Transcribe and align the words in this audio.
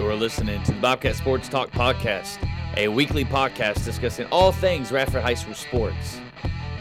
You're 0.00 0.16
listening 0.16 0.62
to 0.62 0.72
the 0.72 0.80
Bobcat 0.80 1.14
Sports 1.14 1.46
Talk 1.46 1.70
Podcast, 1.72 2.38
a 2.78 2.88
weekly 2.88 3.22
podcast 3.22 3.84
discussing 3.84 4.26
all 4.32 4.50
things 4.50 4.90
Radford 4.90 5.22
High 5.22 5.34
School 5.34 5.52
sports. 5.52 6.18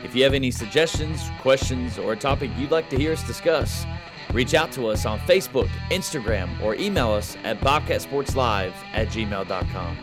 If 0.05 0.15
you 0.15 0.23
have 0.23 0.33
any 0.33 0.51
suggestions, 0.51 1.29
questions, 1.41 1.99
or 1.99 2.13
a 2.13 2.15
topic 2.15 2.49
you'd 2.57 2.71
like 2.71 2.89
to 2.91 2.97
hear 2.97 3.11
us 3.11 3.21
discuss, 3.27 3.85
reach 4.31 4.53
out 4.53 4.71
to 4.71 4.87
us 4.87 5.05
on 5.05 5.19
Facebook, 5.19 5.67
Instagram, 5.91 6.61
or 6.61 6.75
email 6.75 7.11
us 7.11 7.35
at 7.43 7.59
bobcatsportslive 7.59 8.71
at 8.93 9.09
gmail.com. 9.09 9.97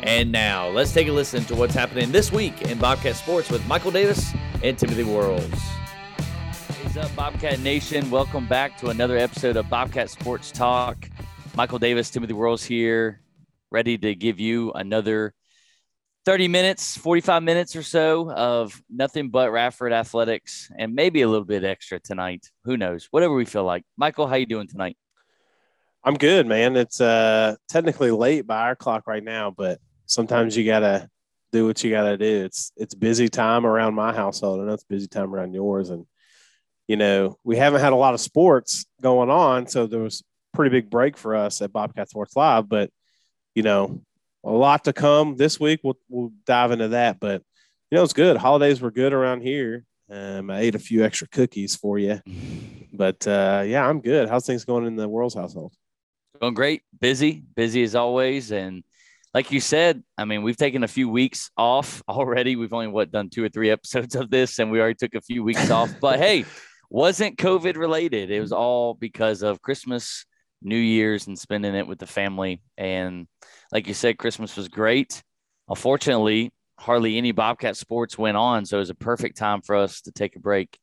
And 0.00 0.32
now, 0.32 0.66
let's 0.68 0.92
take 0.92 1.06
a 1.06 1.12
listen 1.12 1.44
to 1.44 1.54
what's 1.54 1.74
happening 1.74 2.10
this 2.10 2.32
week 2.32 2.60
in 2.62 2.76
Bobcat 2.76 3.14
Sports 3.14 3.50
with 3.50 3.64
Michael 3.68 3.92
Davis 3.92 4.34
and 4.64 4.76
Timothy 4.76 5.04
Worrells. 5.04 5.60
What's 6.82 6.96
up, 6.96 7.14
Bobcat 7.14 7.60
Nation? 7.60 8.10
Welcome 8.10 8.48
back 8.48 8.76
to 8.78 8.88
another 8.88 9.16
episode 9.16 9.56
of 9.56 9.70
Bobcat 9.70 10.10
Sports 10.10 10.50
Talk. 10.50 11.08
Michael 11.54 11.78
Davis, 11.78 12.08
Timothy 12.08 12.32
Worrells 12.32 12.64
here, 12.64 13.20
ready 13.70 13.98
to 13.98 14.14
give 14.14 14.40
you 14.40 14.72
another 14.72 15.34
30 16.24 16.48
minutes, 16.48 16.96
45 16.96 17.42
minutes 17.42 17.76
or 17.76 17.82
so 17.82 18.32
of 18.32 18.80
nothing 18.88 19.28
but 19.28 19.52
Radford 19.52 19.92
athletics 19.92 20.70
and 20.78 20.94
maybe 20.94 21.20
a 21.20 21.28
little 21.28 21.44
bit 21.44 21.62
extra 21.62 22.00
tonight. 22.00 22.50
Who 22.64 22.78
knows? 22.78 23.08
Whatever 23.10 23.34
we 23.34 23.44
feel 23.44 23.64
like. 23.64 23.84
Michael, 23.98 24.26
how 24.26 24.36
you 24.36 24.46
doing 24.46 24.66
tonight? 24.66 24.96
I'm 26.02 26.14
good, 26.14 26.46
man. 26.46 26.74
It's 26.74 27.02
uh 27.02 27.56
technically 27.68 28.10
late 28.10 28.46
by 28.46 28.62
our 28.62 28.74
clock 28.74 29.06
right 29.06 29.22
now, 29.22 29.50
but 29.50 29.78
sometimes 30.06 30.56
you 30.56 30.64
gotta 30.64 31.10
do 31.52 31.66
what 31.66 31.84
you 31.84 31.90
gotta 31.90 32.16
do. 32.16 32.44
It's 32.46 32.72
it's 32.76 32.94
busy 32.94 33.28
time 33.28 33.66
around 33.66 33.94
my 33.94 34.14
household, 34.14 34.60
and 34.60 34.70
it's 34.70 34.84
busy 34.84 35.06
time 35.06 35.34
around 35.34 35.52
yours. 35.52 35.90
And 35.90 36.06
you 36.88 36.96
know, 36.96 37.36
we 37.44 37.56
haven't 37.58 37.82
had 37.82 37.92
a 37.92 37.96
lot 37.96 38.14
of 38.14 38.20
sports 38.20 38.86
going 39.02 39.28
on, 39.28 39.66
so 39.66 39.86
there 39.86 40.00
was 40.00 40.24
pretty 40.52 40.70
big 40.70 40.90
break 40.90 41.16
for 41.16 41.34
us 41.34 41.62
at 41.62 41.72
Bobcat 41.72 42.10
Sports 42.10 42.36
Live. 42.36 42.68
But 42.68 42.90
you 43.54 43.62
know, 43.62 44.02
a 44.44 44.50
lot 44.50 44.84
to 44.84 44.92
come 44.92 45.36
this 45.36 45.58
week. 45.60 45.80
We'll 45.82 45.98
we'll 46.08 46.32
dive 46.46 46.72
into 46.72 46.88
that. 46.88 47.20
But 47.20 47.42
you 47.90 47.96
know, 47.96 48.04
it's 48.04 48.12
good. 48.12 48.36
Holidays 48.36 48.80
were 48.80 48.90
good 48.90 49.12
around 49.12 49.42
here. 49.42 49.84
Um, 50.10 50.50
I 50.50 50.60
ate 50.60 50.74
a 50.74 50.80
few 50.80 51.04
extra 51.04 51.28
cookies 51.28 51.76
for 51.76 51.98
you, 51.98 52.20
but 52.92 53.26
uh, 53.26 53.64
yeah, 53.66 53.86
I'm 53.86 54.00
good. 54.00 54.28
How's 54.28 54.46
things 54.46 54.64
going 54.64 54.86
in 54.86 54.96
the 54.96 55.08
Worrells' 55.08 55.34
household? 55.34 55.74
Going 56.40 56.54
great. 56.54 56.82
Busy, 57.00 57.42
busy 57.54 57.82
as 57.82 57.94
always, 57.94 58.52
and 58.52 58.82
like 59.34 59.50
you 59.50 59.60
said, 59.60 60.02
I 60.18 60.24
mean, 60.26 60.42
we've 60.42 60.56
taken 60.56 60.84
a 60.84 60.88
few 60.88 61.08
weeks 61.08 61.50
off 61.56 62.02
already. 62.08 62.56
We've 62.56 62.72
only 62.72 62.88
what 62.88 63.10
done 63.10 63.30
two 63.30 63.44
or 63.44 63.48
three 63.48 63.70
episodes 63.70 64.14
of 64.14 64.30
this, 64.30 64.58
and 64.58 64.70
we 64.70 64.80
already 64.80 64.96
took 64.96 65.14
a 65.14 65.20
few 65.20 65.42
weeks 65.42 65.70
off. 65.70 65.94
But 66.00 66.18
hey, 66.18 66.44
wasn't 66.90 67.38
COVID 67.38 67.76
related. 67.76 68.30
It 68.30 68.40
was 68.40 68.52
all 68.52 68.94
because 68.94 69.42
of 69.42 69.62
Christmas 69.62 70.26
New 70.64 70.76
Year's 70.76 71.26
and 71.26 71.38
spending 71.38 71.74
it 71.74 71.86
with 71.86 71.98
the 71.98 72.06
family. 72.06 72.62
And 72.76 73.26
like 73.70 73.88
you 73.88 73.94
said, 73.94 74.18
Christmas 74.18 74.56
was 74.56 74.68
great. 74.68 75.22
Unfortunately, 75.68 76.52
hardly 76.78 77.16
any 77.16 77.32
Bobcat 77.32 77.76
sports 77.76 78.18
went 78.18 78.36
on. 78.36 78.64
So 78.66 78.76
it 78.76 78.80
was 78.80 78.90
a 78.90 78.94
perfect 78.94 79.36
time 79.36 79.62
for 79.62 79.76
us 79.76 80.00
to 80.02 80.12
take 80.12 80.36
a 80.36 80.40
break 80.40 80.78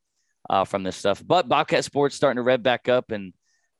uh, 0.49 0.65
from 0.65 0.83
this 0.83 0.95
stuff. 0.95 1.21
But 1.25 1.49
Bobcat 1.49 1.83
sports 1.83 2.15
starting 2.15 2.37
to 2.37 2.43
rev 2.43 2.63
back 2.63 2.89
up 2.89 3.11
and 3.11 3.33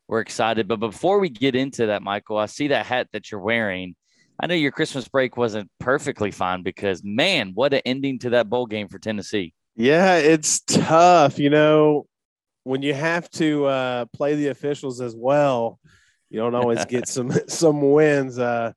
we're 0.07 0.21
excited. 0.21 0.67
But 0.67 0.79
before 0.79 1.19
we 1.19 1.29
get 1.29 1.55
into 1.55 1.87
that, 1.87 2.01
Michael, 2.01 2.37
I 2.37 2.47
see 2.47 2.69
that 2.69 2.85
hat 2.85 3.07
that 3.13 3.31
you're 3.31 3.41
wearing. 3.41 3.95
I 4.39 4.47
know 4.47 4.55
your 4.55 4.71
Christmas 4.71 5.07
break 5.07 5.37
wasn't 5.37 5.69
perfectly 5.79 6.31
fine 6.31 6.63
because, 6.63 7.03
man, 7.03 7.51
what 7.53 7.73
an 7.73 7.81
ending 7.85 8.19
to 8.19 8.31
that 8.31 8.49
bowl 8.49 8.65
game 8.65 8.87
for 8.87 8.97
Tennessee. 8.97 9.53
Yeah, 9.75 10.17
it's 10.17 10.61
tough. 10.61 11.39
You 11.39 11.49
know, 11.49 12.07
when 12.63 12.81
you 12.81 12.93
have 12.93 13.29
to 13.31 13.65
uh, 13.65 14.05
play 14.13 14.35
the 14.35 14.47
officials 14.47 15.01
as 15.01 15.15
well, 15.15 15.79
you 16.29 16.39
don't 16.39 16.55
always 16.55 16.85
get 16.85 17.07
some 17.07 17.31
some 17.47 17.91
wins. 17.91 18.37
Uh, 18.39 18.73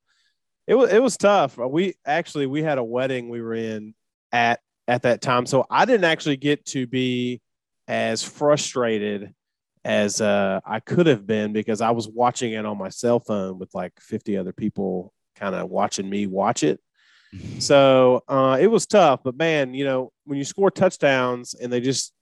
it 0.67 0.75
was 0.75 0.93
it 0.93 1.03
was 1.03 1.17
tough. 1.17 1.59
We 1.59 1.95
actually 2.07 2.47
we 2.47 2.63
had 2.63 2.79
a 2.79 2.85
wedding 2.85 3.29
we 3.29 3.41
were 3.41 3.55
in 3.55 3.95
at 4.31 4.61
at 4.89 5.03
that 5.03 5.21
time, 5.21 5.47
so 5.47 5.67
I 5.71 5.85
didn't 5.85 6.05
actually 6.05 6.37
get 6.37 6.65
to 6.67 6.87
be 6.87 7.41
as 7.89 8.23
frustrated 8.23 9.35
as 9.85 10.21
uh, 10.21 10.61
I 10.65 10.81
could 10.81 11.07
have 11.07 11.27
been 11.27 11.53
because 11.53 11.81
I 11.81 11.91
was 11.91 12.09
watching 12.09 12.53
it 12.53 12.65
on 12.65 12.79
my 12.79 12.89
cell 12.89 13.19
phone 13.19 13.59
with 13.59 13.75
like 13.75 13.93
50 14.01 14.37
other 14.37 14.53
people 14.53 15.13
kind 15.37 15.55
of 15.55 15.69
watching 15.71 16.09
me 16.09 16.27
watch 16.27 16.63
it. 16.63 16.81
So 17.61 18.23
uh, 18.29 18.59
it 18.61 18.67
was 18.67 18.85
tough, 18.85 19.21
but 19.25 19.39
man, 19.39 19.73
you 19.73 19.87
know, 19.87 20.13
when 20.27 20.37
you 20.37 20.45
score 20.45 20.71
touchdowns 20.71 21.55
and 21.55 21.73
they 21.73 21.81
just 21.81 22.13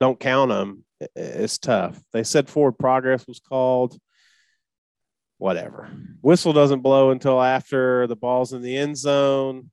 don't 0.00 0.18
count 0.18 0.48
them, 0.48 0.84
it's 1.14 1.58
tough. 1.58 2.00
They 2.12 2.24
said 2.24 2.48
forward 2.48 2.78
progress 2.78 3.26
was 3.26 3.40
called. 3.40 3.98
Whatever. 5.38 5.88
Whistle 6.20 6.52
doesn't 6.52 6.80
blow 6.80 7.10
until 7.10 7.40
after 7.40 8.06
the 8.08 8.16
ball's 8.16 8.52
in 8.52 8.62
the 8.62 8.76
end 8.76 8.96
zone. 8.96 9.70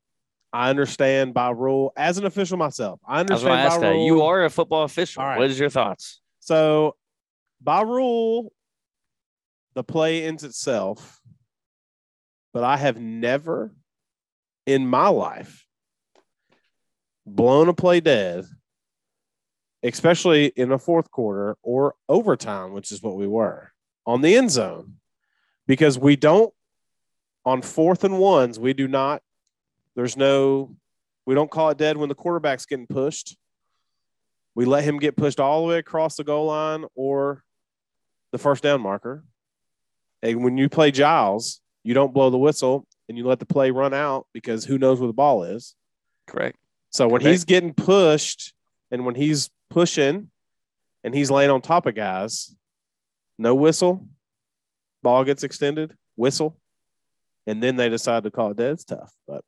I 0.52 0.70
understand 0.70 1.34
by 1.34 1.50
rule 1.50 1.92
as 1.96 2.18
an 2.18 2.24
official 2.24 2.56
myself. 2.56 3.00
I 3.06 3.20
understand 3.20 3.52
I 3.52 3.68
by 3.68 3.78
that. 3.78 3.90
rule. 3.90 4.06
You 4.06 4.22
are 4.22 4.44
a 4.44 4.50
football 4.50 4.84
official. 4.84 5.24
Right. 5.24 5.38
What 5.38 5.50
is 5.50 5.58
your 5.58 5.70
thoughts? 5.70 6.20
So 6.40 6.94
by 7.60 7.82
rule, 7.82 8.52
the 9.74 9.82
play 9.82 10.24
ends 10.24 10.44
itself. 10.44 11.20
But 12.54 12.64
I 12.64 12.76
have 12.78 12.98
never 12.98 13.74
in 14.66 14.86
my 14.86 15.08
life 15.08 15.66
blown 17.26 17.68
a 17.68 17.74
play 17.74 18.00
dead, 18.00 18.44
especially 19.82 20.46
in 20.56 20.68
the 20.68 20.78
fourth 20.78 21.10
quarter 21.10 21.56
or 21.62 21.94
overtime, 22.08 22.72
which 22.72 22.92
is 22.92 23.02
what 23.02 23.16
we 23.16 23.26
were 23.26 23.72
on 24.06 24.22
the 24.22 24.36
end 24.36 24.50
zone, 24.50 24.94
because 25.66 25.98
we 25.98 26.16
don't 26.16 26.52
on 27.44 27.62
fourth 27.62 28.02
and 28.02 28.18
ones, 28.18 28.58
we 28.58 28.72
do 28.72 28.88
not, 28.88 29.22
there's 29.94 30.16
no, 30.16 30.74
we 31.26 31.34
don't 31.34 31.50
call 31.50 31.70
it 31.70 31.78
dead 31.78 31.96
when 31.96 32.08
the 32.08 32.14
quarterback's 32.14 32.66
getting 32.66 32.88
pushed. 32.88 33.36
We 34.54 34.64
let 34.64 34.84
him 34.84 34.98
get 34.98 35.16
pushed 35.16 35.38
all 35.38 35.62
the 35.62 35.68
way 35.68 35.78
across 35.78 36.16
the 36.16 36.24
goal 36.24 36.46
line 36.46 36.84
or 36.94 37.44
the 38.32 38.38
first 38.38 38.64
down 38.64 38.80
marker. 38.80 39.24
And 40.22 40.42
when 40.42 40.58
you 40.58 40.68
play 40.68 40.90
Giles, 40.90 41.60
you 41.84 41.94
don't 41.94 42.12
blow 42.12 42.30
the 42.30 42.38
whistle 42.38 42.86
and 43.08 43.16
you 43.16 43.24
let 43.24 43.38
the 43.38 43.46
play 43.46 43.70
run 43.70 43.94
out 43.94 44.26
because 44.32 44.64
who 44.64 44.76
knows 44.76 44.98
where 44.98 45.06
the 45.06 45.12
ball 45.12 45.44
is. 45.44 45.76
Correct. 46.26 46.58
So 46.90 47.06
when 47.06 47.20
Correct. 47.20 47.30
he's 47.30 47.44
getting 47.44 47.74
pushed 47.74 48.54
and 48.90 49.06
when 49.06 49.14
he's 49.14 49.50
pushing 49.76 50.30
and 51.04 51.14
he's 51.14 51.30
laying 51.30 51.50
on 51.50 51.60
top 51.60 51.84
of 51.84 51.94
guys, 51.94 52.56
no 53.38 53.54
whistle, 53.54 54.08
ball 55.02 55.22
gets 55.22 55.42
extended, 55.42 55.94
whistle, 56.16 56.56
and 57.46 57.62
then 57.62 57.76
they 57.76 57.90
decide 57.90 58.22
to 58.22 58.30
call 58.30 58.52
it 58.52 58.56
dead. 58.56 58.72
It's 58.72 58.84
tough, 58.84 59.12
but 59.28 59.44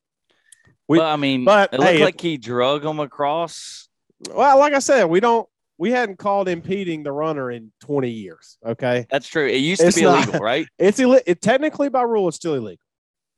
we, 0.86 0.98
well, 0.98 1.10
I 1.10 1.16
mean, 1.16 1.46
but, 1.46 1.72
it 1.72 1.80
looked 1.80 1.92
hey, 1.92 2.04
like 2.04 2.20
he 2.20 2.36
drug 2.36 2.84
him 2.84 3.00
across. 3.00 3.88
well, 4.30 4.58
like 4.58 4.74
I 4.74 4.80
said, 4.80 5.06
we 5.06 5.18
don't, 5.18 5.48
we 5.78 5.92
hadn't 5.92 6.18
called 6.18 6.46
impeding 6.46 7.04
the 7.04 7.12
runner 7.12 7.50
in 7.50 7.72
20 7.80 8.10
years. 8.10 8.58
Okay, 8.66 9.06
That's 9.10 9.26
true. 9.26 9.46
It 9.46 9.56
used 9.56 9.82
It's 9.82 9.94
to 9.94 10.00
be 10.02 10.04
not- 10.04 10.24
illegal, 10.24 10.40
right? 10.40 10.66
it's 10.78 11.00
ille- 11.00 11.22
it 11.24 11.40
technically 11.40 11.88
by 11.88 12.02
rule, 12.02 12.28
it's 12.28 12.36
still 12.36 12.54
illegal. 12.54 12.84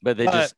But 0.02 0.16
they 0.16 0.24
But 0.24 0.32
just 0.32 0.54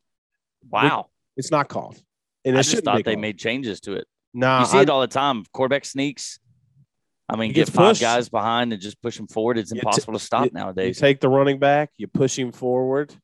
wow. 0.70 1.10
It's 1.36 1.50
not 1.50 1.68
called, 1.68 2.00
and 2.46 2.56
I 2.56 2.62
just 2.62 2.84
thought 2.84 3.04
they 3.04 3.16
made 3.16 3.38
changes 3.38 3.80
to 3.80 3.94
it. 3.94 4.06
No, 4.34 4.60
you 4.60 4.66
see 4.66 4.78
I- 4.78 4.82
it 4.82 4.90
all 4.90 5.00
the 5.00 5.06
time. 5.06 5.44
Quarterback 5.52 5.84
sneaks. 5.84 6.38
I 7.28 7.36
mean, 7.36 7.52
get 7.52 7.68
five 7.68 7.90
pushed. 7.92 8.00
guys 8.02 8.28
behind 8.28 8.72
and 8.72 8.82
just 8.82 9.00
push 9.00 9.16
them 9.16 9.26
forward. 9.26 9.56
It's 9.56 9.70
You 9.70 9.76
t- 9.76 9.80
impossible 9.86 10.14
to 10.14 10.18
stop 10.18 10.44
you 10.46 10.50
nowadays. 10.52 10.98
take 10.98 11.20
the 11.20 11.28
running 11.30 11.58
back, 11.58 11.90
you 11.96 12.06
push 12.06 12.38
him 12.38 12.52
forward. 12.52 13.14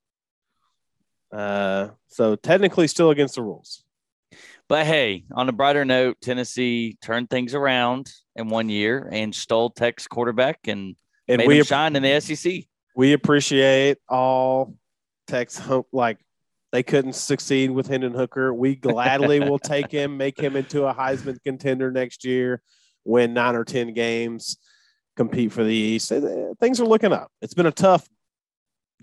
Uh, 1.32 1.88
so 2.08 2.36
technically, 2.36 2.86
still 2.88 3.10
against 3.10 3.34
the 3.34 3.42
rules. 3.42 3.84
But 4.68 4.86
hey, 4.86 5.24
on 5.32 5.48
a 5.48 5.52
brighter 5.52 5.84
note, 5.84 6.18
Tennessee 6.22 6.96
turned 7.02 7.28
things 7.30 7.54
around 7.54 8.10
in 8.36 8.48
one 8.48 8.68
year 8.68 9.08
and 9.10 9.34
stole 9.34 9.70
Tech's 9.70 10.06
quarterback 10.06 10.60
and, 10.68 10.94
And 11.26 11.38
made 11.38 11.48
we 11.48 11.58
him 11.58 11.64
shine 11.64 11.96
in 11.96 12.02
the 12.02 12.20
SEC. 12.20 12.64
we 12.94 13.12
appreciate 13.14 13.98
all 14.08 14.74
Tech's 15.26 15.58
hope. 15.58 15.88
Like 15.92 16.18
they 16.72 16.82
couldn't 16.82 17.14
succeed 17.14 17.70
with 17.70 17.86
Hendon 17.86 18.14
Hooker. 18.14 18.52
We 18.52 18.74
gladly 18.76 19.40
will 19.40 19.58
take 19.58 19.90
him, 19.90 20.16
make 20.16 20.38
him 20.38 20.56
into 20.56 20.86
a 20.86 20.94
Heisman 20.94 21.42
contender 21.42 21.90
next 21.90 22.24
year, 22.24 22.62
win 23.04 23.32
nine 23.34 23.54
or 23.54 23.64
ten 23.64 23.94
games, 23.94 24.58
compete 25.16 25.52
for 25.52 25.64
the 25.64 25.74
East. 25.74 26.12
Uh, 26.12 26.54
Things 26.60 26.80
are 26.80 26.86
looking 26.86 27.12
up. 27.12 27.30
It's 27.40 27.54
been 27.54 27.66
a 27.66 27.72
tough 27.72 28.06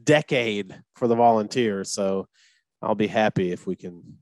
decade 0.03 0.79
for 0.95 1.07
the 1.07 1.15
Volunteers, 1.15 1.91
so 1.91 2.27
I'll 2.81 2.95
be 2.95 3.07
happy 3.07 3.51
if 3.51 3.65
we 3.65 3.75
can 3.75 4.19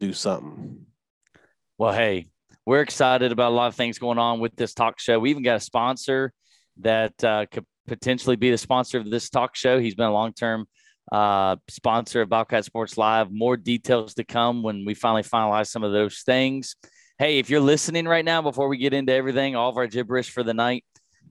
do 0.00 0.12
something. 0.12 0.86
Well, 1.76 1.92
hey, 1.92 2.28
we're 2.64 2.80
excited 2.80 3.32
about 3.32 3.52
a 3.52 3.54
lot 3.54 3.68
of 3.68 3.74
things 3.74 3.98
going 3.98 4.18
on 4.18 4.40
with 4.40 4.56
this 4.56 4.74
talk 4.74 4.98
show. 4.98 5.18
We 5.18 5.30
even 5.30 5.42
got 5.42 5.56
a 5.56 5.60
sponsor 5.60 6.32
that 6.78 7.22
uh, 7.22 7.46
could 7.50 7.64
potentially 7.86 8.36
be 8.36 8.50
the 8.50 8.58
sponsor 8.58 8.98
of 8.98 9.10
this 9.10 9.28
talk 9.30 9.56
show. 9.56 9.78
He's 9.78 9.94
been 9.94 10.06
a 10.06 10.12
long 10.12 10.32
term 10.32 10.66
uh, 11.12 11.56
sponsor 11.68 12.22
of 12.22 12.28
Bobcat 12.28 12.64
Sports 12.64 12.98
Live. 12.98 13.30
More 13.30 13.56
details 13.56 14.14
to 14.14 14.24
come 14.24 14.62
when 14.62 14.84
we 14.84 14.94
finally 14.94 15.22
finalize 15.22 15.68
some 15.68 15.84
of 15.84 15.92
those 15.92 16.20
things. 16.20 16.76
Hey, 17.18 17.38
if 17.38 17.50
you're 17.50 17.60
listening 17.60 18.06
right 18.06 18.24
now, 18.24 18.42
before 18.42 18.68
we 18.68 18.78
get 18.78 18.92
into 18.92 19.12
everything, 19.12 19.56
all 19.56 19.70
of 19.70 19.76
our 19.76 19.86
gibberish 19.86 20.30
for 20.30 20.42
the 20.42 20.54
night, 20.54 20.84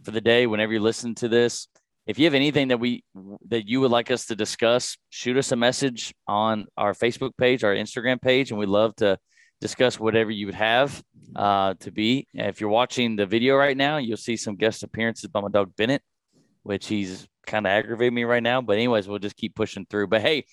for 0.04 0.12
the 0.12 0.22
day, 0.22 0.48
whenever 0.48 0.74
you 0.74 0.80
listen 0.80 1.16
to 1.16 1.28
this, 1.28 1.68
if 2.08 2.18
you 2.18 2.26
have 2.26 2.34
anything 2.34 2.70
that 2.70 2.80
we 2.80 3.04
that 3.50 3.68
you 3.68 3.82
would 3.82 3.92
like 3.92 4.12
us 4.12 4.28
to 4.28 4.36
discuss, 4.36 4.98
shoot 5.10 5.38
us 5.38 5.52
a 5.52 5.58
message 5.58 6.14
on 6.28 6.66
our 6.78 6.94
Facebook 6.94 7.32
page, 7.38 7.64
our 7.64 7.76
Instagram 7.76 8.22
page, 8.22 8.50
and 8.50 8.60
we'd 8.60 8.70
love 8.70 8.96
to 8.98 9.18
discuss 9.60 10.00
whatever 10.00 10.32
you 10.32 10.46
would 10.46 10.56
have 10.56 11.04
uh, 11.36 11.74
to 11.82 11.92
be. 11.92 12.28
If 12.34 12.62
you're 12.62 12.70
watching 12.70 13.18
the 13.18 13.26
video 13.26 13.56
right 13.56 13.76
now, 13.76 13.98
you'll 13.98 14.18
see 14.18 14.38
some 14.38 14.56
guest 14.56 14.84
appearances 14.84 15.30
by 15.30 15.42
my 15.42 15.50
dog 15.50 15.76
Bennett, 15.76 16.02
which 16.68 16.88
he's 16.88 17.26
kind 17.46 17.66
of 17.66 17.72
aggravating 17.72 18.14
me 18.14 18.26
right 18.26 18.44
now. 18.44 18.60
But 18.60 18.74
anyways, 18.74 19.08
we'll 19.08 19.20
just 19.20 19.38
keep 19.38 19.56
pushing 19.56 19.86
through. 19.90 20.08
But 20.08 20.22
hey, 20.22 20.44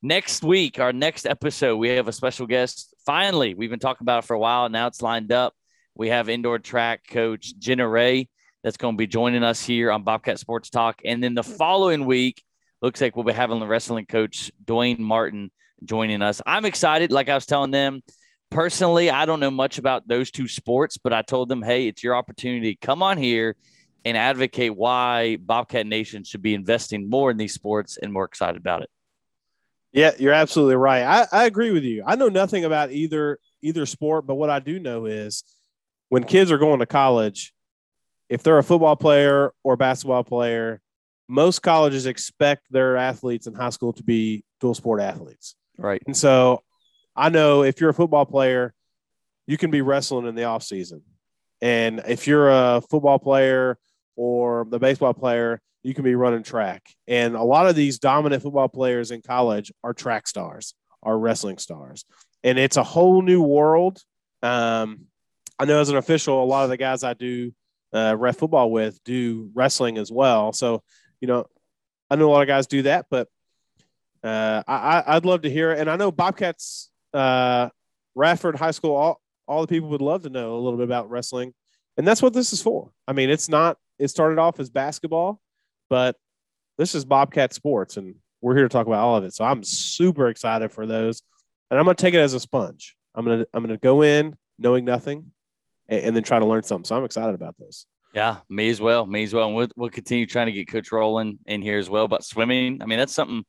next 0.00 0.44
week, 0.44 0.78
our 0.78 0.92
next 0.92 1.26
episode, 1.26 1.76
we 1.76 1.88
have 1.88 2.06
a 2.06 2.12
special 2.12 2.46
guest. 2.46 2.94
Finally, 3.04 3.54
we've 3.54 3.68
been 3.68 3.80
talking 3.80 4.04
about 4.04 4.22
it 4.22 4.26
for 4.28 4.34
a 4.34 4.38
while. 4.38 4.68
Now 4.68 4.86
it's 4.86 5.02
lined 5.02 5.32
up. 5.32 5.54
We 5.96 6.10
have 6.10 6.28
indoor 6.28 6.60
track 6.60 7.00
coach 7.10 7.52
Jenna 7.58 7.88
Ray 7.88 8.28
that's 8.62 8.76
going 8.76 8.94
to 8.94 8.98
be 8.98 9.08
joining 9.08 9.42
us 9.42 9.60
here 9.60 9.90
on 9.90 10.04
Bobcat 10.04 10.38
Sports 10.38 10.70
Talk. 10.70 11.00
And 11.04 11.20
then 11.20 11.34
the 11.34 11.42
following 11.42 12.06
week, 12.06 12.44
looks 12.80 13.00
like 13.00 13.16
we'll 13.16 13.24
be 13.24 13.32
having 13.32 13.58
the 13.58 13.66
wrestling 13.66 14.06
coach 14.06 14.52
Dwayne 14.64 15.00
Martin 15.00 15.50
joining 15.84 16.22
us. 16.22 16.40
I'm 16.46 16.64
excited. 16.64 17.10
Like 17.10 17.28
I 17.28 17.34
was 17.34 17.46
telling 17.46 17.72
them, 17.72 18.02
personally, 18.50 19.10
I 19.10 19.26
don't 19.26 19.40
know 19.40 19.50
much 19.50 19.78
about 19.78 20.06
those 20.06 20.30
two 20.30 20.46
sports, 20.46 20.96
but 20.96 21.12
I 21.12 21.22
told 21.22 21.48
them, 21.48 21.62
hey, 21.62 21.88
it's 21.88 22.04
your 22.04 22.14
opportunity. 22.14 22.78
Come 22.80 23.02
on 23.02 23.18
here 23.18 23.56
and 24.06 24.16
advocate 24.16 24.76
why 24.76 25.34
Bobcat 25.34 25.84
Nation 25.84 26.22
should 26.22 26.40
be 26.40 26.54
investing 26.54 27.10
more 27.10 27.32
in 27.32 27.36
these 27.36 27.52
sports 27.52 27.98
and 28.00 28.12
more 28.12 28.24
excited 28.24 28.56
about 28.56 28.82
it. 28.82 28.90
Yeah, 29.90 30.12
you're 30.16 30.32
absolutely 30.32 30.76
right. 30.76 31.02
I, 31.02 31.26
I 31.32 31.44
agree 31.46 31.72
with 31.72 31.82
you. 31.82 32.04
I 32.06 32.14
know 32.14 32.28
nothing 32.28 32.64
about 32.64 32.92
either 32.92 33.40
either 33.62 33.84
sport, 33.84 34.24
but 34.24 34.36
what 34.36 34.48
I 34.48 34.60
do 34.60 34.78
know 34.78 35.06
is 35.06 35.42
when 36.08 36.22
kids 36.22 36.52
are 36.52 36.58
going 36.58 36.78
to 36.78 36.86
college, 36.86 37.52
if 38.28 38.44
they're 38.44 38.58
a 38.58 38.62
football 38.62 38.94
player 38.94 39.52
or 39.64 39.76
basketball 39.76 40.22
player, 40.22 40.80
most 41.26 41.62
colleges 41.62 42.06
expect 42.06 42.70
their 42.70 42.96
athletes 42.96 43.48
in 43.48 43.54
high 43.54 43.70
school 43.70 43.92
to 43.94 44.04
be 44.04 44.44
dual 44.60 44.74
sport 44.74 45.00
athletes. 45.00 45.56
Right. 45.78 46.00
And 46.06 46.16
so 46.16 46.62
I 47.16 47.28
know 47.28 47.64
if 47.64 47.80
you're 47.80 47.90
a 47.90 47.94
football 47.94 48.24
player, 48.24 48.72
you 49.48 49.58
can 49.58 49.72
be 49.72 49.82
wrestling 49.82 50.28
in 50.28 50.36
the 50.36 50.44
off 50.44 50.62
season. 50.62 51.02
And 51.60 52.02
if 52.06 52.28
you're 52.28 52.50
a 52.50 52.80
football 52.88 53.18
player 53.18 53.78
or 54.16 54.66
the 54.68 54.78
baseball 54.78 55.14
player, 55.14 55.60
you 55.82 55.94
can 55.94 56.04
be 56.04 56.14
running 56.14 56.42
track. 56.42 56.82
And 57.06 57.36
a 57.36 57.42
lot 57.42 57.68
of 57.68 57.76
these 57.76 57.98
dominant 57.98 58.42
football 58.42 58.68
players 58.68 59.10
in 59.10 59.22
college 59.22 59.72
are 59.84 59.94
track 59.94 60.26
stars, 60.26 60.74
are 61.02 61.18
wrestling 61.18 61.58
stars. 61.58 62.04
And 62.42 62.58
it's 62.58 62.76
a 62.76 62.82
whole 62.82 63.22
new 63.22 63.42
world. 63.42 64.02
Um, 64.42 65.02
I 65.58 65.64
know 65.64 65.80
as 65.80 65.88
an 65.88 65.96
official, 65.96 66.42
a 66.42 66.44
lot 66.44 66.64
of 66.64 66.70
the 66.70 66.76
guys 66.76 67.04
I 67.04 67.14
do 67.14 67.52
uh, 67.92 68.16
ref 68.18 68.36
football 68.36 68.70
with 68.70 69.02
do 69.04 69.50
wrestling 69.54 69.96
as 69.96 70.10
well. 70.10 70.52
So, 70.52 70.82
you 71.20 71.28
know, 71.28 71.46
I 72.10 72.16
know 72.16 72.28
a 72.28 72.32
lot 72.32 72.42
of 72.42 72.48
guys 72.48 72.66
do 72.66 72.82
that, 72.82 73.06
but 73.10 73.28
uh, 74.24 74.62
I, 74.66 75.04
I'd 75.06 75.24
love 75.24 75.42
to 75.42 75.50
hear 75.50 75.72
it. 75.72 75.78
And 75.78 75.88
I 75.88 75.96
know 75.96 76.10
Bobcats 76.10 76.90
uh, 77.14 77.68
Radford 78.14 78.56
High 78.56 78.72
School, 78.72 78.94
all, 78.94 79.20
all 79.46 79.60
the 79.60 79.68
people 79.68 79.88
would 79.90 80.02
love 80.02 80.22
to 80.22 80.30
know 80.30 80.54
a 80.54 80.60
little 80.60 80.76
bit 80.76 80.84
about 80.84 81.10
wrestling. 81.10 81.54
And 81.96 82.06
that's 82.06 82.22
what 82.22 82.32
this 82.32 82.52
is 82.52 82.60
for. 82.60 82.90
I 83.06 83.12
mean, 83.12 83.30
it's 83.30 83.48
not, 83.48 83.78
it 83.98 84.08
started 84.08 84.38
off 84.38 84.60
as 84.60 84.70
basketball, 84.70 85.40
but 85.88 86.16
this 86.78 86.94
is 86.94 87.04
Bobcat 87.04 87.52
sports 87.52 87.96
and 87.96 88.16
we're 88.40 88.54
here 88.54 88.64
to 88.64 88.68
talk 88.68 88.86
about 88.86 89.00
all 89.00 89.16
of 89.16 89.24
it. 89.24 89.34
So 89.34 89.44
I'm 89.44 89.62
super 89.62 90.28
excited 90.28 90.70
for 90.70 90.86
those. 90.86 91.22
And 91.70 91.78
I'm 91.78 91.84
going 91.84 91.96
to 91.96 92.00
take 92.00 92.14
it 92.14 92.18
as 92.18 92.34
a 92.34 92.40
sponge. 92.40 92.96
I'm 93.14 93.24
going 93.24 93.40
to, 93.40 93.48
I'm 93.52 93.64
going 93.64 93.74
to 93.74 93.80
go 93.80 94.02
in 94.02 94.36
knowing 94.58 94.84
nothing 94.84 95.32
and, 95.88 96.04
and, 96.04 96.16
then 96.16 96.22
try 96.22 96.38
to 96.38 96.46
learn 96.46 96.62
something. 96.62 96.84
So 96.84 96.96
I'm 96.96 97.04
excited 97.04 97.34
about 97.34 97.56
this. 97.58 97.86
Yeah, 98.14 98.38
me 98.48 98.68
as 98.68 98.80
well. 98.80 99.04
Me 99.04 99.24
as 99.24 99.34
well. 99.34 99.48
And 99.48 99.56
we'll, 99.56 99.68
we'll 99.76 99.90
continue 99.90 100.26
trying 100.26 100.46
to 100.46 100.52
get 100.52 100.68
Coach 100.68 100.92
Rowland 100.92 101.38
in 101.46 101.60
here 101.60 101.78
as 101.78 101.90
well 101.90 102.08
But 102.08 102.24
swimming. 102.24 102.82
I 102.82 102.86
mean, 102.86 102.98
that's 102.98 103.14
something 103.14 103.42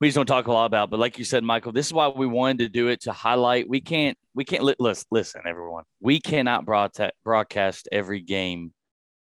we 0.00 0.08
just 0.08 0.16
don't 0.16 0.26
talk 0.26 0.46
a 0.46 0.52
lot 0.52 0.66
about. 0.66 0.90
But 0.90 1.00
like 1.00 1.18
you 1.18 1.24
said, 1.24 1.44
Michael, 1.44 1.72
this 1.72 1.86
is 1.86 1.92
why 1.92 2.08
we 2.08 2.26
wanted 2.26 2.58
to 2.60 2.68
do 2.68 2.88
it 2.88 3.02
to 3.02 3.12
highlight. 3.12 3.68
We 3.68 3.80
can't, 3.80 4.16
we 4.34 4.44
can't 4.44 4.62
listen, 4.78 5.06
listen, 5.10 5.42
everyone. 5.46 5.84
We 6.00 6.20
cannot 6.20 6.64
broadcast 6.64 7.88
every 7.92 8.20
game 8.20 8.72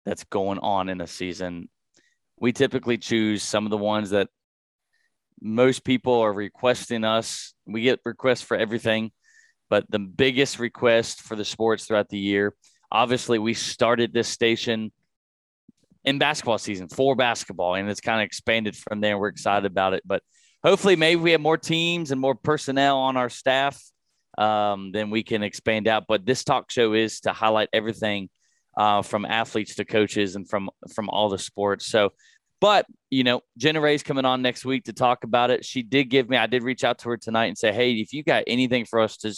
that's 0.06 0.24
going 0.26 0.60
on 0.60 0.90
in 0.90 1.02
a 1.02 1.08
season. 1.08 1.70
We 2.40 2.52
typically 2.52 2.98
choose 2.98 3.44
some 3.44 3.66
of 3.66 3.72
the 3.72 3.78
ones 3.78 4.12
that 4.12 4.30
most 5.42 5.84
people 5.84 6.22
are 6.22 6.34
requesting 6.34 7.04
us. 7.04 7.54
We 7.66 7.82
get 7.82 8.00
requests 8.06 8.42
for 8.42 8.58
everything, 8.58 9.12
but 9.70 9.90
the 9.90 10.00
biggest 10.00 10.60
request 10.60 11.22
for 11.22 11.36
the 11.36 11.46
sports 11.46 11.86
throughout 11.86 12.10
the 12.10 12.18
year. 12.20 12.54
Obviously, 12.92 13.40
we 13.40 13.54
started 13.54 14.14
this 14.14 14.28
station 14.28 14.92
in 16.04 16.20
basketball 16.20 16.60
season 16.60 16.88
for 16.88 17.16
basketball, 17.16 17.76
and 17.76 17.90
it's 17.90 18.02
kind 18.02 18.22
of 18.22 18.26
expanded 18.26 18.76
from 18.76 19.02
there. 19.02 19.18
We're 19.18 19.30
excited 19.30 19.66
about 19.66 19.94
it, 19.94 20.04
but 20.06 20.22
hopefully 20.66 20.96
maybe 20.96 21.22
we 21.22 21.32
have 21.32 21.42
more 21.42 21.58
teams 21.58 22.12
and 22.12 22.20
more 22.20 22.34
personnel 22.34 22.98
on 22.98 23.16
our 23.18 23.30
staff 23.30 23.82
um, 24.38 24.92
then 24.92 25.12
we 25.12 25.24
can 25.24 25.44
expand 25.44 25.88
out 25.88 26.06
but 26.08 26.26
this 26.26 26.44
talk 26.44 26.70
show 26.72 26.94
is 26.94 27.22
to 27.22 27.32
highlight 27.32 27.70
everything 27.72 28.30
uh, 28.78 29.02
from 29.02 29.26
athletes 29.26 29.76
to 29.76 29.86
coaches 29.86 30.36
and 30.36 30.50
from 30.50 30.70
from 30.94 31.10
all 31.10 31.30
the 31.30 31.40
sports. 31.40 31.86
So 31.86 32.14
but 32.62 32.86
you 33.10 33.24
know 33.24 33.42
jenna 33.58 33.82
ray's 33.82 34.02
coming 34.02 34.24
on 34.24 34.42
next 34.42 34.64
week 34.64 34.86
to 34.86 34.94
talk 34.94 35.24
about 35.24 35.52
it. 35.52 35.66
She 35.66 35.84
did 35.84 36.06
give 36.06 36.30
me 36.30 36.38
i 36.38 36.48
did 36.48 36.64
reach 36.64 36.84
out 36.84 37.00
to 37.00 37.10
her 37.10 37.18
tonight 37.18 37.48
and 37.48 37.58
say 37.58 37.72
hey 37.72 37.94
if 37.94 38.14
you 38.14 38.24
got 38.24 38.44
anything 38.48 38.86
for 38.86 39.00
us 39.02 39.18
to 39.18 39.36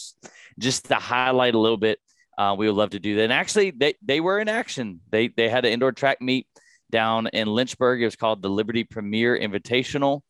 just 0.60 0.86
to 0.86 0.95
highlight 0.95 1.56
a 1.56 1.60
little 1.60 1.78
bit 1.78 2.00
uh, 2.38 2.56
we 2.57 2.68
would 2.68 2.75
love 2.75 2.92
to 2.92 3.00
do 3.00 3.16
that. 3.16 3.24
And 3.24 3.34
actually 3.34 3.72
they, 3.72 3.95
they 4.01 4.19
were 4.19 4.39
in 4.39 4.48
action. 4.48 5.01
They 5.10 5.30
they 5.30 5.50
had 5.50 5.66
an 5.66 5.74
indoor 5.74 5.92
track 5.92 6.22
meet 6.22 6.48
down 6.92 7.28
in 7.28 7.48
lynchburg. 7.48 8.01
It 8.01 8.06
was 8.06 8.16
called 8.16 8.42
the 8.42 8.50
liberty 8.50 8.84
premier 8.84 9.38
invitational. 9.38 10.22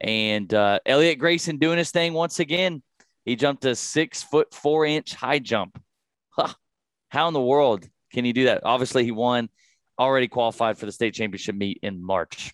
And 0.00 0.52
uh, 0.52 0.78
Elliot 0.86 1.18
Grayson 1.18 1.58
doing 1.58 1.78
his 1.78 1.90
thing 1.90 2.12
once 2.12 2.38
again. 2.38 2.82
He 3.24 3.34
jumped 3.34 3.64
a 3.64 3.74
six 3.74 4.22
foot 4.22 4.54
four 4.54 4.86
inch 4.86 5.14
high 5.14 5.40
jump. 5.40 5.82
Huh. 6.30 6.54
How 7.08 7.26
in 7.28 7.34
the 7.34 7.40
world 7.40 7.88
can 8.16 8.24
he 8.24 8.32
do 8.32 8.46
that? 8.46 8.62
Obviously, 8.64 9.04
he 9.04 9.12
won, 9.12 9.48
already 9.98 10.26
qualified 10.26 10.78
for 10.78 10.86
the 10.86 10.92
state 10.92 11.14
championship 11.14 11.54
meet 11.54 11.78
in 11.82 12.02
March. 12.02 12.52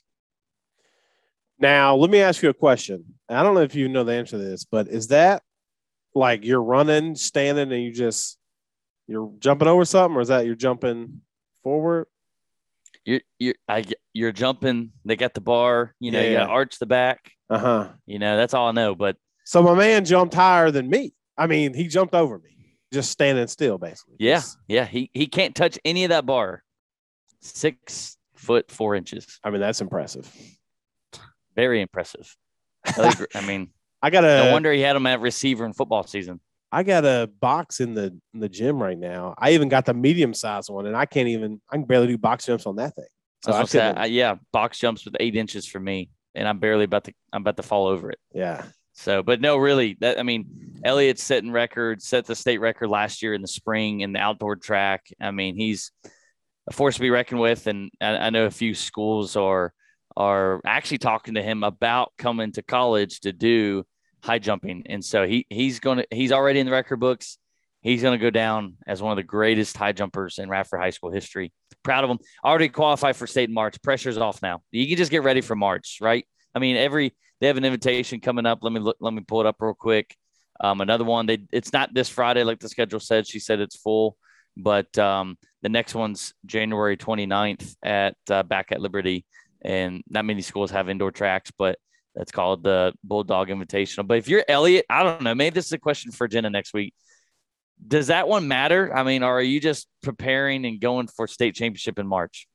Now, 1.59 1.95
let 1.95 2.11
me 2.11 2.21
ask 2.21 2.43
you 2.43 2.49
a 2.49 2.55
question. 2.55 3.05
I 3.29 3.43
don't 3.43 3.55
know 3.55 3.61
if 3.61 3.75
you 3.75 3.89
know 3.89 4.03
the 4.03 4.15
answer 4.15 4.37
to 4.37 4.43
this, 4.43 4.65
but 4.65 4.89
is 4.89 5.09
that 5.09 5.43
like 6.15 6.45
you're 6.45 6.63
running, 6.63 7.15
standing, 7.15 7.73
and 7.73 7.83
you 7.83 7.93
just 7.93 8.39
you're 9.07 9.33
jumping 9.39 9.69
over 9.69 9.85
something, 9.85 10.17
or 10.17 10.21
is 10.21 10.29
that 10.29 10.45
you're 10.45 10.55
jumping 10.57 11.21
forward? 11.63 12.09
you're 13.05 13.21
you're 13.39 13.55
I, 13.69 13.85
you're 14.13 14.33
jumping. 14.33 14.93
They 15.05 15.17
got 15.17 15.35
the 15.35 15.41
bar. 15.41 15.95
You 16.01 16.11
know, 16.11 16.21
yeah, 16.21 16.29
you 16.29 16.37
got 16.37 16.51
arch 16.51 16.79
the 16.79 16.87
back. 16.87 17.33
Uh 17.51 17.59
huh. 17.59 17.89
You 18.07 18.19
know, 18.19 18.37
that's 18.37 18.55
all 18.55 18.69
I 18.69 18.73
know. 18.73 18.95
But 18.95 19.17
so 19.45 19.63
my 19.63 19.75
man 19.75 20.05
jumped 20.05 20.35
higher 20.35 20.71
than 20.71 20.89
me. 20.89 21.15
I 21.37 21.47
mean, 21.47 21.75
he 21.75 21.89
jumped 21.89 22.15
over 22.15 22.39
me, 22.39 22.62
just 22.93 23.11
standing 23.11 23.47
still, 23.47 23.79
basically. 23.79 24.17
Yeah, 24.19 24.37
just, 24.37 24.59
yeah. 24.69 24.85
He 24.85 25.11
he 25.13 25.27
can't 25.27 25.55
touch 25.55 25.79
any 25.85 26.05
of 26.05 26.11
that 26.11 26.27
bar. 26.27 26.63
Six 27.41 28.17
foot 28.35 28.71
four 28.71 28.95
inches. 28.95 29.41
I 29.43 29.51
mean, 29.51 29.61
that's 29.61 29.81
impressive. 29.81 30.31
Very 31.57 31.81
impressive. 31.81 32.35
I 32.87 33.41
mean, 33.47 33.71
I 34.03 34.11
got 34.11 34.25
a. 34.25 34.45
No 34.45 34.53
wonder 34.53 34.73
he 34.73 34.81
had 34.81 34.97
him 34.97 35.07
at 35.07 35.21
receiver 35.21 35.65
in 35.65 35.73
football 35.73 36.05
season. 36.05 36.41
I 36.71 36.83
got 36.83 37.05
a 37.05 37.31
box 37.41 37.81
in 37.81 37.95
the 37.95 38.19
in 38.33 38.41
the 38.41 38.49
gym 38.49 38.83
right 38.83 38.99
now. 38.99 39.35
I 39.39 39.53
even 39.53 39.69
got 39.69 39.85
the 39.85 39.95
medium 39.95 40.33
size 40.33 40.71
one, 40.71 40.87
and 40.87 40.97
I 40.97 41.05
can't 41.05 41.29
even 41.29 41.61
I 41.71 41.77
can 41.77 41.85
barely 41.85 42.07
do 42.07 42.19
box 42.19 42.47
jumps 42.47 42.67
on 42.67 42.77
that 42.77 42.95
thing. 42.95 43.05
So 43.45 43.53
I, 43.53 43.65
say, 43.65 43.81
I 43.81 44.07
yeah, 44.07 44.37
box 44.53 44.79
jumps 44.79 45.05
with 45.05 45.17
eight 45.21 45.37
inches 45.37 45.67
for 45.67 45.81
me, 45.81 46.11
and 46.35 46.49
I'm 46.49 46.59
barely 46.59 46.85
about 46.85 47.05
to 47.05 47.13
I'm 47.33 47.43
about 47.43 47.57
to 47.57 47.63
fall 47.63 47.87
over 47.87 48.11
it. 48.11 48.19
Yeah. 48.33 48.65
So, 48.95 49.23
but 49.23 49.41
no, 49.41 49.57
really, 49.57 49.97
that 50.01 50.19
I 50.19 50.23
mean, 50.23 50.81
Elliot's 50.85 51.23
setting 51.23 51.51
records, 51.51 52.07
set 52.07 52.27
the 52.27 52.35
state 52.35 52.59
record 52.59 52.89
last 52.89 53.23
year 53.23 53.35
in 53.35 53.43
the 53.43 53.49
spring 53.49 54.01
in 54.01 54.13
the 54.13 54.21
outdoor 54.21 54.57
track. 54.57 55.07
I 55.21 55.31
mean, 55.31 55.57
he's 55.57 55.91
a 56.69 56.73
force 56.73 56.97
to 56.97 57.01
be 57.01 57.11
reckoned 57.11 57.41
with, 57.41 57.67
and 57.67 57.91
I, 58.01 58.17
I 58.17 58.31
know 58.31 58.47
a 58.47 58.51
few 58.51 58.75
schools 58.75 59.37
are 59.37 59.73
are 60.15 60.61
actually 60.67 60.99
talking 60.99 61.35
to 61.35 61.43
him 61.43 61.65
about 61.65 62.13
coming 62.19 62.53
to 62.53 62.63
college 62.63 63.21
to 63.21 63.33
do 63.33 63.85
high 64.23 64.39
jumping, 64.39 64.85
and 64.87 65.05
so 65.05 65.27
he 65.27 65.47
he's 65.49 65.81
to 65.81 66.07
he's 66.11 66.33
already 66.33 66.61
in 66.61 66.67
the 66.67 66.73
record 66.73 67.01
books. 67.01 67.39
He's 67.81 68.03
to 68.03 68.19
go 68.19 68.31
down 68.31 68.77
as 68.87 69.03
one 69.03 69.11
of 69.11 69.17
the 69.17 69.25
greatest 69.25 69.77
high 69.77 69.91
jumpers 69.91 70.39
in 70.39 70.49
Radford 70.49 70.79
High 70.81 70.91
School 70.91 71.11
history. 71.11 71.53
Proud 71.83 72.05
of 72.05 72.11
him. 72.11 72.19
Already 72.45 72.69
qualified 72.69 73.17
for 73.17 73.27
state 73.27 73.49
in 73.49 73.55
March. 73.55 73.83
Pressure's 73.83 74.17
off 74.17 74.41
now. 74.41 74.63
You 74.71 74.87
can 74.87 74.97
just 74.97 75.11
get 75.11 75.25
ready 75.25 75.41
for 75.41 75.57
March, 75.57 75.99
right? 76.01 76.25
I 76.55 76.59
mean, 76.59 76.77
every 76.77 77.15
they 77.41 77.47
have 77.49 77.57
an 77.57 77.65
invitation 77.65 78.21
coming 78.21 78.47
up. 78.47 78.61
Let 78.63 78.73
me 78.73 78.81
look, 78.81 78.97
let 79.01 79.13
me 79.13 79.23
pull 79.27 79.41
it 79.41 79.47
up 79.47 79.57
real 79.61 79.75
quick. 79.75 80.17
Um, 80.61 80.81
another 80.81 81.05
one. 81.05 81.27
They 81.27 81.45
it's 81.53 81.73
not 81.73 81.93
this 81.93 82.09
Friday 82.09 82.45
like 82.45 82.61
the 82.61 82.69
schedule 82.69 83.01
said. 83.01 83.27
She 83.27 83.41
said 83.41 83.61
it's 83.61 83.77
full, 83.77 84.17
but 84.57 84.97
um, 84.99 85.37
the 85.63 85.69
next 85.69 85.95
one's 85.95 86.35
January 86.47 86.97
29th 86.97 87.75
at 87.83 88.17
uh, 88.31 88.43
back 88.43 88.71
at 88.71 88.81
Liberty, 88.81 89.25
and 89.63 90.03
not 90.09 90.25
many 90.25 90.43
schools 90.43 90.71
have 90.71 90.89
indoor 90.89 91.11
tracks, 91.11 91.51
but 91.57 91.79
that's 92.15 92.33
called 92.33 92.63
the 92.63 92.93
Bulldog 93.03 93.49
Invitational. 93.49 94.07
But 94.07 94.19
if 94.19 94.29
you're 94.29 94.45
Elliot, 94.47 94.85
I 94.91 95.03
don't 95.03 95.23
know. 95.23 95.35
Maybe 95.35 95.55
this 95.55 95.67
is 95.67 95.73
a 95.73 95.79
question 95.79 96.13
for 96.13 96.29
Jenna 96.29 96.51
next 96.51 96.75
week. 96.75 96.95
Does 97.85 98.09
that 98.09 98.29
one 98.29 98.47
matter? 98.47 98.95
I 98.95 99.03
mean, 99.03 99.23
are 99.23 99.43
you 99.43 99.59
just 99.59 99.89
preparing 100.03 100.65
and 100.65 100.81
going 100.81 101.09
for 101.09 101.27
state 101.27 101.55
championship 101.55 101.99
in 101.99 102.07
March? 102.07 102.47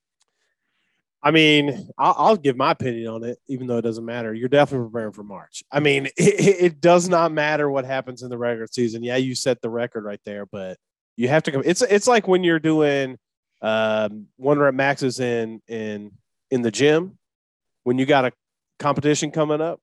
I 1.24 1.32
mean, 1.32 1.90
I'll, 1.98 2.16
I'll, 2.18 2.36
give 2.38 2.56
my 2.56 2.72
opinion 2.72 3.08
on 3.08 3.24
it, 3.24 3.40
even 3.48 3.66
though 3.66 3.78
it 3.78 3.82
doesn't 3.82 4.06
matter. 4.06 4.34
You're 4.34 4.50
definitely 4.50 4.90
preparing 4.90 5.14
for 5.14 5.24
March. 5.24 5.64
I 5.72 5.80
mean, 5.80 6.06
it, 6.18 6.64
it, 6.64 6.82
does 6.82 7.10
not 7.10 7.32
matter 7.32 7.70
what 7.70 7.86
happens 7.86 8.22
in 8.22 8.30
the 8.30 8.38
regular 8.38 8.68
season. 8.68 9.04
Yeah, 9.04 9.16
you 9.18 9.34
set 9.34 9.62
the 9.62 9.70
record 9.70 10.04
right 10.04 10.22
there, 10.26 10.46
but 10.46 10.78
you 11.16 11.28
have 11.28 11.44
to 11.44 11.52
come. 11.52 11.64
It's 11.66 11.82
it's 11.82 12.08
like 12.08 12.28
when 12.28 12.44
you're 12.44 12.60
doing 12.60 13.18
um, 13.62 14.28
one 14.38 14.60
rep 14.60 14.76
maxes 14.76 15.20
in 15.20 15.62
in 15.68 16.12
in 16.52 16.62
the 16.62 16.72
gym 16.72 17.18
when 17.84 17.98
you 17.98 18.06
got 18.06 18.26
a 18.26 18.32
competition 18.80 19.32
coming 19.32 19.62
up. 19.62 19.80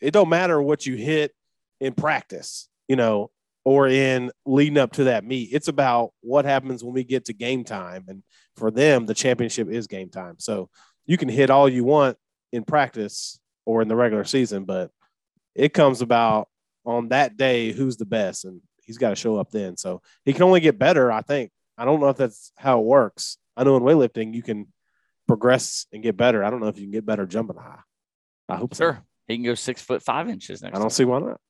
It 0.00 0.12
don't 0.12 0.28
matter 0.28 0.60
what 0.60 0.86
you 0.86 0.94
hit 0.94 1.32
in 1.80 1.94
practice, 1.94 2.68
you 2.86 2.96
know, 2.96 3.30
or 3.64 3.88
in 3.88 4.30
leading 4.44 4.78
up 4.78 4.92
to 4.92 5.04
that 5.04 5.24
meet. 5.24 5.50
It's 5.52 5.68
about 5.68 6.12
what 6.20 6.44
happens 6.44 6.84
when 6.84 6.94
we 6.94 7.02
get 7.02 7.24
to 7.26 7.32
game 7.32 7.64
time. 7.64 8.04
And 8.08 8.22
for 8.56 8.70
them, 8.70 9.06
the 9.06 9.14
championship 9.14 9.68
is 9.68 9.86
game 9.86 10.08
time. 10.08 10.36
So 10.38 10.70
you 11.04 11.16
can 11.16 11.28
hit 11.28 11.50
all 11.50 11.68
you 11.68 11.84
want 11.84 12.16
in 12.52 12.64
practice 12.64 13.38
or 13.64 13.82
in 13.82 13.88
the 13.88 13.96
regular 13.96 14.24
season, 14.24 14.64
but 14.64 14.90
it 15.54 15.72
comes 15.72 16.00
about 16.00 16.48
on 16.84 17.08
that 17.08 17.36
day 17.36 17.72
who's 17.72 17.96
the 17.96 18.06
best. 18.06 18.44
And 18.44 18.60
he's 18.82 18.98
got 18.98 19.10
to 19.10 19.16
show 19.16 19.36
up 19.36 19.50
then. 19.50 19.76
So 19.76 20.02
he 20.24 20.32
can 20.32 20.42
only 20.42 20.60
get 20.60 20.78
better, 20.78 21.10
I 21.12 21.22
think. 21.22 21.50
I 21.76 21.84
don't 21.84 22.00
know 22.00 22.08
if 22.08 22.16
that's 22.16 22.52
how 22.56 22.80
it 22.80 22.84
works. 22.86 23.36
I 23.56 23.64
know 23.64 23.76
in 23.76 23.82
weightlifting 23.82 24.34
you 24.34 24.42
can 24.42 24.72
progress 25.26 25.86
and 25.92 26.02
get 26.02 26.16
better. 26.16 26.44
I 26.44 26.50
don't 26.50 26.60
know 26.60 26.68
if 26.68 26.78
you 26.78 26.84
can 26.84 26.92
get 26.92 27.06
better 27.06 27.26
jumping 27.26 27.56
high. 27.56 27.80
I 28.48 28.56
hope 28.56 28.74
sure. 28.74 28.94
So. 28.94 29.02
He 29.28 29.36
can 29.36 29.44
go 29.44 29.54
six 29.54 29.82
foot 29.82 30.02
five 30.02 30.28
inches 30.28 30.62
next. 30.62 30.74
I 30.74 30.78
don't 30.78 30.84
time. 30.84 30.90
see 30.90 31.04
why 31.04 31.18
not. 31.18 31.40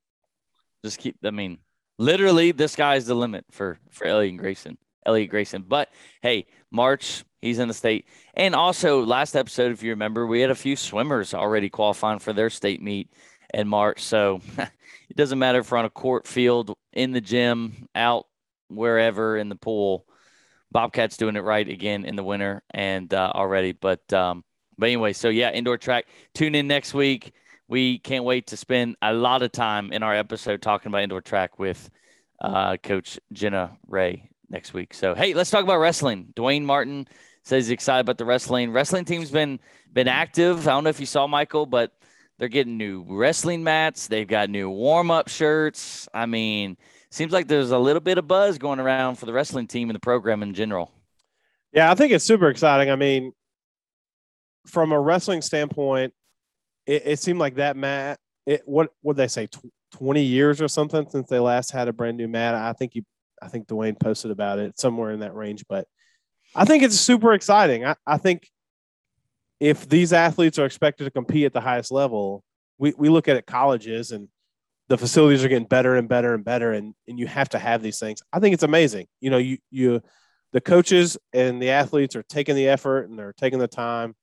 Just 0.85 0.99
keep. 0.99 1.17
I 1.25 1.31
mean, 1.31 1.59
literally, 1.99 2.53
this 2.53 2.75
guy's 2.75 3.07
the 3.07 3.15
limit 3.15 3.45
for 3.51 3.79
for 3.91 4.07
Elliot 4.07 4.39
Grayson. 4.39 4.79
Elliot 5.07 5.31
Grayson. 5.31 5.65
But 5.67 5.89
hey, 6.21 6.47
March, 6.71 7.25
he's 7.41 7.59
in 7.59 7.69
the 7.69 7.75
state. 7.75 8.07
And 8.35 8.55
also, 8.55 9.05
last 9.05 9.37
episode, 9.37 9.73
if 9.73 9.83
you 9.83 9.91
remember, 9.91 10.27
we 10.27 10.41
had 10.41 10.51
a 10.51 10.55
few 10.55 10.77
swimmers 10.77 11.33
already 11.33 11.71
qualifying 11.71 12.19
for 12.19 12.33
their 12.33 12.51
state 12.51 12.83
meet 12.83 13.11
in 13.55 13.69
March. 13.69 14.03
So 14.03 14.41
it 14.59 15.17
doesn't 15.17 15.39
matter 15.39 15.61
if 15.61 15.71
we're 15.71 15.79
on 15.79 15.85
a 15.85 15.91
court 15.91 16.27
field, 16.27 16.75
in 16.93 17.13
the 17.13 17.21
gym, 17.21 17.89
out 17.95 18.27
wherever 18.69 19.37
in 19.37 19.49
the 19.49 19.57
pool. 19.57 20.07
Bobcats 20.73 21.17
doing 21.17 21.37
it 21.37 21.45
right 21.45 21.67
again 21.67 22.05
in 22.05 22.17
the 22.17 22.25
winter 22.25 22.63
and 22.71 23.13
uh, 23.15 23.33
already. 23.35 23.73
But 23.73 24.13
um, 24.13 24.45
but 24.77 24.87
anyway, 24.87 25.13
so 25.13 25.29
yeah, 25.29 25.53
indoor 25.53 25.79
track. 25.79 26.07
Tune 26.35 26.55
in 26.55 26.67
next 26.67 26.93
week. 26.93 27.33
We 27.69 27.99
can't 27.99 28.25
wait 28.25 28.49
to 28.49 28.57
spend 28.57 28.97
a 29.03 29.13
lot 29.13 29.43
of 29.43 29.53
time 29.53 29.93
in 29.93 30.03
our 30.03 30.15
episode 30.15 30.63
talking 30.63 30.89
about 30.91 31.03
indoor 31.03 31.21
track 31.21 31.59
with 31.59 31.89
uh, 32.41 32.77
Coach 32.77 33.19
Jenna 33.33 33.77
Ray 33.87 34.29
next 34.49 34.75
week. 34.75 34.95
So 34.95 35.15
hey, 35.15 35.35
let's 35.35 35.51
talk 35.51 35.65
about 35.65 35.79
wrestling. 35.79 36.33
Dwayne 36.37 36.65
Martin 36.65 37.07
says 37.43 37.67
he's 37.67 37.73
excited 37.73 38.01
about 38.01 38.19
the 38.19 38.25
wrestling. 38.25 38.73
Wrestling 38.73 39.05
team's 39.05 39.31
been 39.31 39.61
been 39.93 40.09
active. 40.09 40.67
I 40.67 40.73
don't 40.73 40.85
know 40.85 40.91
if 40.91 41.01
you 41.01 41.07
saw 41.07 41.27
Michael, 41.27 41.67
but 41.67 41.93
they're 42.39 42.49
getting 42.49 42.77
new 42.77 43.05
wrestling 43.09 43.65
mats. 43.65 44.09
They've 44.09 44.27
got 44.27 44.51
new 44.51 44.69
warm 44.69 45.11
up 45.11 45.29
shirts. 45.29 46.09
I 46.13 46.27
mean, 46.27 46.77
seems 47.11 47.33
like 47.33 47.49
there's 47.49 47.71
a 47.71 47.79
little 47.79 48.01
bit 48.01 48.19
of 48.19 48.29
buzz 48.29 48.59
going 48.59 48.81
around 48.81 49.17
for 49.17 49.27
the 49.27 49.33
wrestling 49.33 49.67
team 49.67 49.89
and 49.89 49.95
the 49.95 50.01
program 50.01 50.43
in 50.43 50.55
general. 50.55 50.93
Yeah, 51.73 51.91
I 51.91 51.95
think 51.95 52.13
it's 52.13 52.25
super 52.25 52.49
exciting. 52.49 52.91
I 52.91 52.97
mean, 52.97 53.33
from 54.67 54.93
a 54.93 55.01
wrestling 55.01 55.43
standpoint, 55.43 56.13
it, 56.87 57.03
it 57.05 57.19
seemed 57.19 57.39
like 57.39 57.57
that 57.57 57.77
mat. 57.77 58.19
It 58.45 58.63
what 58.65 58.91
would 59.03 59.17
they 59.17 59.29
say? 59.29 59.47
Tw- 59.47 59.73
Twenty 59.93 60.23
years 60.23 60.61
or 60.61 60.69
something 60.69 61.09
since 61.09 61.29
they 61.29 61.39
last 61.39 61.71
had 61.71 61.89
a 61.89 61.93
brand 61.93 62.17
new 62.17 62.29
mat. 62.29 62.55
I 62.55 62.73
think 62.73 62.97
you, 62.97 63.03
I 63.43 63.49
think 63.49 63.67
Dwayne 63.67 63.99
posted 63.99 64.31
about 64.31 64.59
it 64.59 64.79
somewhere 64.79 65.11
in 65.11 65.21
that 65.21 65.35
range. 65.35 65.65
But 65.69 65.87
I 66.55 66.65
think 66.65 66.83
it's 66.83 66.99
super 66.99 67.33
exciting. 67.33 67.85
I, 67.85 67.97
I 68.07 68.19
think 68.19 68.49
if 69.61 69.89
these 69.89 70.13
athletes 70.13 70.59
are 70.59 70.67
expected 70.67 71.05
to 71.05 71.11
compete 71.11 71.45
at 71.45 71.53
the 71.53 71.61
highest 71.61 71.91
level, 71.91 72.43
we, 72.79 72.93
we 72.97 73.09
look 73.09 73.29
at 73.29 73.37
it 73.37 73.47
colleges 73.47 74.13
and 74.13 74.29
the 74.89 74.99
facilities 74.99 75.45
are 75.45 75.49
getting 75.49 75.67
better 75.67 75.97
and 75.97 76.09
better 76.09 76.35
and 76.35 76.45
better 76.45 76.73
and, 76.73 76.95
and 77.09 77.19
you 77.19 77.27
have 77.27 77.49
to 77.51 77.59
have 77.59 77.83
these 77.83 77.99
things. 77.99 78.23
I 78.33 78.39
think 78.39 78.55
it's 78.55 78.63
amazing. 78.63 79.07
You 79.21 79.31
know, 79.31 79.39
you 79.39 79.59
you 79.71 80.03
the 80.53 80.61
coaches 80.61 81.19
and 81.33 81.61
the 81.61 81.71
athletes 81.71 82.15
are 82.17 82.23
taking 82.23 82.55
the 82.55 82.69
effort 82.69 83.09
and 83.09 83.19
they're 83.19 83.35
taking 83.35 83.59
the 83.59 83.69
time 83.69 84.15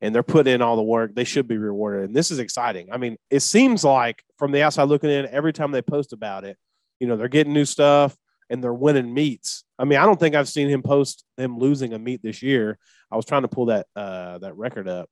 and 0.00 0.14
they're 0.14 0.22
putting 0.22 0.54
in 0.54 0.62
all 0.62 0.76
the 0.76 0.82
work. 0.82 1.14
They 1.14 1.24
should 1.24 1.48
be 1.48 1.56
rewarded. 1.56 2.04
And 2.04 2.16
this 2.16 2.30
is 2.30 2.38
exciting. 2.38 2.88
I 2.92 2.98
mean, 2.98 3.16
it 3.30 3.40
seems 3.40 3.84
like 3.84 4.22
from 4.38 4.52
the 4.52 4.62
outside 4.62 4.84
looking 4.84 5.10
in, 5.10 5.26
every 5.26 5.52
time 5.52 5.70
they 5.70 5.82
post 5.82 6.12
about 6.12 6.44
it, 6.44 6.58
you 7.00 7.06
know, 7.06 7.16
they're 7.16 7.28
getting 7.28 7.52
new 7.52 7.64
stuff 7.64 8.16
and 8.50 8.62
they're 8.62 8.74
winning 8.74 9.12
meets. 9.12 9.64
I 9.78 9.84
mean, 9.84 9.98
I 9.98 10.04
don't 10.04 10.18
think 10.18 10.34
I've 10.34 10.48
seen 10.48 10.68
him 10.68 10.82
post 10.82 11.24
him 11.36 11.58
losing 11.58 11.92
a 11.92 11.98
meet 11.98 12.22
this 12.22 12.42
year. 12.42 12.78
I 13.10 13.16
was 13.16 13.24
trying 13.24 13.42
to 13.42 13.48
pull 13.48 13.66
that 13.66 13.86
uh, 13.94 14.38
that 14.38 14.56
record 14.56 14.88
up, 14.88 15.08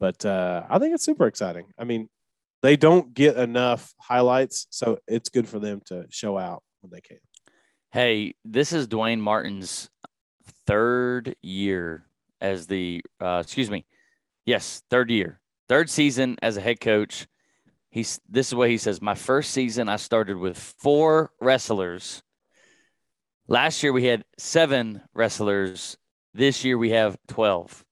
but 0.00 0.24
uh, 0.24 0.64
I 0.68 0.78
think 0.78 0.94
it's 0.94 1.04
super 1.04 1.26
exciting. 1.26 1.66
I 1.78 1.84
mean, 1.84 2.08
they 2.62 2.76
don't 2.76 3.12
get 3.14 3.36
enough 3.36 3.92
highlights, 4.00 4.66
so 4.70 4.98
it's 5.06 5.28
good 5.28 5.48
for 5.48 5.58
them 5.58 5.82
to 5.86 6.06
show 6.10 6.38
out 6.38 6.62
when 6.80 6.90
they 6.90 7.00
can. 7.00 7.18
Hey, 7.92 8.34
this 8.44 8.72
is 8.72 8.88
Dwayne 8.88 9.20
Martin's 9.20 9.88
third 10.66 11.36
year 11.42 12.06
as 12.40 12.66
the 12.66 13.02
uh, 13.20 13.42
excuse 13.44 13.70
me, 13.70 13.86
yes, 14.44 14.82
third 14.90 15.10
year, 15.10 15.40
third 15.68 15.88
season 15.88 16.36
as 16.42 16.56
a 16.56 16.60
head 16.60 16.80
coach. 16.80 17.26
He's 17.90 18.20
this 18.28 18.48
is 18.48 18.54
what 18.54 18.70
he 18.70 18.78
says. 18.78 19.00
My 19.00 19.14
first 19.14 19.52
season, 19.52 19.88
I 19.88 19.96
started 19.96 20.36
with 20.36 20.58
four 20.58 21.30
wrestlers. 21.40 22.23
Last 23.46 23.82
year 23.82 23.92
we 23.92 24.04
had 24.04 24.24
seven 24.38 25.02
wrestlers 25.12 25.98
this 26.34 26.64
year 26.64 26.76
we 26.76 26.90
have 26.90 27.16
12. 27.28 27.84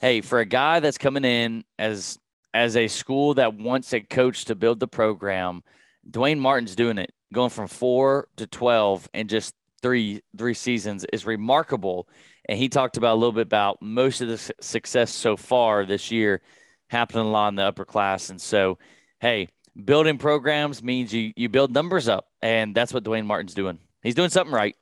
Hey, 0.00 0.20
for 0.20 0.38
a 0.38 0.46
guy 0.46 0.78
that's 0.78 0.98
coming 0.98 1.24
in 1.24 1.64
as 1.78 2.18
as 2.54 2.76
a 2.76 2.88
school 2.88 3.34
that 3.34 3.54
wants 3.54 3.92
a 3.92 4.00
coach 4.00 4.46
to 4.46 4.54
build 4.54 4.80
the 4.80 4.88
program, 4.88 5.62
Dwayne 6.08 6.38
Martin's 6.38 6.76
doing 6.76 6.96
it. 6.96 7.12
Going 7.34 7.50
from 7.50 7.66
4 7.66 8.28
to 8.36 8.46
12 8.46 9.08
in 9.12 9.28
just 9.28 9.54
3 9.82 10.22
3 10.36 10.54
seasons 10.54 11.04
is 11.12 11.26
remarkable. 11.26 12.08
And 12.48 12.56
he 12.56 12.68
talked 12.68 12.96
about 12.96 13.14
a 13.14 13.18
little 13.18 13.32
bit 13.32 13.42
about 13.42 13.82
most 13.82 14.20
of 14.20 14.28
the 14.28 14.52
success 14.60 15.10
so 15.10 15.36
far 15.36 15.84
this 15.84 16.10
year 16.10 16.40
happening 16.88 17.26
a 17.26 17.30
lot 17.30 17.48
in 17.48 17.56
the 17.56 17.64
upper 17.64 17.84
class. 17.84 18.30
And 18.30 18.40
so, 18.40 18.78
hey, 19.20 19.48
building 19.84 20.18
programs 20.18 20.82
means 20.82 21.12
you 21.12 21.32
you 21.36 21.48
build 21.48 21.72
numbers 21.72 22.08
up, 22.08 22.28
and 22.40 22.74
that's 22.74 22.94
what 22.94 23.02
Dwayne 23.02 23.26
Martin's 23.26 23.54
doing. 23.54 23.80
He's 24.08 24.14
doing 24.14 24.30
something 24.30 24.54
right. 24.54 24.74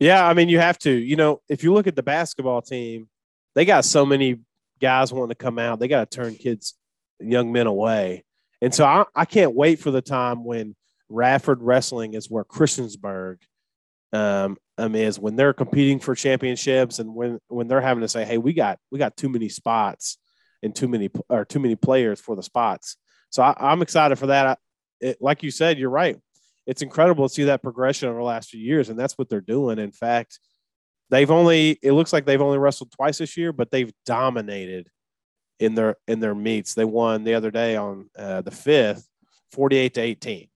Yeah, 0.00 0.26
I 0.26 0.32
mean, 0.32 0.48
you 0.48 0.58
have 0.58 0.78
to. 0.78 0.90
You 0.90 1.16
know, 1.16 1.42
if 1.50 1.62
you 1.62 1.74
look 1.74 1.86
at 1.86 1.94
the 1.94 2.02
basketball 2.02 2.62
team, 2.62 3.10
they 3.54 3.66
got 3.66 3.84
so 3.84 4.06
many 4.06 4.38
guys 4.80 5.12
wanting 5.12 5.28
to 5.28 5.34
come 5.34 5.58
out. 5.58 5.80
They 5.80 5.86
got 5.86 6.10
to 6.10 6.16
turn 6.16 6.34
kids, 6.36 6.72
young 7.20 7.52
men 7.52 7.66
away. 7.66 8.24
And 8.62 8.74
so 8.74 8.86
I, 8.86 9.04
I 9.14 9.26
can't 9.26 9.54
wait 9.54 9.80
for 9.80 9.90
the 9.90 10.00
time 10.00 10.44
when 10.44 10.74
Radford 11.10 11.60
Wrestling 11.60 12.14
is 12.14 12.30
where 12.30 12.42
Christiansburg 12.42 13.36
um, 14.14 14.56
um, 14.78 14.94
is 14.94 15.20
when 15.20 15.36
they're 15.36 15.52
competing 15.52 16.00
for 16.00 16.14
championships 16.14 17.00
and 17.00 17.14
when 17.14 17.38
when 17.48 17.68
they're 17.68 17.82
having 17.82 18.00
to 18.00 18.08
say, 18.08 18.24
"Hey, 18.24 18.38
we 18.38 18.54
got 18.54 18.78
we 18.90 18.98
got 18.98 19.14
too 19.14 19.28
many 19.28 19.50
spots 19.50 20.16
and 20.62 20.74
too 20.74 20.88
many 20.88 21.10
or 21.28 21.44
too 21.44 21.60
many 21.60 21.76
players 21.76 22.18
for 22.18 22.34
the 22.34 22.42
spots." 22.42 22.96
So 23.28 23.42
I, 23.42 23.72
am 23.72 23.82
excited 23.82 24.16
for 24.16 24.28
that. 24.28 24.46
I, 24.46 24.56
it, 25.02 25.18
like 25.20 25.42
you 25.42 25.50
said, 25.50 25.78
you're 25.78 25.90
right 25.90 26.18
it's 26.66 26.82
incredible 26.82 27.28
to 27.28 27.34
see 27.34 27.44
that 27.44 27.62
progression 27.62 28.08
over 28.08 28.18
the 28.18 28.24
last 28.24 28.50
few 28.50 28.60
years, 28.60 28.88
and 28.88 28.98
that's 28.98 29.18
what 29.18 29.28
they're 29.28 29.40
doing. 29.40 29.78
In 29.78 29.92
fact, 29.92 30.38
they've 31.10 31.30
only 31.30 31.78
it 31.82 31.92
looks 31.92 32.12
like 32.12 32.24
they've 32.24 32.40
only 32.40 32.58
wrestled 32.58 32.92
twice 32.92 33.18
this 33.18 33.36
year, 33.36 33.52
but 33.52 33.70
they've 33.70 33.92
dominated 34.06 34.88
in 35.58 35.74
their 35.74 35.96
in 36.08 36.20
their 36.20 36.34
meets. 36.34 36.74
They 36.74 36.84
won 36.84 37.24
the 37.24 37.34
other 37.34 37.50
day 37.50 37.76
on 37.76 38.10
uh, 38.18 38.42
the 38.42 38.50
fifth, 38.50 39.08
forty 39.50 39.76
eight 39.76 39.94
to 39.94 40.00
eighteen. 40.00 40.48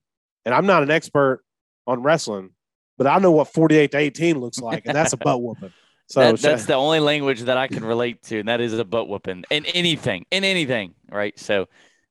And 0.45 0.53
I'm 0.53 0.65
not 0.65 0.83
an 0.83 0.91
expert 0.91 1.43
on 1.85 2.03
wrestling, 2.03 2.51
but 2.97 3.07
I 3.07 3.19
know 3.19 3.31
what 3.31 3.53
forty 3.53 3.77
eight 3.77 3.91
to 3.91 3.97
eighteen 3.97 4.39
looks 4.39 4.59
like, 4.59 4.85
and 4.85 4.95
that's 4.95 5.13
a 5.13 5.17
butt 5.17 5.41
whooping. 5.41 5.73
So 6.09 6.21
that, 6.21 6.39
that's 6.39 6.65
the 6.65 6.73
only 6.73 7.01
language 7.01 7.41
that 7.41 7.57
I 7.57 7.67
can 7.67 7.83
relate 7.83 8.23
to, 8.23 8.39
and 8.39 8.47
that 8.47 8.61
is 8.61 8.71
a 8.71 8.85
butt 8.85 9.09
whooping 9.09 9.43
in 9.51 9.65
anything, 9.65 10.25
in 10.31 10.45
anything, 10.45 10.93
right? 11.11 11.37
So, 11.37 11.63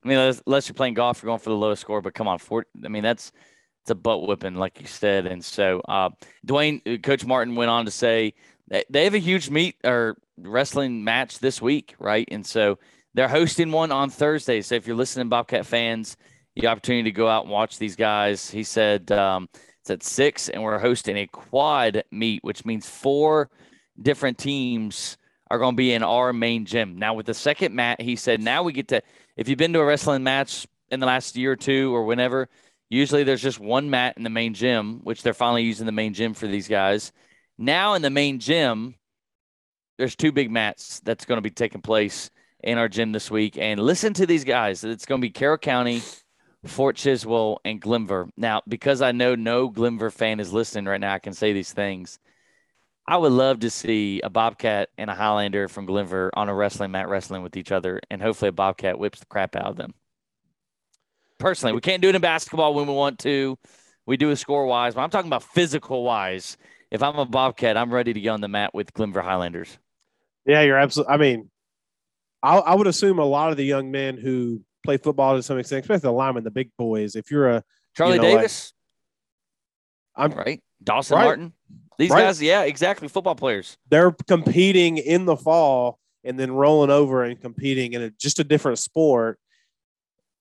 I 0.05 0.09
mean, 0.09 0.19
unless, 0.19 0.43
unless 0.47 0.69
you're 0.69 0.75
playing 0.75 0.93
golf, 0.93 1.23
you're 1.23 1.31
going 1.31 1.39
for 1.39 1.49
the 1.49 1.57
lowest 1.57 1.81
score. 1.81 2.03
But 2.03 2.13
come 2.13 2.29
on, 2.29 2.39
40, 2.39 2.69
I 2.85 2.89
mean, 2.89 3.03
that's 3.03 3.33
it's 3.87 3.93
a 3.93 3.95
butt 3.95 4.27
whipping, 4.27 4.57
like 4.57 4.81
you 4.81 4.89
said. 4.89 5.27
And 5.27 5.45
so, 5.45 5.81
uh, 5.89 6.11
Dwayne, 6.45 6.83
uh, 6.93 6.99
Coach 6.99 7.25
Martin 7.25 7.55
went 7.55 7.71
on 7.71 7.85
to 7.85 7.93
say 7.93 8.35
they 8.91 9.05
have 9.05 9.15
a 9.15 9.19
huge 9.19 9.49
meet 9.49 9.77
or 9.85 10.17
wrestling 10.39 11.05
match 11.05 11.39
this 11.39 11.63
week, 11.63 11.95
right? 12.01 12.27
And 12.33 12.45
so 12.45 12.81
they're 13.15 13.29
hosting 13.29 13.71
one 13.71 13.93
on 13.93 14.11
Thursday. 14.11 14.61
So 14.61 14.75
if 14.75 14.89
you're 14.89 14.97
listening, 14.97 15.29
Bobcat 15.29 15.67
fans, 15.67 16.17
the 16.57 16.67
opportunity 16.67 17.05
to 17.05 17.13
go 17.13 17.29
out 17.29 17.45
and 17.45 17.53
watch 17.53 17.79
these 17.79 17.95
guys. 17.95 18.51
He 18.51 18.65
said 18.65 19.13
um, 19.13 19.49
it's 19.83 19.91
at 19.91 20.03
six, 20.03 20.49
and 20.49 20.65
we're 20.65 20.81
hosting 20.81 21.17
a 21.19 21.29
quad 21.29 22.03
meet, 22.11 22.43
which 22.43 22.65
means 22.65 22.89
four 22.89 23.51
different 24.03 24.37
teams 24.37 25.17
are 25.49 25.61
going 25.61 25.75
to 25.75 25.77
be 25.77 25.93
in 25.93 26.03
our 26.03 26.33
main 26.33 26.65
gym. 26.65 26.99
Now, 26.99 27.15
with 27.15 27.27
the 27.27 27.35
second 27.35 27.73
mat, 27.73 28.01
he 28.01 28.17
said, 28.17 28.43
now 28.43 28.65
we 28.65 28.73
get 28.73 28.89
to, 28.89 29.01
if 29.37 29.49
you've 29.49 29.59
been 29.59 29.73
to 29.75 29.79
a 29.79 29.85
wrestling 29.85 30.25
match 30.25 30.67
in 30.91 30.99
the 30.99 31.07
last 31.07 31.37
year 31.37 31.53
or 31.53 31.57
two 31.57 31.95
or 31.95 32.05
whenever, 32.05 32.49
Usually 32.89 33.25
there's 33.25 33.43
just 33.43 33.59
one 33.59 33.91
mat 33.91 34.15
in 34.17 34.23
the 34.23 34.31
main 34.31 34.55
gym, 34.55 35.01
which 35.03 35.23
they're 35.23 35.35
finally 35.35 35.65
using 35.65 35.87
the 35.87 35.93
main 35.93 36.15
gym 36.15 36.35
for 36.35 36.47
these 36.47 36.69
guys. 36.69 37.13
Now 37.59 37.95
in 37.95 38.03
the 38.03 38.11
main 38.11 38.39
gym, 38.39 38.95
there's 39.99 40.15
two 40.15 40.33
big 40.33 40.51
mats 40.51 41.01
that's 41.01 41.25
going 41.25 41.39
to 41.39 41.43
be 41.43 41.51
taking 41.51 41.83
place 41.83 42.31
in 42.63 42.79
our 42.79 42.89
gym 42.89 43.13
this 43.13 43.31
week. 43.31 43.59
And 43.59 43.81
listen 43.81 44.13
to 44.15 44.27
these 44.27 44.45
guys. 44.45 44.85
It's 44.85 45.07
going 45.07 45.21
to 45.21 45.27
be 45.27 45.31
Carroll 45.31 45.59
County, 45.59 46.03
Fort 46.65 46.97
Chiswell, 46.97 47.59
and 47.65 47.81
Glenvar. 47.81 48.29
Now, 48.37 48.63
because 48.69 49.03
I 49.03 49.13
know 49.13 49.35
no 49.35 49.71
Glenvar 49.71 50.13
fan 50.13 50.39
is 50.39 50.53
listening 50.53 50.85
right 50.85 51.01
now, 51.01 51.15
I 51.15 51.19
can 51.19 51.33
say 51.33 51.53
these 51.53 51.73
things. 51.73 52.19
I 53.09 53.17
would 53.17 53.33
love 53.33 53.61
to 53.61 53.71
see 53.71 54.21
a 54.21 54.31
Bobcat 54.31 54.89
and 54.99 55.09
a 55.09 55.15
Highlander 55.15 55.69
from 55.69 55.87
Glenvar 55.87 56.31
on 56.35 56.49
a 56.49 56.55
wrestling 56.55 56.91
mat 56.91 57.09
wrestling 57.09 57.43
with 57.43 57.57
each 57.57 57.71
other, 57.71 58.01
and 58.11 58.21
hopefully 58.21 58.49
a 58.49 58.53
Bobcat 58.53 58.99
whips 58.99 59.21
the 59.21 59.27
crap 59.27 59.55
out 59.55 59.67
of 59.67 59.77
them. 59.77 59.95
Personally, 61.39 61.75
we 61.75 61.81
can't 61.81 62.01
do 62.03 62.09
it 62.09 62.15
in 62.15 62.21
basketball 62.21 62.75
when 62.75 62.87
we 62.87 62.95
want 62.95 63.19
to. 63.21 63.59
We 64.07 64.17
do 64.17 64.31
it 64.31 64.37
score 64.37 64.67
wise, 64.67 64.95
but 64.95 65.03
I'm 65.03 65.11
talking 65.11 65.29
about 65.29 65.43
physical 65.43 66.05
wise. 66.05 66.57
If 66.91 67.03
I'm 67.03 67.17
a 67.17 67.27
Bobcat, 67.27 67.77
I'm 67.77 67.93
ready 67.93 68.13
to 68.13 68.21
get 68.21 68.31
on 68.31 68.41
the 68.41 68.49
mat 68.49 68.73
with 68.73 68.93
Glenvar 68.95 69.23
Highlanders. 69.23 69.79
Yeah, 70.47 70.63
you're 70.63 70.79
absolutely. 70.79 71.13
I 71.13 71.17
mean, 71.17 71.51
I, 72.43 72.59
I 72.59 72.75
would 72.75 72.87
assume 72.87 73.19
a 73.19 73.25
lot 73.25 73.51
of 73.51 73.57
the 73.57 73.65
young 73.65 73.91
men 73.91 74.17
who 74.17 74.63
play 74.85 74.97
football 74.97 75.37
to 75.37 75.43
some 75.43 75.59
extent, 75.59 75.85
especially 75.85 76.03
the 76.03 76.13
linemen, 76.13 76.45
the 76.45 76.51
big 76.51 76.71
boys. 76.79 77.17
If 77.17 77.31
you're 77.31 77.51
a 77.51 77.65
Charlie 77.97 78.17
you 78.17 78.23
know, 78.23 78.37
Davis, 78.37 78.73
like, 80.17 80.31
I'm 80.33 80.39
right, 80.39 80.63
Dawson 80.83 81.17
Right. 81.17 81.25
Martin, 81.25 81.53
these 81.99 82.11
Right. 82.11 82.23
guys, 82.23 82.41
yeah, 82.41 82.63
exactly, 82.63 83.09
football 83.09 83.35
players. 83.35 83.77
they're 83.91 84.13
competing 84.29 84.99
in 84.99 85.25
the 85.25 85.37
fall 85.37 85.99
and 86.23 86.39
then 86.39 86.53
rolling 86.53 86.91
over 86.91 87.25
and 87.25 87.41
competing 87.41 87.93
in 87.95 88.03
a, 88.03 88.11
just 88.11 88.39
a 88.39 88.45
different 88.45 88.79
sport. 88.79 89.39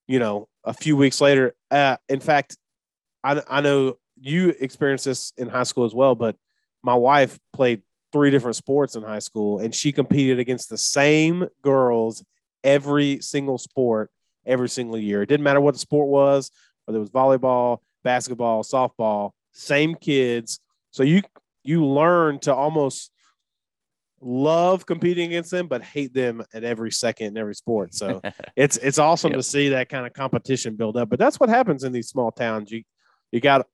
You 0.07 0.19
know, 0.19 0.47
a 0.63 0.73
few 0.73 0.95
weeks 0.95 1.21
later. 1.21 1.55
Uh, 1.71 1.97
in 2.09 2.19
fact, 2.19 2.57
I, 3.23 3.41
I 3.49 3.61
know 3.61 3.97
you 4.19 4.49
experienced 4.59 5.05
this 5.05 5.33
in 5.37 5.49
high 5.49 5.63
school 5.63 5.85
as 5.85 5.93
well, 5.93 6.15
but 6.15 6.35
my 6.83 6.93
wife 6.95 7.39
played 7.53 7.81
three 8.11 8.31
different 8.31 8.55
sports 8.55 8.95
in 8.95 9.03
high 9.03 9.19
school 9.19 9.59
and 9.59 9.73
she 9.73 9.91
competed 9.91 10.39
against 10.39 10.69
the 10.69 10.77
same 10.77 11.47
girls 11.63 12.23
every 12.63 13.19
single 13.19 13.57
sport 13.57 14.09
every 14.45 14.69
single 14.69 14.97
year. 14.97 15.21
It 15.21 15.25
didn't 15.27 15.43
matter 15.43 15.59
what 15.59 15.73
the 15.73 15.79
sport 15.79 16.07
was, 16.07 16.51
whether 16.85 16.97
it 16.97 17.01
was 17.01 17.09
volleyball, 17.09 17.79
basketball, 18.03 18.63
softball, 18.63 19.31
same 19.51 19.95
kids. 19.95 20.59
So 20.91 21.03
you 21.03 21.21
you 21.63 21.85
learn 21.85 22.39
to 22.39 22.53
almost 22.53 23.11
love 24.25 24.85
competing 24.87 25.27
against 25.27 25.51
them, 25.51 25.67
but 25.67 25.83
hate 25.83 26.13
them 26.13 26.43
at 26.53 26.63
every 26.63 26.91
second 26.91 27.27
in 27.27 27.37
every 27.37 27.53
sport. 27.55 27.93
So 27.93 28.21
it's 28.55 28.77
it's 28.77 28.97
awesome 28.97 29.31
Yep. 29.31 29.39
to 29.39 29.43
see 29.43 29.69
that 29.69 29.87
kind 29.87 30.05
of 30.05 30.13
competition 30.13 30.75
build 30.75 30.97
up. 30.97 31.09
But 31.09 31.19
that's 31.19 31.39
what 31.39 31.47
happens 31.49 31.83
in 31.83 31.91
these 31.91 32.09
small 32.09 32.31
towns. 32.31 32.71
You 32.71 32.83
you 33.31 33.39
got 33.39 33.67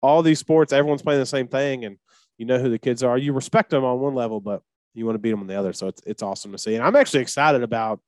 all 0.00 0.22
these 0.22 0.38
sports, 0.38 0.72
everyone's 0.72 1.02
playing 1.02 1.20
the 1.20 1.26
same 1.26 1.46
thing, 1.48 1.84
and 1.84 1.98
you 2.38 2.46
know 2.46 2.58
who 2.58 2.70
the 2.70 2.78
kids 2.78 3.02
are. 3.02 3.18
You 3.18 3.32
respect 3.34 3.70
them 3.70 3.84
on 3.84 4.00
one 4.00 4.14
level, 4.14 4.40
but 4.40 4.62
you 4.94 5.04
want 5.04 5.14
to 5.16 5.20
beat 5.20 5.30
them 5.30 5.40
on 5.40 5.46
the 5.46 5.56
other. 5.58 5.72
So 5.74 5.88
it's 5.88 6.02
it's 6.06 6.22
awesome 6.22 6.52
to 6.52 6.58
see. 6.58 6.74
And 6.74 6.82
I'm 6.82 6.96
actually 6.96 7.20
excited 7.20 7.62
about 7.62 8.00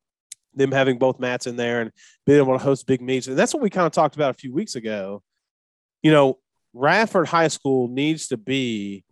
them 0.55 0.73
having 0.73 0.99
both 0.99 1.21
mats 1.21 1.47
in 1.47 1.55
there 1.57 1.81
and 1.83 1.93
being 2.27 2.39
able 2.39 2.55
to 2.55 2.65
host 2.65 2.87
big 2.87 3.01
meets. 3.03 3.27
And 3.29 3.39
that's 3.39 3.53
what 3.55 3.63
we 3.63 3.71
kind 3.71 3.87
of 3.87 3.93
talked 3.93 4.17
about 4.17 4.31
a 4.31 4.35
few 4.39 4.53
weeks 4.53 4.75
ago. 4.75 5.23
You 6.03 6.11
know, 6.11 6.39
Radford 6.73 7.29
High 7.29 7.49
School 7.49 7.89
needs 7.89 8.29
to 8.29 8.37
be 8.37 9.05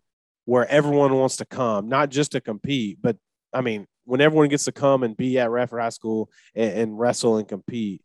where 0.48 0.66
everyone 0.70 1.14
wants 1.14 1.36
to 1.36 1.44
come, 1.44 1.90
not 1.90 2.08
just 2.08 2.32
to 2.32 2.40
compete, 2.40 2.96
but 3.02 3.18
I 3.52 3.60
mean, 3.60 3.86
when 4.06 4.22
everyone 4.22 4.48
gets 4.48 4.64
to 4.64 4.72
come 4.72 5.02
and 5.02 5.14
be 5.14 5.38
at 5.38 5.50
Radford 5.50 5.82
High 5.82 5.90
School 5.90 6.30
and, 6.54 6.72
and 6.72 6.98
wrestle 6.98 7.36
and 7.36 7.46
compete, 7.46 8.00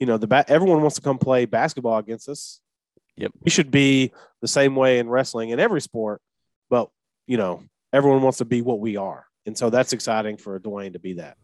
you 0.00 0.06
know, 0.08 0.18
the 0.18 0.26
ba- 0.26 0.44
everyone 0.48 0.80
wants 0.80 0.96
to 0.96 1.00
come 1.00 1.16
play 1.16 1.44
basketball 1.44 1.98
against 1.98 2.28
us. 2.28 2.60
Yep. 3.18 3.30
We 3.40 3.52
should 3.52 3.70
be 3.70 4.10
the 4.40 4.48
same 4.48 4.74
way 4.74 4.98
in 4.98 5.08
wrestling 5.08 5.50
in 5.50 5.60
every 5.60 5.80
sport, 5.80 6.20
but 6.68 6.90
you 7.28 7.36
know, 7.36 7.62
everyone 7.92 8.20
wants 8.20 8.38
to 8.38 8.44
be 8.44 8.62
what 8.62 8.80
we 8.80 8.96
are. 8.96 9.24
And 9.46 9.56
so 9.56 9.70
that's 9.70 9.92
exciting 9.92 10.38
for 10.38 10.58
Dwayne 10.58 10.94
to 10.94 10.98
be 10.98 11.12
that. 11.14 11.36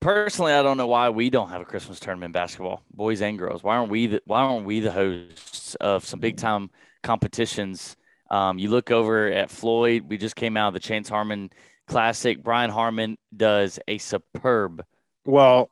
Personally, 0.00 0.54
I 0.54 0.64
don't 0.64 0.76
know 0.76 0.88
why 0.88 1.10
we 1.10 1.30
don't 1.30 1.50
have 1.50 1.60
a 1.60 1.64
Christmas 1.64 2.00
tournament 2.00 2.30
in 2.30 2.32
basketball, 2.32 2.82
boys 2.92 3.22
and 3.22 3.38
girls. 3.38 3.62
Why 3.62 3.76
aren't 3.76 3.92
we 3.92 4.08
the 4.08 4.22
Why 4.26 4.40
aren't 4.40 4.66
we 4.66 4.80
the 4.80 4.90
hosts 4.90 5.76
of 5.76 6.04
some 6.04 6.18
big 6.18 6.34
mm. 6.34 6.40
time 6.40 6.70
competitions? 7.04 7.94
Um, 8.30 8.58
you 8.58 8.68
look 8.70 8.90
over 8.90 9.28
at 9.28 9.50
Floyd. 9.50 10.04
We 10.08 10.16
just 10.16 10.36
came 10.36 10.56
out 10.56 10.68
of 10.68 10.74
the 10.74 10.80
Chance 10.80 11.08
Harman 11.08 11.50
Classic. 11.86 12.42
Brian 12.42 12.70
Harman 12.70 13.18
does 13.36 13.78
a 13.86 13.98
superb 13.98 14.84
Well, 15.24 15.70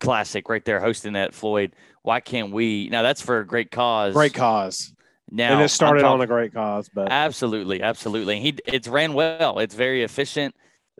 classic 0.00 0.48
right 0.48 0.64
there, 0.64 0.80
hosting 0.80 1.14
that 1.14 1.34
Floyd. 1.34 1.74
Why 2.02 2.20
can't 2.20 2.52
we? 2.52 2.88
Now 2.88 3.02
that's 3.02 3.20
for 3.20 3.38
a 3.38 3.46
great 3.46 3.70
cause. 3.70 4.14
great 4.14 4.34
cause. 4.34 4.92
Now 5.30 5.52
and 5.52 5.62
it 5.62 5.68
started 5.68 6.04
on 6.04 6.20
a 6.20 6.26
great 6.26 6.54
cause, 6.54 6.88
but 6.92 7.10
Absolutely, 7.10 7.82
absolutely. 7.82 8.40
He 8.40 8.56
it's 8.66 8.88
ran 8.88 9.12
well. 9.12 9.58
It's 9.58 9.74
very 9.74 10.02
efficient. 10.02 10.54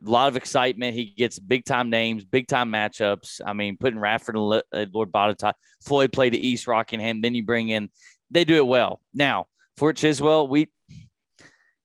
A 0.07 0.09
lot 0.09 0.29
of 0.29 0.37
excitement. 0.37 0.95
He 0.95 1.07
gets 1.07 1.39
big 1.39 1.65
time 1.65 1.91
names, 1.91 2.25
big 2.25 2.47
time 2.47 2.71
matchups. 2.71 3.41
I 3.45 3.53
mean, 3.53 3.77
putting 3.79 3.99
Radford 3.99 4.37
and 4.37 4.63
uh, 4.73 4.87
Lord 4.93 5.11
Botetourt, 5.11 5.55
Floyd 5.83 6.13
played 6.13 6.35
to 6.35 6.39
East 6.39 6.69
Rockingham. 6.69 7.21
Then 7.21 7.35
you 7.35 7.43
bring 7.43 7.71
in, 7.71 7.91
they 8.31 8.45
do 8.45 8.57
it 8.57 8.67
well. 8.67 9.01
Now 9.13 9.47
Fort 9.79 9.97
Chiswell, 9.97 10.49
we 10.49 10.69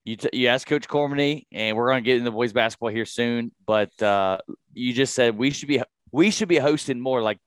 you 0.03 0.17
t- 0.17 0.29
you 0.33 0.47
asked 0.47 0.65
Coach 0.65 0.87
Cormany, 0.87 1.45
and 1.51 1.77
we're 1.77 1.89
going 1.91 2.03
to 2.03 2.05
get 2.05 2.17
into 2.17 2.31
boys 2.31 2.51
basketball 2.51 2.89
here 2.89 3.05
soon. 3.05 3.51
But 3.67 4.01
uh, 4.01 4.39
you 4.73 4.93
just 4.93 5.13
said 5.13 5.37
we 5.37 5.51
should 5.51 5.67
be 5.67 5.81
we 6.11 6.31
should 6.31 6.47
be 6.47 6.57
hosting 6.57 6.99
more 6.99 7.21
like 7.21 7.37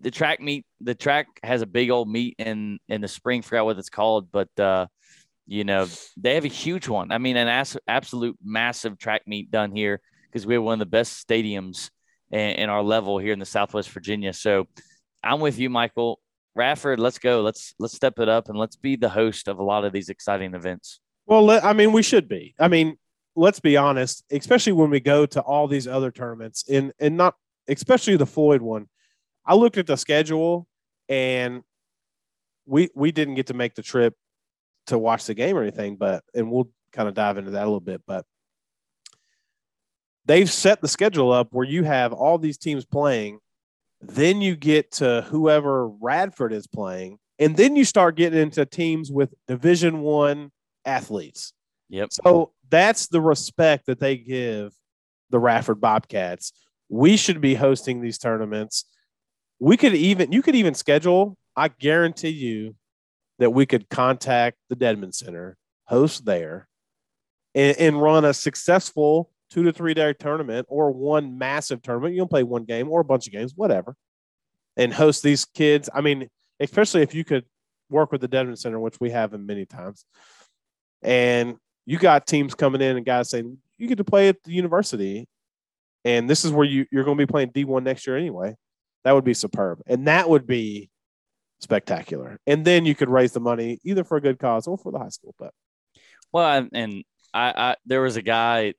the 0.00 0.10
track 0.10 0.40
meet. 0.40 0.66
The 0.80 0.96
track 0.96 1.28
has 1.44 1.62
a 1.62 1.66
big 1.66 1.90
old 1.90 2.08
meet 2.08 2.34
in 2.38 2.80
in 2.88 3.00
the 3.00 3.06
spring. 3.06 3.42
Forgot 3.42 3.64
what 3.64 3.78
it's 3.78 3.90
called, 3.90 4.32
but 4.32 4.48
uh, 4.58 4.88
you 5.46 5.62
know 5.62 5.86
they 6.16 6.34
have 6.34 6.44
a 6.44 6.48
huge 6.48 6.88
one. 6.88 7.12
I 7.12 7.18
mean, 7.18 7.36
an 7.36 7.64
absolute 7.86 8.36
massive 8.42 8.98
track 8.98 9.22
meet 9.26 9.52
done 9.52 9.70
here 9.70 10.00
because 10.26 10.46
we 10.46 10.54
have 10.54 10.64
one 10.64 10.74
of 10.74 10.78
the 10.80 10.86
best 10.86 11.26
stadiums 11.26 11.90
in, 12.32 12.40
in 12.40 12.70
our 12.70 12.82
level 12.82 13.18
here 13.18 13.32
in 13.32 13.38
the 13.38 13.46
Southwest 13.46 13.90
Virginia. 13.90 14.32
So 14.32 14.66
I'm 15.22 15.38
with 15.38 15.60
you, 15.60 15.70
Michael. 15.70 16.18
Radford, 16.54 16.98
let's 16.98 17.18
go. 17.18 17.42
Let's 17.42 17.74
let's 17.78 17.94
step 17.94 18.18
it 18.18 18.28
up 18.28 18.48
and 18.48 18.58
let's 18.58 18.76
be 18.76 18.96
the 18.96 19.08
host 19.08 19.48
of 19.48 19.58
a 19.58 19.62
lot 19.62 19.84
of 19.84 19.92
these 19.92 20.08
exciting 20.08 20.54
events. 20.54 21.00
Well, 21.26 21.50
I 21.64 21.72
mean, 21.72 21.92
we 21.92 22.02
should 22.02 22.28
be. 22.28 22.54
I 22.58 22.68
mean, 22.68 22.96
let's 23.36 23.60
be 23.60 23.76
honest, 23.76 24.24
especially 24.30 24.72
when 24.72 24.90
we 24.90 25.00
go 25.00 25.26
to 25.26 25.40
all 25.40 25.68
these 25.68 25.86
other 25.86 26.10
tournaments 26.10 26.64
and 26.68 26.92
and 26.98 27.16
not 27.16 27.34
especially 27.68 28.16
the 28.16 28.26
Floyd 28.26 28.62
one. 28.62 28.88
I 29.46 29.54
looked 29.54 29.78
at 29.78 29.86
the 29.86 29.96
schedule 29.96 30.66
and 31.08 31.62
we 32.66 32.88
we 32.94 33.12
didn't 33.12 33.34
get 33.34 33.46
to 33.48 33.54
make 33.54 33.74
the 33.74 33.82
trip 33.82 34.14
to 34.86 34.98
watch 34.98 35.26
the 35.26 35.34
game 35.34 35.56
or 35.56 35.62
anything, 35.62 35.96
but 35.96 36.24
and 36.34 36.50
we'll 36.50 36.70
kind 36.92 37.08
of 37.08 37.14
dive 37.14 37.38
into 37.38 37.52
that 37.52 37.62
a 37.62 37.66
little 37.66 37.80
bit, 37.80 38.02
but 38.06 38.24
they've 40.24 40.50
set 40.50 40.80
the 40.80 40.88
schedule 40.88 41.32
up 41.32 41.48
where 41.52 41.66
you 41.66 41.84
have 41.84 42.12
all 42.12 42.38
these 42.38 42.58
teams 42.58 42.84
playing, 42.84 43.38
then 44.00 44.40
you 44.40 44.56
get 44.56 44.92
to 44.92 45.22
whoever 45.28 45.88
Radford 45.88 46.52
is 46.52 46.66
playing, 46.66 47.18
and 47.38 47.56
then 47.56 47.76
you 47.76 47.84
start 47.84 48.16
getting 48.16 48.40
into 48.40 48.64
teams 48.64 49.10
with 49.10 49.34
Division 49.46 50.00
1 50.00 50.50
athletes. 50.84 51.52
Yep. 51.90 52.12
So 52.12 52.52
that's 52.68 53.08
the 53.08 53.20
respect 53.20 53.86
that 53.86 54.00
they 54.00 54.16
give 54.16 54.72
the 55.30 55.38
Radford 55.38 55.80
Bobcats. 55.80 56.52
We 56.88 57.16
should 57.16 57.40
be 57.40 57.54
hosting 57.54 58.00
these 58.00 58.18
tournaments. 58.18 58.84
We 59.58 59.76
could 59.76 59.94
even 59.94 60.32
you 60.32 60.42
could 60.42 60.54
even 60.54 60.74
schedule. 60.74 61.36
I 61.56 61.68
guarantee 61.68 62.30
you 62.30 62.76
that 63.38 63.50
we 63.50 63.66
could 63.66 63.88
contact 63.88 64.56
the 64.68 64.76
Dedmon 64.76 65.14
Center, 65.14 65.56
host 65.84 66.24
there, 66.24 66.68
and, 67.54 67.76
and 67.78 68.00
run 68.00 68.24
a 68.24 68.32
successful 68.32 69.30
two 69.50 69.64
to 69.64 69.72
three 69.72 69.94
day 69.94 70.12
tournament 70.12 70.66
or 70.68 70.90
one 70.90 71.38
massive 71.38 71.82
tournament. 71.82 72.14
You 72.14 72.22
can 72.22 72.28
play 72.28 72.42
one 72.42 72.64
game 72.64 72.88
or 72.88 73.00
a 73.00 73.04
bunch 73.04 73.26
of 73.26 73.32
games, 73.32 73.52
whatever, 73.54 73.94
and 74.76 74.92
host 74.92 75.22
these 75.22 75.44
kids. 75.44 75.90
I 75.92 76.00
mean, 76.00 76.28
especially 76.60 77.02
if 77.02 77.14
you 77.14 77.24
could 77.24 77.44
work 77.88 78.12
with 78.12 78.20
the 78.20 78.28
Dedmon 78.28 78.58
Center, 78.58 78.78
which 78.78 79.00
we 79.00 79.10
have 79.10 79.34
in 79.34 79.46
many 79.46 79.66
times 79.66 80.04
and 81.02 81.56
you 81.86 81.98
got 81.98 82.26
teams 82.26 82.54
coming 82.54 82.80
in 82.80 82.96
and 82.96 83.06
guys 83.06 83.30
saying 83.30 83.58
you 83.78 83.88
get 83.88 83.98
to 83.98 84.04
play 84.04 84.28
at 84.28 84.42
the 84.44 84.52
university 84.52 85.26
and 86.04 86.28
this 86.28 86.44
is 86.44 86.52
where 86.52 86.66
you, 86.66 86.86
you're 86.92 87.04
going 87.04 87.16
to 87.16 87.26
be 87.26 87.30
playing 87.30 87.50
d1 87.50 87.82
next 87.82 88.06
year 88.06 88.16
anyway 88.16 88.54
that 89.04 89.12
would 89.12 89.24
be 89.24 89.34
superb 89.34 89.80
and 89.86 90.06
that 90.06 90.28
would 90.28 90.46
be 90.46 90.90
spectacular 91.60 92.38
and 92.46 92.64
then 92.64 92.84
you 92.84 92.94
could 92.94 93.08
raise 93.08 93.32
the 93.32 93.40
money 93.40 93.78
either 93.82 94.04
for 94.04 94.18
a 94.18 94.20
good 94.20 94.38
cause 94.38 94.66
or 94.66 94.76
for 94.76 94.92
the 94.92 94.98
high 94.98 95.08
school 95.08 95.34
but 95.38 95.52
Well, 96.32 96.68
and 96.72 97.04
I, 97.34 97.52
I 97.56 97.76
there 97.86 98.02
was 98.02 98.16
a 98.16 98.22
guy 98.22 98.74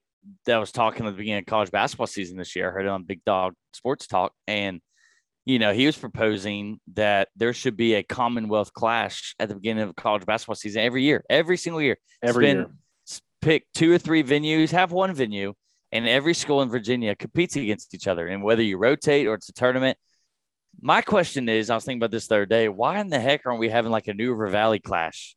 that 0.46 0.58
was 0.58 0.72
talking 0.72 1.06
at 1.06 1.12
the 1.12 1.18
beginning 1.18 1.40
of 1.40 1.46
college 1.46 1.72
basketball 1.72 2.08
season 2.08 2.38
this 2.38 2.56
year. 2.56 2.70
I 2.70 2.72
heard 2.72 2.86
it 2.86 2.90
on 2.90 3.04
Big 3.04 3.24
Dog 3.26 3.54
Sports 3.74 4.08
Talk, 4.08 4.34
and 4.48 4.82
you 5.46 5.60
know 5.60 5.74
he 5.74 5.86
was 5.86 5.98
proposing 5.98 6.80
that 6.94 7.30
there 7.36 7.54
should 7.54 7.78
be 7.78 7.96
a 7.96 8.04
Commonwealth 8.04 8.74
clash 8.74 9.36
at 9.40 9.50
the 9.50 9.56
beginning 9.56 9.84
of 9.84 9.96
college 9.96 10.26
basketball 10.26 10.56
season 10.56 10.82
every 10.82 11.04
year, 11.04 11.24
every 11.30 11.58
single 11.58 11.82
year. 11.82 11.98
every 12.22 12.46
Spend- 12.46 12.60
year 12.60 12.68
Pick 13.42 13.66
two 13.74 13.92
or 13.92 13.98
three 13.98 14.24
venues, 14.24 14.70
have 14.70 14.92
one 14.92 15.16
venue, 15.16 15.56
and 15.92 16.08
every 16.08 16.36
school 16.36 16.62
in 16.62 16.70
Virginia 16.70 17.16
competes 17.16 17.56
against 17.56 17.96
each 17.96 18.08
other. 18.08 18.28
And 18.28 18.44
whether 18.44 18.62
you 18.62 18.78
rotate 18.78 19.26
or 19.26 19.34
it's 19.34 19.50
a 19.50 19.54
tournament, 19.54 19.98
my 20.80 21.02
question 21.02 21.50
is, 21.50 21.72
I 21.72 21.76
was 21.76 21.84
thinking 21.84 22.00
about 22.00 22.12
this 22.12 22.28
the 22.28 22.36
other 22.36 22.46
day. 22.46 22.70
Why 22.70 23.00
in 23.00 23.10
the 23.10 23.20
heck 23.20 23.46
aren't 23.46 23.60
we 23.60 23.70
having 23.70 23.92
like 23.92 24.08
a 24.08 24.14
New 24.14 24.32
River 24.32 24.50
Valley 24.50 24.80
clash? 24.80 25.36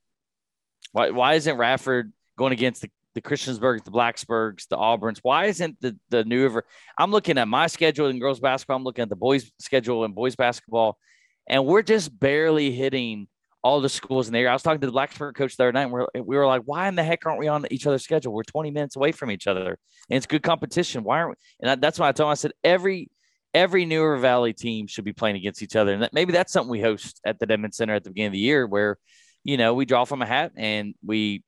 Why 0.92 1.10
why 1.10 1.34
isn't 1.34 1.56
Radford 1.56 2.12
going 2.36 2.52
against 2.52 2.82
the, 2.82 2.90
the 3.14 3.22
Christiansburgs, 3.22 3.84
the 3.84 3.90
Blacksburgs, 3.90 4.68
the 4.68 4.76
Auburns. 4.76 5.18
Why 5.22 5.46
isn't 5.46 5.80
the 5.80 5.96
the 6.10 6.24
New 6.24 6.42
River? 6.42 6.64
I'm 6.98 7.10
looking 7.10 7.38
at 7.38 7.48
my 7.48 7.66
schedule 7.66 8.08
in 8.08 8.18
girls 8.18 8.40
basketball. 8.40 8.76
I'm 8.76 8.84
looking 8.84 9.02
at 9.02 9.08
the 9.08 9.16
boys' 9.16 9.50
schedule 9.60 10.04
in 10.04 10.12
boys 10.12 10.36
basketball, 10.36 10.98
and 11.48 11.64
we're 11.64 11.82
just 11.82 12.18
barely 12.18 12.72
hitting 12.72 13.28
all 13.64 13.80
the 13.80 13.88
schools 13.88 14.26
in 14.26 14.34
the 14.34 14.38
area. 14.38 14.50
I 14.50 14.52
was 14.52 14.62
talking 14.62 14.82
to 14.82 14.86
the 14.86 14.92
Blacksburg 14.92 15.34
coach 15.34 15.56
the 15.56 15.64
other 15.64 15.72
night. 15.72 15.84
And 15.84 15.92
we're, 15.92 16.06
we 16.14 16.36
were 16.36 16.46
like, 16.46 16.62
why 16.66 16.86
in 16.86 16.96
the 16.96 17.02
heck 17.02 17.24
aren't 17.24 17.38
we 17.38 17.48
on 17.48 17.64
each 17.70 17.86
other's 17.86 18.04
schedule? 18.04 18.34
We're 18.34 18.42
20 18.42 18.70
minutes 18.70 18.94
away 18.94 19.10
from 19.10 19.30
each 19.30 19.46
other, 19.46 19.78
and 20.10 20.16
it's 20.16 20.26
good 20.26 20.42
competition. 20.42 21.02
Why 21.02 21.20
aren't 21.20 21.30
we? 21.30 21.68
And 21.68 21.82
that's 21.82 21.98
why 21.98 22.08
I 22.08 22.12
told 22.12 22.28
him. 22.28 22.32
I 22.32 22.34
said 22.34 22.52
every 22.62 23.10
every 23.54 23.86
New 23.86 24.02
River 24.02 24.18
Valley 24.18 24.52
team 24.52 24.86
should 24.86 25.04
be 25.04 25.12
playing 25.12 25.36
against 25.36 25.62
each 25.62 25.76
other, 25.76 25.94
and 25.94 26.02
that, 26.02 26.12
maybe 26.12 26.32
that's 26.32 26.52
something 26.52 26.70
we 26.70 26.82
host 26.82 27.20
at 27.24 27.38
the 27.38 27.46
Dedmon 27.46 27.72
Center 27.72 27.94
at 27.94 28.04
the 28.04 28.10
beginning 28.10 28.28
of 28.28 28.32
the 28.34 28.38
year, 28.38 28.66
where 28.66 28.98
you 29.44 29.56
know 29.56 29.72
we 29.72 29.86
draw 29.86 30.04
from 30.04 30.20
a 30.20 30.26
hat 30.26 30.52
and 30.56 30.94
we, 31.02 31.42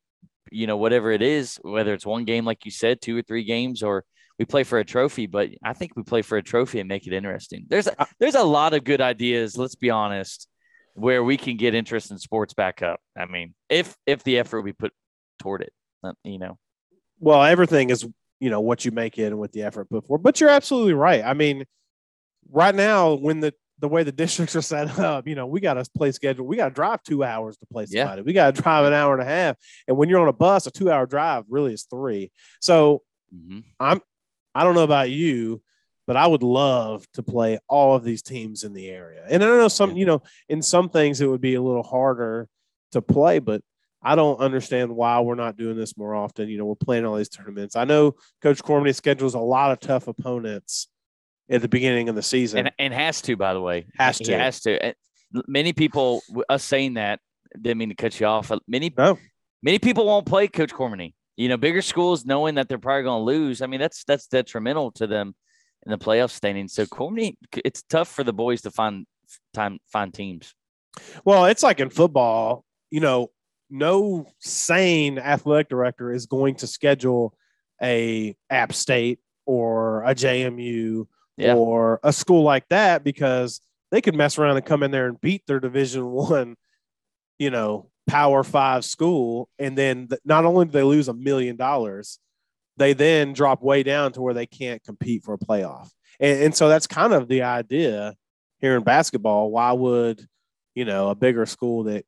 you 0.51 0.67
know, 0.67 0.77
whatever 0.77 1.11
it 1.11 1.23
is, 1.23 1.59
whether 1.63 1.95
it's 1.95 2.07
one 2.07 2.25
game 2.25 2.45
like 2.45 2.65
you 2.65 2.71
said, 2.71 3.01
two 3.01 3.17
or 3.17 3.23
three 3.23 3.45
games, 3.45 3.83
or 3.83 4.05
we 4.39 4.45
play 4.45 4.65
for 4.65 4.79
a 4.79 4.85
trophy. 4.85 5.27
But 5.27 5.51
I 5.65 5.73
think 5.73 5.97
we 5.97 6.03
play 6.03 6.23
for 6.23 6.39
a 6.39 6.43
trophy 6.43 6.81
and 6.81 6.89
make 6.89 7.07
it 7.07 7.13
interesting. 7.13 7.67
There's 7.69 7.87
a, 7.87 8.07
there's 8.19 8.35
a 8.35 8.43
lot 8.43 8.75
of 8.75 8.85
good 8.85 9.01
ideas. 9.01 9.57
Let's 9.57 9.77
be 9.77 9.91
honest 9.91 10.49
where 10.97 11.23
we 11.23 11.37
can 11.37 11.59
get 11.59 11.75
interest 11.75 12.11
in 12.11 12.19
sports 12.19 12.55
back 12.55 12.83
up. 12.83 13.01
I 13.17 13.27
mean, 13.27 13.55
if 13.69 13.95
if 14.07 14.25
the 14.25 14.39
effort 14.39 14.63
we 14.63 14.73
put 14.73 14.93
toward 15.39 15.63
it, 15.63 15.73
uh, 16.03 16.13
you 16.25 16.39
know. 16.39 16.59
Well, 17.21 17.43
everything 17.43 17.91
is 17.91 18.07
you 18.41 18.51
know 18.51 18.61
what 18.61 18.85
you 18.85 18.91
make 18.91 19.19
it 19.19 19.27
and 19.27 19.39
what 19.39 19.53
the 19.53 19.63
effort 19.63 19.89
put 19.91 20.07
for. 20.07 20.19
But 20.19 20.41
you're 20.41 20.51
absolutely 20.51 20.95
right. 20.95 21.23
I 21.25 21.35
mean, 21.35 21.65
right 22.51 22.75
now 22.75 23.15
when 23.15 23.41
the 23.41 23.55
the 23.79 23.89
way 23.89 24.03
the 24.03 24.12
districts 24.12 24.57
are 24.57 24.62
set 24.62 24.99
up, 24.99 25.29
you 25.29 25.35
know, 25.35 25.47
we 25.47 25.61
got 25.61 25.75
to 25.75 25.85
play 25.97 26.11
schedule. 26.12 26.47
We 26.47 26.57
got 26.57 26.71
to 26.71 26.75
drive 26.75 27.03
two 27.03 27.23
hours 27.23 27.59
to 27.59 27.67
play 27.67 27.87
somebody. 27.87 28.21
Yeah. 28.21 28.25
We 28.25 28.33
got 28.33 28.55
to 28.55 28.62
drive 28.62 28.87
an 28.87 28.93
hour 28.93 29.12
and 29.12 29.23
a 29.23 29.27
half. 29.27 29.57
And 29.87 29.97
when 29.97 30.09
you're 30.09 30.21
on 30.21 30.29
a 30.29 30.33
bus, 30.33 30.67
a 30.67 30.71
two 30.71 30.91
hour 30.91 31.07
drive 31.07 31.45
really 31.49 31.75
is 31.75 31.85
three. 31.85 32.31
So 32.61 33.03
mm-hmm. 33.35 33.61
I'm, 33.79 34.01
I 34.55 34.65
don't 34.65 34.75
know 34.75 34.85
about 34.85 35.11
you, 35.11 35.61
but 36.07 36.17
I 36.17 36.27
would 36.27 36.43
love 36.43 37.05
to 37.15 37.23
play 37.23 37.59
all 37.69 37.95
of 37.95 38.05
these 38.05 38.23
teams 38.23 38.65
in 38.65 38.73
the 38.73 38.89
area. 38.89 39.25
And 39.29 39.45
I 39.45 39.47
know 39.47 39.69
some, 39.69 39.97
you 39.97 40.07
know, 40.07 40.23
in 40.49 40.62
some 40.62 40.89
things 40.89 41.21
it 41.21 41.27
would 41.27 41.41
be 41.41 41.55
a 41.55 41.62
little 41.62 41.83
harder 41.83 42.49
to 42.93 43.03
play, 43.03 43.41
but 43.41 43.61
I 44.03 44.15
don't 44.15 44.39
understand 44.39 44.95
why 44.95 45.21
we're 45.21 45.35
not 45.35 45.57
doing 45.57 45.77
this 45.77 45.99
more 45.99 46.15
often. 46.15 46.49
You 46.49 46.59
know, 46.59 46.65
we're 46.65 46.77
playing 46.77 47.05
all 47.05 47.17
these 47.17 47.29
tournaments. 47.29 47.77
I 47.77 47.85
know 47.85 48.15
Coach 48.41 48.62
Cormany 48.62 48.95
schedules 48.95 49.35
a 49.35 49.41
lot 49.41 49.73
of 49.73 49.81
tough 49.81 50.07
opponents 50.07 50.89
at 51.51 51.63
the 51.63 51.69
beginning 51.69 52.09
of 52.09 52.15
the 52.15 52.23
season, 52.23 52.61
and, 52.61 52.73
and 52.79 52.95
has 52.95 53.23
to, 53.23 53.37
by 53.37 53.55
the 53.55 53.61
way, 53.61 53.87
has 53.99 54.19
to, 54.19 54.25
he 54.25 54.33
has 54.33 54.61
to. 54.63 54.95
Many 55.47 55.73
people, 55.73 56.23
us 56.49 56.65
saying 56.65 56.95
that, 56.95 57.21
didn't 57.61 57.79
mean 57.79 57.89
to 57.91 57.95
cut 57.95 58.19
you 58.19 58.27
off. 58.27 58.51
Uh, 58.51 58.59
many, 58.67 58.93
no. 58.97 59.19
many 59.63 59.79
people 59.79 60.07
won't 60.07 60.27
play 60.27 60.49
Coach 60.49 60.73
Cormany. 60.73 61.15
You 61.37 61.49
know, 61.49 61.57
bigger 61.57 61.83
schools 61.83 62.25
knowing 62.25 62.55
that 62.55 62.69
they're 62.69 62.79
probably 62.79 63.03
going 63.03 63.21
to 63.21 63.25
lose. 63.25 63.61
I 63.61 63.67
mean, 63.67 63.81
that's 63.81 64.05
that's 64.05 64.27
detrimental 64.27 64.91
to 64.93 65.07
them 65.07 65.35
in 65.85 65.91
the 65.91 65.99
playoff 65.99 66.31
standing. 66.31 66.69
So 66.69 66.87
Cormany, 66.87 67.37
it's 67.65 67.83
tough 67.83 68.09
for 68.09 68.25
the 68.25 68.33
boys 68.33 68.63
to 68.63 68.71
find 68.71 69.07
time 69.53 69.79
find 69.87 70.13
teams. 70.13 70.55
Well, 71.25 71.45
it's 71.47 71.63
like 71.63 71.81
in 71.81 71.91
football, 71.91 72.65
you 72.91 73.01
know, 73.01 73.31
no 73.69 74.27
sane 74.41 75.19
athletic 75.19 75.69
director 75.69 76.13
is 76.13 76.27
going 76.27 76.57
to 76.57 76.67
schedule 76.67 77.35
a 77.83 78.37
App 78.49 78.73
State 78.73 79.21
or 79.45 80.05
a 80.05 80.15
JMU 80.15 81.07
yeah. 81.37 81.55
or 81.55 82.01
a 82.03 82.12
school 82.12 82.42
like 82.42 82.68
that 82.68 83.05
because 83.05 83.61
they 83.90 84.01
could 84.01 84.14
mess 84.14 84.38
around 84.38 84.57
and 84.57 84.66
come 84.66 84.83
in 84.83 84.90
there 84.90 85.07
and 85.07 85.20
beat 85.20 85.46
their 85.46 85.61
Division 85.61 86.07
One, 86.11 86.57
you 87.38 87.51
know, 87.51 87.90
Power 88.07 88.44
Five 88.44 88.85
school, 88.85 89.49
and 89.59 89.77
then 89.77 90.09
not 90.25 90.44
only 90.44 90.66
do 90.66 90.72
they 90.72 90.83
lose 90.83 91.09
a 91.09 91.14
million 91.14 91.57
dollars, 91.57 92.18
they 92.77 92.92
then 92.92 93.33
drop 93.33 93.62
way 93.62 93.83
down 93.83 94.12
to 94.12 94.22
where 94.22 94.35
they 94.35 94.46
can't 94.46 94.83
compete 94.85 95.25
for 95.25 95.35
a 95.35 95.38
playoff. 95.38 95.90
And, 96.20 96.44
and 96.44 96.55
so 96.55 96.68
that's 96.68 96.87
kind 96.87 97.12
of 97.12 97.29
the 97.29 97.42
idea 97.42 98.14
here 98.59 98.77
in 98.77 98.83
basketball. 98.83 99.51
Why 99.51 99.72
would, 99.72 100.27
you 100.75 100.85
know, 100.85 101.11
a 101.11 101.14
bigger 101.14 101.46
school 101.46 101.85
that 101.85 102.05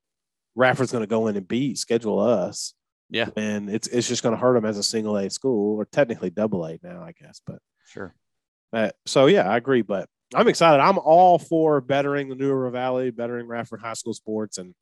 Radford's 0.54 0.92
going 0.92 1.02
to 1.02 1.08
go 1.08 1.26
in 1.28 1.36
and 1.36 1.48
beat 1.48 1.78
schedule 1.78 2.20
us? 2.20 2.74
Yeah. 3.10 3.30
And 3.36 3.70
it's, 3.70 3.88
it's 3.88 4.08
just 4.08 4.22
going 4.22 4.34
to 4.34 4.40
hurt 4.40 4.54
them 4.54 4.66
as 4.66 4.78
a 4.78 4.82
single 4.82 5.16
A 5.16 5.30
school 5.30 5.76
or 5.76 5.86
technically 5.86 6.30
double 6.30 6.64
A 6.66 6.78
now, 6.82 7.02
I 7.02 7.12
guess. 7.12 7.40
But 7.44 7.60
sure. 7.86 8.14
Uh, 8.72 8.90
so, 9.06 9.26
yeah, 9.26 9.48
I 9.48 9.56
agree. 9.56 9.82
But 9.82 10.08
I'm 10.34 10.48
excited. 10.48 10.82
I'm 10.82 10.98
all 10.98 11.38
for 11.38 11.80
bettering 11.80 12.28
the 12.28 12.34
New 12.34 12.48
River 12.48 12.70
Valley, 12.70 13.10
bettering 13.10 13.46
Radford 13.46 13.80
High 13.80 13.94
School 13.94 14.14
sports. 14.14 14.58
And 14.58 14.74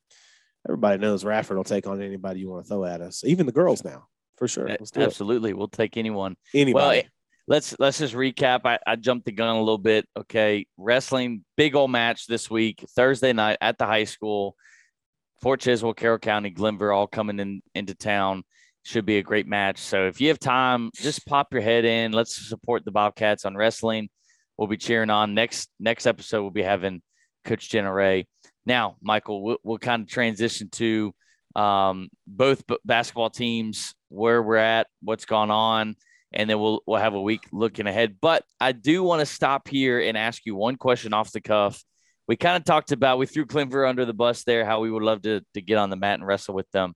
everybody 0.67 0.99
knows 0.99 1.23
Radford 1.23 1.57
will 1.57 1.63
take 1.63 1.87
on 1.87 2.01
anybody 2.01 2.41
you 2.41 2.49
want 2.49 2.65
to 2.65 2.69
throw 2.69 2.85
at 2.85 3.01
us, 3.01 3.23
even 3.25 3.45
the 3.45 3.51
girls 3.51 3.83
now 3.83 4.07
for 4.37 4.47
sure. 4.47 4.69
Absolutely, 4.95 5.51
it. 5.51 5.57
we'll 5.57 5.67
take 5.67 5.97
anyone. 5.97 6.35
Anybody. 6.53 7.01
Well, 7.01 7.03
let's 7.47 7.75
let's 7.79 7.97
just 7.97 8.13
recap. 8.13 8.61
I, 8.65 8.79
I 8.85 8.95
jumped 8.95 9.25
the 9.25 9.31
gun 9.31 9.55
a 9.55 9.59
little 9.59 9.77
bit. 9.77 10.07
Okay, 10.15 10.67
wrestling 10.77 11.43
big 11.55 11.75
old 11.75 11.91
match 11.91 12.27
this 12.27 12.49
week, 12.49 12.85
Thursday 12.95 13.33
night 13.33 13.57
at 13.59 13.77
the 13.77 13.85
high 13.85 14.05
school. 14.05 14.55
Fort 15.41 15.61
Chiswell, 15.61 15.95
Carroll 15.95 16.17
County, 16.17 16.49
Glenvar, 16.51 16.95
all 16.95 17.07
coming 17.07 17.39
in 17.39 17.61
into 17.75 17.93
town. 17.93 18.43
Should 18.87 19.05
be 19.05 19.17
a 19.17 19.21
great 19.21 19.47
match. 19.47 19.79
So 19.79 20.07
if 20.07 20.21
you 20.21 20.29
have 20.29 20.39
time, 20.39 20.91
just 20.95 21.25
pop 21.25 21.51
your 21.51 21.61
head 21.61 21.83
in. 21.83 22.13
Let's 22.13 22.47
support 22.47 22.85
the 22.85 22.91
Bobcats 22.91 23.43
on 23.43 23.53
wrestling. 23.53 24.07
We'll 24.57 24.69
be 24.69 24.77
cheering 24.77 25.09
on 25.09 25.33
next 25.33 25.69
next 25.77 26.07
episode. 26.07 26.41
We'll 26.41 26.51
be 26.51 26.63
having 26.63 27.01
Coach 27.43 27.69
Jenna 27.69 27.93
Ray. 27.93 28.27
Now, 28.65 28.95
Michael, 29.01 29.43
we'll, 29.43 29.57
we'll 29.61 29.77
kind 29.77 30.03
of 30.03 30.07
transition 30.07 30.69
to 30.69 31.13
um, 31.53 32.07
both 32.25 32.65
b- 32.65 32.77
basketball 32.85 33.29
teams 33.29 33.93
where 34.07 34.41
we're 34.41 34.55
at, 34.55 34.87
what's 35.01 35.25
gone 35.25 35.51
on, 35.51 35.97
and 36.31 36.49
then 36.49 36.57
we'll 36.57 36.81
we'll 36.87 37.01
have 37.01 37.13
a 37.13 37.21
week 37.21 37.43
looking 37.51 37.87
ahead. 37.87 38.15
But 38.21 38.45
I 38.57 38.71
do 38.71 39.03
want 39.03 39.19
to 39.19 39.25
stop 39.25 39.67
here 39.67 39.99
and 39.99 40.17
ask 40.17 40.45
you 40.45 40.55
one 40.55 40.77
question 40.77 41.13
off 41.13 41.33
the 41.33 41.41
cuff. 41.41 41.83
We 42.25 42.37
kind 42.37 42.55
of 42.55 42.63
talked 42.63 42.93
about 42.93 43.17
we 43.17 43.25
threw 43.25 43.45
Glenvar 43.45 43.85
under 43.85 44.05
the 44.05 44.13
bus 44.13 44.45
there, 44.45 44.63
how 44.63 44.79
we 44.79 44.89
would 44.89 45.03
love 45.03 45.23
to 45.23 45.41
to 45.55 45.61
get 45.61 45.77
on 45.77 45.89
the 45.89 45.97
mat 45.97 46.19
and 46.19 46.25
wrestle 46.25 46.55
with 46.55 46.71
them. 46.71 46.93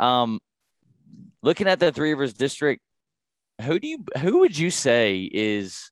Um, 0.00 0.40
looking 1.42 1.68
at 1.68 1.80
the 1.80 1.92
Three 1.92 2.10
Rivers 2.10 2.34
District, 2.34 2.82
who 3.62 3.78
do 3.78 3.88
you 3.88 4.04
who 4.18 4.40
would 4.40 4.56
you 4.56 4.70
say 4.70 5.28
is 5.32 5.90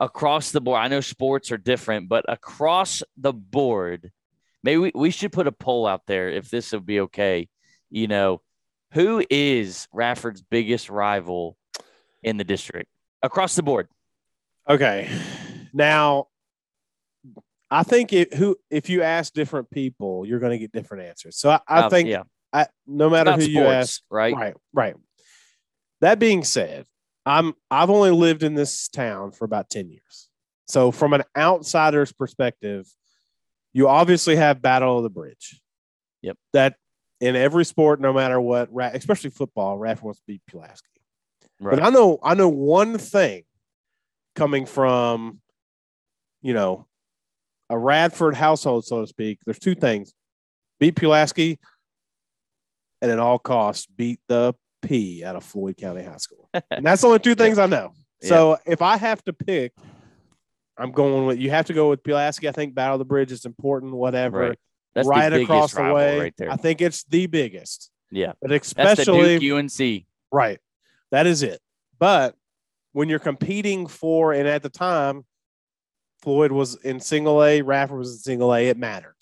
across 0.00 0.50
the 0.50 0.60
board? 0.60 0.80
I 0.80 0.88
know 0.88 1.00
sports 1.00 1.50
are 1.50 1.58
different, 1.58 2.08
but 2.08 2.24
across 2.28 3.02
the 3.16 3.32
board, 3.32 4.10
maybe 4.62 4.78
we, 4.78 4.92
we 4.94 5.10
should 5.10 5.32
put 5.32 5.46
a 5.46 5.52
poll 5.52 5.86
out 5.86 6.02
there 6.06 6.28
if 6.28 6.50
this 6.50 6.72
would 6.72 6.86
be 6.86 7.00
okay. 7.00 7.48
You 7.90 8.08
know, 8.08 8.42
who 8.92 9.24
is 9.30 9.88
Radford's 9.92 10.42
biggest 10.42 10.90
rival 10.90 11.56
in 12.22 12.36
the 12.36 12.44
district 12.44 12.90
across 13.22 13.54
the 13.54 13.62
board? 13.62 13.88
Okay. 14.68 15.10
Now, 15.72 16.28
I 17.70 17.82
think 17.82 18.12
it, 18.12 18.34
who 18.34 18.56
if 18.70 18.90
you 18.90 19.02
ask 19.02 19.32
different 19.32 19.70
people, 19.70 20.26
you're 20.26 20.38
going 20.40 20.52
to 20.52 20.58
get 20.58 20.72
different 20.72 21.04
answers. 21.04 21.38
So 21.38 21.50
I, 21.50 21.60
I 21.66 21.80
uh, 21.80 21.90
think 21.90 22.08
yeah. 22.08 22.24
I, 22.52 22.66
no 22.86 23.08
matter 23.08 23.32
who 23.32 23.40
sports, 23.40 23.54
you 23.54 23.62
ask, 23.64 24.02
right, 24.10 24.34
right, 24.34 24.54
right. 24.72 24.94
That 26.00 26.18
being 26.18 26.44
said, 26.44 26.86
I'm 27.24 27.54
I've 27.70 27.90
only 27.90 28.10
lived 28.10 28.42
in 28.42 28.54
this 28.54 28.88
town 28.88 29.32
for 29.32 29.44
about 29.44 29.70
ten 29.70 29.90
years. 29.90 30.28
So 30.66 30.90
from 30.90 31.12
an 31.12 31.22
outsider's 31.36 32.12
perspective, 32.12 32.86
you 33.72 33.88
obviously 33.88 34.36
have 34.36 34.62
Battle 34.62 34.98
of 34.98 35.02
the 35.02 35.10
Bridge. 35.10 35.60
Yep. 36.22 36.36
That 36.52 36.76
in 37.20 37.36
every 37.36 37.64
sport, 37.64 38.00
no 38.00 38.12
matter 38.12 38.40
what, 38.40 38.68
especially 38.94 39.30
football, 39.30 39.78
Radford 39.78 40.04
wants 40.04 40.20
to 40.20 40.24
beat 40.26 40.42
Pulaski. 40.48 40.88
Right. 41.60 41.76
But 41.76 41.84
I 41.84 41.90
know 41.90 42.18
I 42.22 42.34
know 42.34 42.48
one 42.48 42.98
thing 42.98 43.44
coming 44.34 44.66
from, 44.66 45.40
you 46.42 46.54
know, 46.54 46.86
a 47.70 47.78
Radford 47.78 48.34
household, 48.34 48.84
so 48.84 49.00
to 49.00 49.06
speak. 49.06 49.38
There's 49.44 49.60
two 49.60 49.76
things: 49.76 50.12
beat 50.80 50.96
Pulaski, 50.96 51.60
and 53.02 53.10
at 53.10 53.18
all 53.18 53.38
costs 53.38 53.86
beat 53.86 54.20
the 54.28 54.54
P 54.80 55.22
out 55.24 55.36
of 55.36 55.44
Floyd 55.44 55.76
County 55.76 56.04
High 56.04 56.16
School. 56.16 56.48
and 56.70 56.86
that's 56.86 57.02
the 57.02 57.08
only 57.08 57.18
two 57.18 57.34
things 57.34 57.58
I 57.58 57.66
know. 57.66 57.92
So 58.22 58.50
yeah. 58.50 58.72
if 58.72 58.80
I 58.80 58.96
have 58.96 59.22
to 59.24 59.32
pick, 59.32 59.72
I'm 60.78 60.92
going 60.92 61.26
with 61.26 61.38
you. 61.38 61.50
Have 61.50 61.66
to 61.66 61.74
go 61.74 61.90
with 61.90 62.02
Pulaski. 62.02 62.48
I 62.48 62.52
think 62.52 62.74
Battle 62.74 62.94
of 62.94 63.00
the 63.00 63.04
Bridge 63.04 63.32
is 63.32 63.44
important. 63.44 63.92
Whatever. 63.92 64.38
Right. 64.38 64.58
That's 64.94 65.08
right 65.08 65.32
across 65.32 65.74
the 65.74 65.92
way. 65.92 66.18
Right 66.18 66.34
there. 66.38 66.50
I 66.50 66.56
think 66.56 66.80
it's 66.80 67.02
the 67.04 67.26
biggest. 67.26 67.90
Yeah. 68.10 68.32
But 68.40 68.52
especially 68.52 69.50
UNC. 69.50 70.04
Right. 70.30 70.60
That 71.10 71.26
is 71.26 71.42
it. 71.42 71.60
But 71.98 72.36
when 72.92 73.08
you're 73.08 73.18
competing 73.18 73.86
for, 73.86 74.32
and 74.32 74.46
at 74.46 74.62
the 74.62 74.68
time, 74.68 75.24
Floyd 76.20 76.52
was 76.52 76.76
in 76.76 77.00
single 77.00 77.42
A, 77.42 77.62
Radford 77.62 77.98
was 77.98 78.12
in 78.12 78.18
single 78.18 78.54
A, 78.54 78.68
it 78.68 78.76
mattered. 78.76 79.16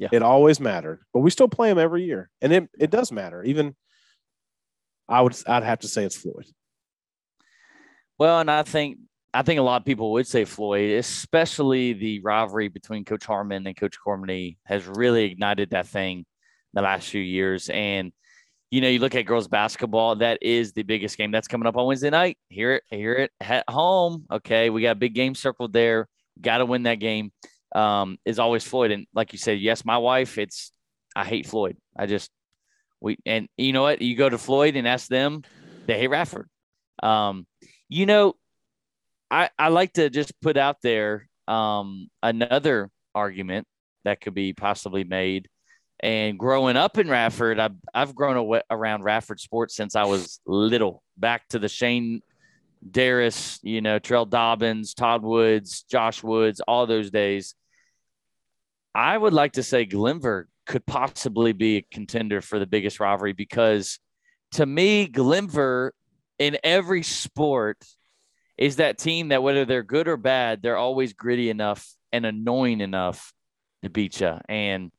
Yeah. 0.00 0.08
It 0.12 0.22
always 0.22 0.58
mattered. 0.58 1.00
But 1.12 1.20
we 1.20 1.30
still 1.30 1.46
play 1.46 1.68
them 1.68 1.78
every 1.78 2.04
year. 2.04 2.30
And 2.40 2.52
it, 2.54 2.70
it 2.78 2.90
does 2.90 3.12
matter. 3.12 3.44
Even 3.44 3.76
I 5.06 5.20
would 5.20 5.36
I'd 5.46 5.62
have 5.62 5.80
to 5.80 5.88
say 5.88 6.04
it's 6.04 6.16
Floyd. 6.16 6.46
Well, 8.18 8.40
and 8.40 8.50
I 8.50 8.62
think 8.62 8.98
I 9.34 9.42
think 9.42 9.60
a 9.60 9.62
lot 9.62 9.82
of 9.82 9.84
people 9.84 10.12
would 10.12 10.26
say 10.26 10.46
Floyd, 10.46 10.92
especially 10.92 11.92
the 11.92 12.20
rivalry 12.20 12.68
between 12.68 13.04
Coach 13.04 13.26
Harman 13.26 13.66
and 13.66 13.76
Coach 13.76 13.96
Cormany 14.04 14.56
has 14.64 14.86
really 14.86 15.24
ignited 15.24 15.70
that 15.70 15.86
thing 15.86 16.24
the 16.72 16.80
last 16.80 17.08
few 17.10 17.20
years. 17.20 17.68
And 17.68 18.10
you 18.70 18.80
know, 18.80 18.88
you 18.88 19.00
look 19.00 19.14
at 19.14 19.26
girls 19.26 19.48
basketball, 19.48 20.16
that 20.16 20.38
is 20.40 20.72
the 20.72 20.84
biggest 20.84 21.18
game 21.18 21.30
that's 21.30 21.48
coming 21.48 21.66
up 21.66 21.76
on 21.76 21.86
Wednesday 21.86 22.08
night. 22.08 22.38
Hear 22.48 22.74
it, 22.74 22.84
hear 22.86 23.12
it 23.14 23.32
at 23.40 23.64
home. 23.68 24.24
Okay. 24.30 24.70
We 24.70 24.80
got 24.80 24.92
a 24.92 24.94
big 24.94 25.14
game 25.14 25.34
circled 25.34 25.72
there. 25.74 26.08
Got 26.40 26.58
to 26.58 26.66
win 26.66 26.84
that 26.84 27.00
game. 27.00 27.32
Um, 27.74 28.18
is 28.24 28.38
always 28.38 28.64
Floyd. 28.64 28.90
And 28.90 29.06
like 29.14 29.32
you 29.32 29.38
said, 29.38 29.60
yes, 29.60 29.84
my 29.84 29.98
wife, 29.98 30.38
it's, 30.38 30.72
I 31.14 31.24
hate 31.24 31.46
Floyd. 31.46 31.76
I 31.96 32.06
just, 32.06 32.30
we, 33.00 33.16
and 33.24 33.48
you 33.56 33.72
know 33.72 33.82
what? 33.82 34.02
You 34.02 34.16
go 34.16 34.28
to 34.28 34.38
Floyd 34.38 34.76
and 34.76 34.88
ask 34.88 35.08
them, 35.08 35.42
they 35.86 35.98
hate 35.98 36.08
Radford. 36.08 36.48
Um, 37.02 37.46
you 37.88 38.06
know, 38.06 38.34
I, 39.30 39.50
I 39.58 39.68
like 39.68 39.92
to 39.94 40.10
just 40.10 40.38
put 40.40 40.56
out 40.56 40.78
there 40.82 41.28
um, 41.46 42.08
another 42.22 42.90
argument 43.14 43.66
that 44.04 44.20
could 44.20 44.34
be 44.34 44.52
possibly 44.52 45.04
made 45.04 45.48
and 46.02 46.38
growing 46.38 46.76
up 46.76 46.96
in 46.96 47.08
Radford, 47.08 47.58
I've, 47.58 47.76
I've 47.92 48.14
grown 48.14 48.36
away, 48.36 48.62
around 48.70 49.04
Radford 49.04 49.38
sports 49.38 49.76
since 49.76 49.94
I 49.94 50.04
was 50.04 50.40
little, 50.46 51.02
back 51.18 51.46
to 51.48 51.58
the 51.58 51.68
Shane 51.68 52.22
Darris, 52.90 53.58
you 53.62 53.82
know, 53.82 53.98
Terrell 53.98 54.24
Dobbins, 54.24 54.94
Todd 54.94 55.22
Woods, 55.22 55.82
Josh 55.82 56.22
Woods, 56.22 56.62
all 56.66 56.86
those 56.86 57.10
days. 57.10 57.54
I 58.94 59.16
would 59.16 59.32
like 59.32 59.52
to 59.52 59.62
say 59.62 59.86
Glenvar 59.86 60.44
could 60.66 60.84
possibly 60.86 61.52
be 61.52 61.76
a 61.76 61.82
contender 61.82 62.40
for 62.40 62.58
the 62.58 62.66
biggest 62.66 63.00
rivalry 63.00 63.32
because 63.32 63.98
to 64.52 64.66
me, 64.66 65.08
Glenvar 65.08 65.90
in 66.38 66.58
every 66.64 67.02
sport 67.02 67.84
is 68.58 68.76
that 68.76 68.98
team 68.98 69.28
that 69.28 69.42
whether 69.42 69.64
they're 69.64 69.82
good 69.82 70.08
or 70.08 70.16
bad, 70.16 70.62
they're 70.62 70.76
always 70.76 71.12
gritty 71.12 71.50
enough 71.50 71.86
and 72.12 72.26
annoying 72.26 72.80
enough 72.80 73.32
to 73.82 73.90
beat 73.90 74.20
you. 74.20 74.38
And 74.48 74.90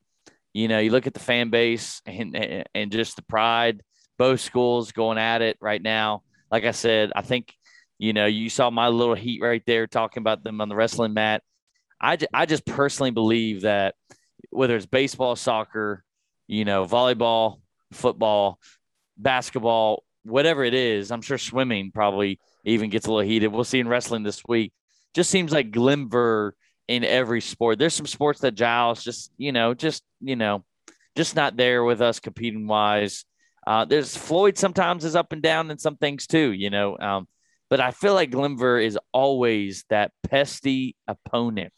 you 0.53 0.67
know, 0.67 0.79
you 0.79 0.91
look 0.91 1.07
at 1.07 1.13
the 1.13 1.19
fan 1.19 1.49
base 1.49 2.01
and 2.05 2.65
and 2.73 2.91
just 2.91 3.15
the 3.15 3.21
pride. 3.23 3.81
Both 4.17 4.41
schools 4.41 4.91
going 4.91 5.17
at 5.17 5.41
it 5.41 5.57
right 5.61 5.81
now. 5.81 6.23
Like 6.51 6.65
I 6.65 6.71
said, 6.71 7.11
I 7.15 7.21
think 7.21 7.53
you 7.97 8.13
know 8.13 8.25
you 8.25 8.49
saw 8.49 8.69
my 8.69 8.89
little 8.89 9.15
heat 9.15 9.41
right 9.41 9.63
there 9.65 9.87
talking 9.87 10.21
about 10.21 10.43
them 10.43 10.61
on 10.61 10.69
the 10.69 10.75
wrestling 10.75 11.13
mat. 11.13 11.43
I, 12.01 12.17
I 12.33 12.45
just 12.45 12.65
personally 12.65 13.11
believe 13.11 13.61
that 13.61 13.95
whether 14.49 14.75
it's 14.75 14.85
baseball, 14.85 15.35
soccer, 15.35 16.03
you 16.47 16.65
know, 16.65 16.85
volleyball, 16.85 17.61
football, 17.93 18.59
basketball, 19.17 20.03
whatever 20.23 20.63
it 20.63 20.73
is, 20.73 21.11
I'm 21.11 21.21
sure 21.21 21.37
swimming 21.37 21.91
probably 21.91 22.39
even 22.65 22.89
gets 22.89 23.05
a 23.05 23.11
little 23.11 23.27
heated. 23.27 23.47
We'll 23.47 23.63
see 23.63 23.79
in 23.79 23.87
wrestling 23.87 24.23
this 24.23 24.41
week. 24.47 24.73
Just 25.13 25.29
seems 25.29 25.51
like 25.51 25.71
Glenvar 25.71 26.51
in 26.87 27.03
every 27.03 27.41
sport. 27.41 27.79
There's 27.79 27.93
some 27.93 28.07
sports 28.07 28.41
that 28.41 28.55
Giles 28.55 29.03
just, 29.03 29.31
you 29.37 29.51
know, 29.51 29.73
just, 29.73 30.03
you 30.19 30.35
know, 30.35 30.63
just 31.15 31.35
not 31.35 31.55
there 31.55 31.83
with 31.83 32.01
us 32.01 32.19
competing 32.19 32.67
wise. 32.67 33.25
Uh, 33.65 33.85
there's 33.85 34.17
Floyd 34.17 34.57
sometimes 34.57 35.05
is 35.05 35.15
up 35.15 35.33
and 35.33 35.41
down 35.41 35.69
in 35.69 35.77
some 35.77 35.97
things 35.97 36.25
too, 36.25 36.51
you 36.51 36.69
know. 36.69 36.97
Um, 36.97 37.27
but 37.69 37.79
I 37.79 37.91
feel 37.91 38.13
like 38.13 38.31
Glenvar 38.31 38.83
is 38.83 38.97
always 39.13 39.85
that 39.89 40.11
pesty 40.27 40.95
opponent 41.07 41.73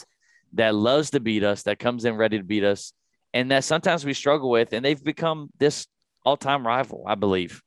that 0.53 0.75
loves 0.75 1.11
to 1.11 1.19
beat 1.19 1.43
us, 1.43 1.63
that 1.63 1.79
comes 1.79 2.05
in 2.05 2.15
ready 2.15 2.37
to 2.37 2.43
beat 2.43 2.63
us, 2.63 2.93
and 3.33 3.51
that 3.51 3.63
sometimes 3.63 4.05
we 4.05 4.13
struggle 4.13 4.49
with. 4.49 4.73
And 4.73 4.83
they've 4.83 5.03
become 5.03 5.49
this 5.59 5.87
all 6.25 6.37
time 6.37 6.65
rival, 6.65 7.03
I 7.07 7.15
believe, 7.15 7.61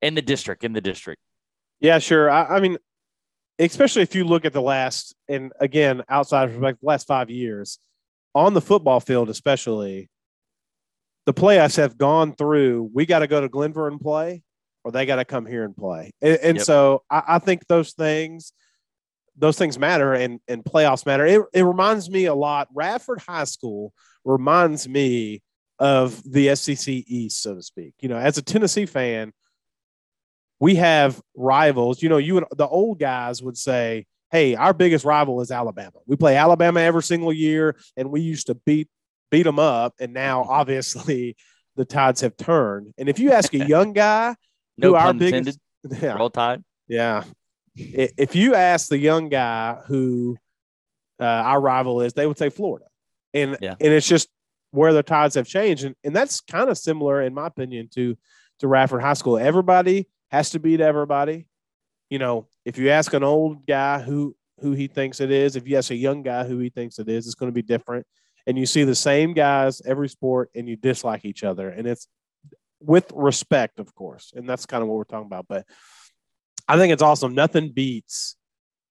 in 0.00 0.14
the 0.14 0.22
district. 0.22 0.64
In 0.64 0.72
the 0.72 0.80
district. 0.80 1.20
Yeah, 1.80 1.98
sure. 1.98 2.30
I, 2.30 2.56
I 2.56 2.60
mean, 2.60 2.78
especially 3.58 4.02
if 4.02 4.14
you 4.14 4.24
look 4.24 4.44
at 4.44 4.52
the 4.52 4.62
last, 4.62 5.14
and 5.28 5.52
again, 5.60 6.02
outside 6.08 6.50
of 6.50 6.60
the 6.60 6.76
last 6.82 7.06
five 7.06 7.30
years, 7.30 7.78
on 8.34 8.54
the 8.54 8.60
football 8.60 9.00
field, 9.00 9.28
especially, 9.28 10.08
the 11.26 11.34
playoffs 11.34 11.76
have 11.76 11.98
gone 11.98 12.34
through. 12.34 12.90
We 12.92 13.06
got 13.06 13.20
to 13.20 13.26
go 13.26 13.40
to 13.40 13.48
Glenvar 13.48 13.88
and 13.88 14.00
play, 14.00 14.42
or 14.84 14.92
they 14.92 15.06
got 15.06 15.16
to 15.16 15.24
come 15.24 15.46
here 15.46 15.64
and 15.64 15.76
play. 15.76 16.12
And, 16.20 16.38
and 16.42 16.56
yep. 16.58 16.66
so 16.66 17.02
I, 17.10 17.22
I, 17.28 17.38
think 17.38 17.66
those 17.66 17.92
things, 17.92 18.52
those 19.36 19.58
things 19.58 19.78
matter, 19.78 20.12
and 20.14 20.40
and 20.48 20.64
playoffs 20.64 21.06
matter. 21.06 21.26
It, 21.26 21.42
it 21.52 21.62
reminds 21.62 22.10
me 22.10 22.26
a 22.26 22.34
lot. 22.34 22.68
Radford 22.74 23.20
High 23.20 23.44
School 23.44 23.92
reminds 24.24 24.88
me 24.88 25.42
of 25.78 26.22
the 26.30 26.54
SEC 26.54 26.88
East, 26.88 27.42
so 27.42 27.54
to 27.54 27.62
speak. 27.62 27.94
You 28.00 28.08
know, 28.08 28.16
as 28.16 28.38
a 28.38 28.42
Tennessee 28.42 28.86
fan, 28.86 29.32
we 30.60 30.76
have 30.76 31.20
rivals. 31.34 32.02
You 32.02 32.08
know, 32.08 32.18
you 32.18 32.38
and 32.38 32.46
the 32.56 32.68
old 32.68 32.98
guys 32.98 33.42
would 33.42 33.56
say, 33.56 34.06
"Hey, 34.30 34.54
our 34.54 34.72
biggest 34.72 35.04
rival 35.04 35.40
is 35.40 35.50
Alabama. 35.50 35.98
We 36.06 36.16
play 36.16 36.36
Alabama 36.36 36.80
every 36.80 37.02
single 37.02 37.32
year, 37.32 37.76
and 37.96 38.10
we 38.10 38.20
used 38.20 38.46
to 38.48 38.54
beat 38.54 38.88
beat 39.32 39.42
them 39.42 39.58
up. 39.58 39.94
And 39.98 40.12
now, 40.12 40.42
mm-hmm. 40.42 40.52
obviously, 40.52 41.36
the 41.74 41.84
tides 41.84 42.20
have 42.20 42.36
turned. 42.36 42.94
And 42.96 43.08
if 43.08 43.18
you 43.18 43.32
ask 43.32 43.52
a 43.54 43.66
young 43.66 43.92
guy, 43.92 44.36
no 44.76 44.90
who 44.90 44.94
our 44.94 45.12
biggest, 45.12 45.58
yeah, 46.00 46.12
roll 46.14 46.30
tide, 46.30 46.62
yeah. 46.86 47.24
If 47.74 48.34
you 48.34 48.54
ask 48.54 48.88
the 48.88 48.98
young 48.98 49.28
guy 49.28 49.78
who 49.86 50.36
uh, 51.20 51.24
our 51.24 51.60
rival 51.60 52.02
is, 52.02 52.12
they 52.12 52.26
would 52.26 52.38
say 52.38 52.50
Florida, 52.50 52.86
and 53.32 53.56
yeah. 53.60 53.76
and 53.80 53.92
it's 53.92 54.06
just 54.06 54.28
where 54.72 54.92
the 54.92 55.02
tides 55.02 55.36
have 55.36 55.46
changed, 55.46 55.84
and, 55.84 55.94
and 56.04 56.14
that's 56.14 56.40
kind 56.40 56.68
of 56.68 56.76
similar, 56.76 57.22
in 57.22 57.34
my 57.34 57.46
opinion, 57.46 57.88
to 57.94 58.16
to 58.58 58.68
Radford 58.68 59.02
High 59.02 59.14
School. 59.14 59.38
Everybody 59.38 60.08
has 60.30 60.50
to 60.50 60.58
beat 60.58 60.80
everybody. 60.80 61.46
You 62.10 62.18
know, 62.18 62.46
if 62.64 62.76
you 62.76 62.90
ask 62.90 63.14
an 63.14 63.24
old 63.24 63.66
guy 63.66 64.00
who 64.00 64.36
who 64.60 64.72
he 64.72 64.86
thinks 64.86 65.20
it 65.20 65.30
is, 65.30 65.56
if 65.56 65.66
you 65.66 65.78
ask 65.78 65.90
a 65.90 65.96
young 65.96 66.22
guy 66.22 66.44
who 66.44 66.58
he 66.58 66.68
thinks 66.68 66.98
it 66.98 67.08
is, 67.08 67.26
it's 67.26 67.34
going 67.34 67.50
to 67.50 67.54
be 67.54 67.62
different. 67.62 68.06
And 68.46 68.58
you 68.58 68.66
see 68.66 68.84
the 68.84 68.94
same 68.94 69.34
guys 69.34 69.80
every 69.84 70.08
sport, 70.08 70.50
and 70.54 70.68
you 70.68 70.76
dislike 70.76 71.24
each 71.24 71.42
other, 71.42 71.70
and 71.70 71.86
it's 71.86 72.06
with 72.80 73.10
respect, 73.14 73.78
of 73.78 73.94
course. 73.94 74.32
And 74.34 74.48
that's 74.48 74.66
kind 74.66 74.82
of 74.82 74.88
what 74.88 74.96
we're 74.96 75.04
talking 75.04 75.26
about. 75.26 75.46
But 75.48 75.64
I 76.68 76.78
think 76.78 76.92
it's 76.92 77.02
awesome. 77.02 77.34
Nothing 77.34 77.70
beats 77.70 78.36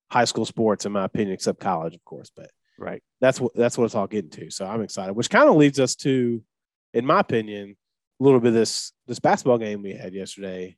high 0.09 0.25
school 0.25 0.45
sports, 0.45 0.85
in 0.85 0.91
my 0.91 1.05
opinion, 1.05 1.33
except 1.33 1.59
college, 1.59 1.95
of 1.95 2.03
course. 2.03 2.31
But 2.35 2.51
right, 2.77 3.01
that's 3.19 3.39
what 3.39 3.53
that's 3.55 3.77
what 3.77 3.85
it's 3.85 3.95
all 3.95 4.07
getting 4.07 4.31
to. 4.31 4.51
So 4.51 4.65
I'm 4.65 4.81
excited, 4.81 5.13
which 5.13 5.29
kind 5.29 5.49
of 5.49 5.55
leads 5.55 5.79
us 5.79 5.95
to, 5.97 6.43
in 6.93 7.05
my 7.05 7.19
opinion, 7.19 7.75
a 8.19 8.23
little 8.23 8.39
bit 8.39 8.49
of 8.49 8.53
this 8.53 8.91
this 9.07 9.19
basketball 9.19 9.57
game 9.57 9.81
we 9.81 9.93
had 9.93 10.13
yesterday 10.13 10.77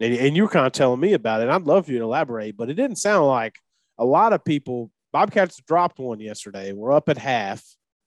and, 0.00 0.14
and 0.14 0.36
you 0.36 0.42
were 0.42 0.48
kind 0.48 0.66
of 0.66 0.72
telling 0.72 1.00
me 1.00 1.14
about 1.14 1.40
it. 1.40 1.48
I'd 1.48 1.62
love 1.62 1.86
for 1.86 1.92
you 1.92 1.98
to 1.98 2.04
elaborate, 2.04 2.56
but 2.56 2.68
it 2.68 2.74
didn't 2.74 2.96
sound 2.96 3.26
like 3.26 3.58
a 3.98 4.04
lot 4.04 4.32
of 4.32 4.44
people. 4.44 4.90
Bobcats 5.12 5.60
dropped 5.66 5.98
one 5.98 6.20
yesterday. 6.20 6.72
We're 6.72 6.92
up 6.92 7.08
at 7.08 7.16
half. 7.16 7.64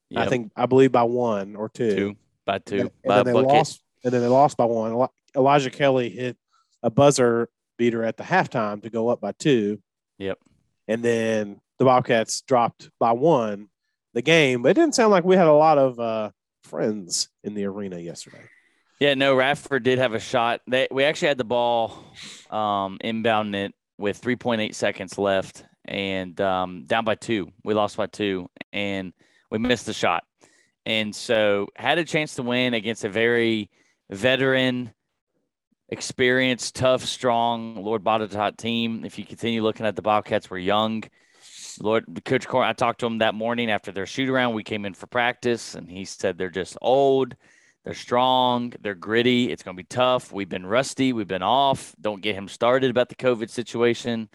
Yep. 0.10 0.26
I 0.26 0.30
think 0.30 0.52
I 0.56 0.66
believe 0.66 0.92
by 0.92 1.04
one 1.04 1.56
or 1.56 1.70
two. 1.70 1.96
Two 1.96 2.16
by 2.46 2.60
two. 2.60 2.82
And, 2.82 2.92
by 3.06 3.20
and 3.20 3.28
then 3.28 3.34
they 3.34 3.42
lost. 3.42 3.82
And 4.04 4.14
then 4.14 4.22
they 4.22 4.28
lost 4.28 4.58
by 4.58 4.66
one. 4.66 5.08
Elijah 5.36 5.70
Kelly 5.70 6.10
hit 6.10 6.38
a 6.84 6.90
buzzer 6.90 7.50
beater 7.80 8.04
at 8.04 8.18
the 8.18 8.24
halftime 8.24 8.84
to 8.84 8.92
go 8.92 9.08
up 9.08 9.22
by 9.22 9.32
two. 9.32 9.82
Yep. 10.20 10.38
And 10.88 11.02
then 11.02 11.62
the 11.80 11.86
Bobcats 11.86 12.42
dropped 12.42 12.92
by 13.00 13.14
one 13.14 13.70
the 14.14 14.22
game, 14.22 14.62
but 14.62 14.70
it 14.70 14.74
didn't 14.74 14.94
sound 14.94 15.12
like 15.12 15.24
we 15.24 15.36
had 15.36 15.48
a 15.48 15.54
lot 15.54 15.80
of 15.80 16.00
uh, 16.00 16.32
friends 16.64 17.30
in 17.44 17.56
the 17.56 17.66
arena 17.66 17.98
yesterday. 17.98 18.44
Yeah, 19.00 19.14
no, 19.14 19.34
Radford 19.34 19.84
did 19.84 19.98
have 19.98 20.14
a 20.14 20.20
shot. 20.20 20.62
They, 20.68 20.88
we 20.92 21.06
actually 21.06 21.30
had 21.30 21.38
the 21.38 21.46
ball 21.46 22.04
um, 22.50 22.98
inbound 23.02 23.56
it 23.56 23.74
with 23.98 24.22
3.8 24.22 24.76
seconds 24.76 25.18
left 25.18 25.64
and 25.86 26.40
um, 26.42 26.84
down 26.86 27.06
by 27.06 27.16
two. 27.16 27.50
We 27.64 27.74
lost 27.74 27.96
by 27.96 28.08
two 28.08 28.50
and 28.74 29.14
we 29.50 29.58
missed 29.58 29.86
the 29.86 29.94
shot. 29.94 30.26
And 30.86 31.16
so 31.16 31.68
had 31.76 31.98
a 31.98 32.04
chance 32.04 32.36
to 32.36 32.44
win 32.44 32.74
against 32.74 33.06
a 33.06 33.10
very 33.10 33.70
veteran, 34.10 34.94
experienced, 35.90 36.76
tough, 36.76 37.04
strong 37.04 37.84
Lord 37.84 38.04
Botetourt 38.04 38.58
team. 38.58 39.04
If 39.06 39.20
you 39.20 39.26
continue 39.26 39.62
looking 39.62 39.86
at 39.86 39.96
the 39.96 40.02
Bobcats, 40.02 40.50
we're 40.50 40.60
young. 40.60 41.04
Lord, 41.82 42.06
Coach 42.26 42.48
Corn, 42.48 42.68
I 42.68 42.74
talked 42.74 43.00
to 43.02 43.06
him 43.06 43.20
that 43.20 43.36
morning 43.36 43.70
after 43.72 43.92
their 43.92 44.06
shoot 44.06 44.30
around. 44.30 44.54
We 44.54 44.64
came 44.64 44.86
in 44.86 44.94
for 44.94 45.08
practice, 45.08 45.76
and 45.76 45.90
he 45.90 46.06
said 46.06 46.38
they're 46.38 46.50
just 46.50 46.78
old 46.82 47.36
they're 47.84 47.94
strong. 47.94 48.74
They're 48.82 48.96
gritty. 48.96 49.52
It's 49.52 49.64
going 49.64 49.76
to 49.76 49.82
be 49.82 49.88
tough. 49.88 50.32
We've 50.32 50.50
been 50.50 50.66
rusty. 50.66 51.14
We've 51.14 51.28
been 51.28 51.44
off. 51.44 51.96
Don't 52.00 52.22
get 52.22 52.36
him 52.36 52.48
started 52.48 52.92
about 52.92 53.10
the 53.10 53.16
COVID 53.16 53.50
situation. 53.50 54.30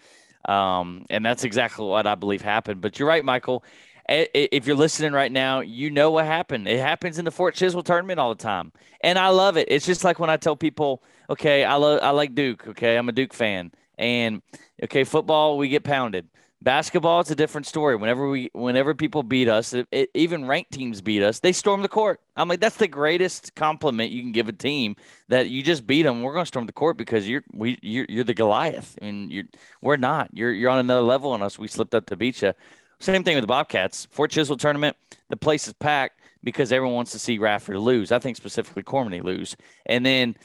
Um, 0.47 1.05
and 1.09 1.25
that's 1.25 1.43
exactly 1.43 1.85
what 1.85 2.07
I 2.07 2.15
believe 2.15 2.41
happened. 2.41 2.81
But 2.81 2.99
you're 2.99 3.07
right, 3.07 3.23
Michael. 3.23 3.63
If 4.07 4.67
you're 4.67 4.75
listening 4.75 5.13
right 5.13 5.31
now, 5.31 5.61
you 5.61 5.89
know 5.89 6.11
what 6.11 6.25
happened. 6.25 6.67
It 6.67 6.79
happens 6.79 7.17
in 7.17 7.25
the 7.25 7.31
Fort 7.31 7.55
Chiswell 7.55 7.83
tournament 7.83 8.19
all 8.19 8.29
the 8.29 8.43
time, 8.43 8.71
and 9.01 9.17
I 9.17 9.29
love 9.29 9.57
it. 9.57 9.67
It's 9.71 9.85
just 9.85 10.03
like 10.03 10.19
when 10.19 10.29
I 10.29 10.37
tell 10.37 10.55
people, 10.55 11.01
"Okay, 11.29 11.63
I 11.63 11.75
love, 11.75 11.99
I 12.03 12.11
like 12.11 12.35
Duke. 12.35 12.67
Okay, 12.67 12.97
I'm 12.97 13.09
a 13.09 13.11
Duke 13.11 13.33
fan, 13.33 13.71
and 13.97 14.43
okay, 14.83 15.03
football 15.05 15.57
we 15.57 15.69
get 15.69 15.83
pounded. 15.83 16.27
Basketball, 16.61 17.19
it's 17.19 17.31
a 17.31 17.35
different 17.35 17.67
story. 17.67 17.95
Whenever 17.95 18.27
we, 18.29 18.49
whenever 18.53 18.95
people 18.95 19.21
beat 19.21 19.47
us, 19.47 19.73
it, 19.73 19.87
it, 19.91 20.09
even 20.15 20.45
ranked 20.47 20.71
teams 20.71 21.01
beat 21.01 21.21
us, 21.21 21.39
they 21.39 21.51
storm 21.51 21.81
the 21.83 21.87
court. 21.87 22.21
I'm 22.35 22.47
like, 22.47 22.59
that's 22.59 22.77
the 22.77 22.87
greatest 22.87 23.53
compliment 23.55 24.11
you 24.11 24.23
can 24.23 24.31
give 24.31 24.47
a 24.49 24.53
team 24.53 24.95
that 25.27 25.49
you 25.49 25.61
just 25.61 25.85
beat 25.85 26.03
them. 26.03 26.23
We're 26.23 26.33
going 26.33 26.43
to 26.43 26.47
storm 26.47 26.65
the 26.65 26.73
court 26.73 26.97
because 26.97 27.27
you're 27.27 27.43
we 27.53 27.77
you're, 27.81 28.05
you're 28.09 28.23
the 28.23 28.33
Goliath, 28.33 28.97
I 29.01 29.05
and 29.07 29.17
mean, 29.17 29.31
you're 29.31 29.43
we're 29.81 29.97
not. 29.97 30.29
You're 30.33 30.51
you're 30.53 30.69
on 30.69 30.79
another 30.79 31.01
level 31.01 31.31
on 31.31 31.41
us. 31.43 31.59
We 31.59 31.67
slipped 31.67 31.93
up 31.95 32.05
to 32.07 32.15
beat 32.15 32.41
you. 32.41 32.53
Same 32.99 33.23
thing 33.23 33.35
with 33.35 33.43
the 33.43 33.47
Bobcats. 33.47 34.07
Fort 34.11 34.31
Chiswell 34.31 34.57
tournament, 34.59 34.95
the 35.29 35.37
place 35.37 35.67
is 35.67 35.73
packed 35.73 36.21
because 36.43 36.71
everyone 36.71 36.95
wants 36.95 37.11
to 37.11 37.19
see 37.19 37.37
Radford 37.37 37.77
lose. 37.77 38.11
I 38.11 38.19
think 38.19 38.37
specifically 38.37 38.83
Cormany 38.83 39.23
lose, 39.23 39.55
and 39.85 40.05
then 40.05 40.35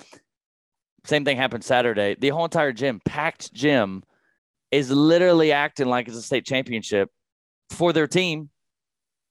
Same 1.05 1.25
thing 1.25 1.37
happened 1.37 1.65
Saturday. 1.65 2.17
The 2.19 2.29
whole 2.29 2.45
entire 2.45 2.73
gym, 2.73 3.01
packed 3.05 3.53
gym, 3.55 4.03
is 4.71 4.91
literally 4.91 5.53
acting 5.53 5.87
like 5.87 6.09
it's 6.09 6.17
a 6.17 6.23
state 6.23 6.47
championship 6.47 7.09
for 7.71 7.93
their 7.93 8.07
team. 8.07 8.51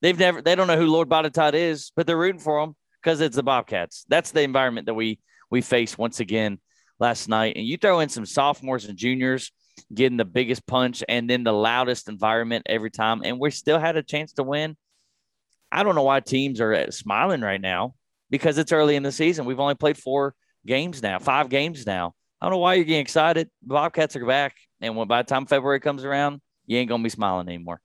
They've 0.01 0.17
never, 0.17 0.41
they 0.41 0.55
don't 0.55 0.67
know 0.67 0.77
who 0.77 0.87
Lord 0.87 1.09
Botetourt 1.09 1.53
is, 1.53 1.91
but 1.95 2.07
they're 2.07 2.17
rooting 2.17 2.41
for 2.41 2.61
them 2.61 2.75
because 3.01 3.21
it's 3.21 3.35
the 3.35 3.43
Bobcats. 3.43 4.05
That's 4.09 4.31
the 4.31 4.41
environment 4.41 4.87
that 4.87 4.93
we 4.93 5.19
we 5.51 5.61
face 5.61 5.97
once 5.97 6.19
again 6.19 6.59
last 6.99 7.27
night. 7.27 7.55
And 7.55 7.65
you 7.65 7.77
throw 7.77 7.99
in 7.99 8.09
some 8.09 8.25
sophomores 8.25 8.85
and 8.85 8.97
juniors 8.97 9.51
getting 9.93 10.17
the 10.17 10.25
biggest 10.25 10.65
punch 10.65 11.03
and 11.07 11.29
then 11.29 11.43
the 11.43 11.51
loudest 11.51 12.09
environment 12.09 12.65
every 12.67 12.91
time, 12.91 13.21
and 13.23 13.39
we 13.39 13.51
still 13.51 13.79
had 13.79 13.97
a 13.97 14.03
chance 14.03 14.33
to 14.33 14.43
win. 14.43 14.75
I 15.71 15.83
don't 15.83 15.95
know 15.95 16.03
why 16.03 16.19
teams 16.19 16.61
are 16.61 16.73
uh, 16.73 16.91
smiling 16.91 17.41
right 17.41 17.61
now 17.61 17.93
because 18.29 18.57
it's 18.57 18.71
early 18.71 18.95
in 18.95 19.03
the 19.03 19.11
season. 19.11 19.45
We've 19.45 19.59
only 19.59 19.75
played 19.75 19.97
four 19.97 20.33
games 20.65 21.01
now, 21.01 21.19
five 21.19 21.49
games 21.49 21.85
now. 21.85 22.13
I 22.41 22.45
don't 22.45 22.53
know 22.53 22.59
why 22.59 22.75
you're 22.75 22.85
getting 22.85 23.01
excited. 23.01 23.49
Bobcats 23.61 24.15
are 24.15 24.25
back, 24.25 24.55
and 24.81 24.95
when 24.95 25.07
by 25.07 25.21
the 25.21 25.27
time 25.27 25.45
February 25.45 25.79
comes 25.79 26.03
around, 26.03 26.41
you 26.65 26.77
ain't 26.77 26.89
gonna 26.89 27.03
be 27.03 27.09
smiling 27.09 27.47
anymore. 27.47 27.81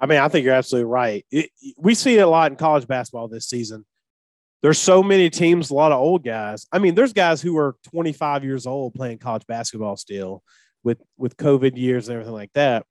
I 0.00 0.06
mean, 0.06 0.18
I 0.18 0.28
think 0.28 0.44
you're 0.44 0.54
absolutely 0.54 0.90
right. 0.90 1.26
It, 1.30 1.50
we 1.76 1.94
see 1.94 2.16
it 2.16 2.22
a 2.22 2.26
lot 2.26 2.50
in 2.50 2.56
college 2.56 2.86
basketball 2.86 3.28
this 3.28 3.48
season. 3.48 3.84
There's 4.62 4.78
so 4.78 5.02
many 5.02 5.30
teams, 5.30 5.70
a 5.70 5.74
lot 5.74 5.92
of 5.92 6.00
old 6.00 6.24
guys. 6.24 6.66
I 6.72 6.78
mean, 6.78 6.94
there's 6.94 7.12
guys 7.12 7.40
who 7.40 7.56
are 7.58 7.76
25 7.90 8.44
years 8.44 8.66
old 8.66 8.94
playing 8.94 9.18
college 9.18 9.46
basketball 9.46 9.96
still 9.96 10.42
with 10.82 11.02
with 11.16 11.36
COVID 11.36 11.76
years 11.76 12.08
and 12.08 12.14
everything 12.14 12.34
like 12.34 12.52
that 12.54 12.84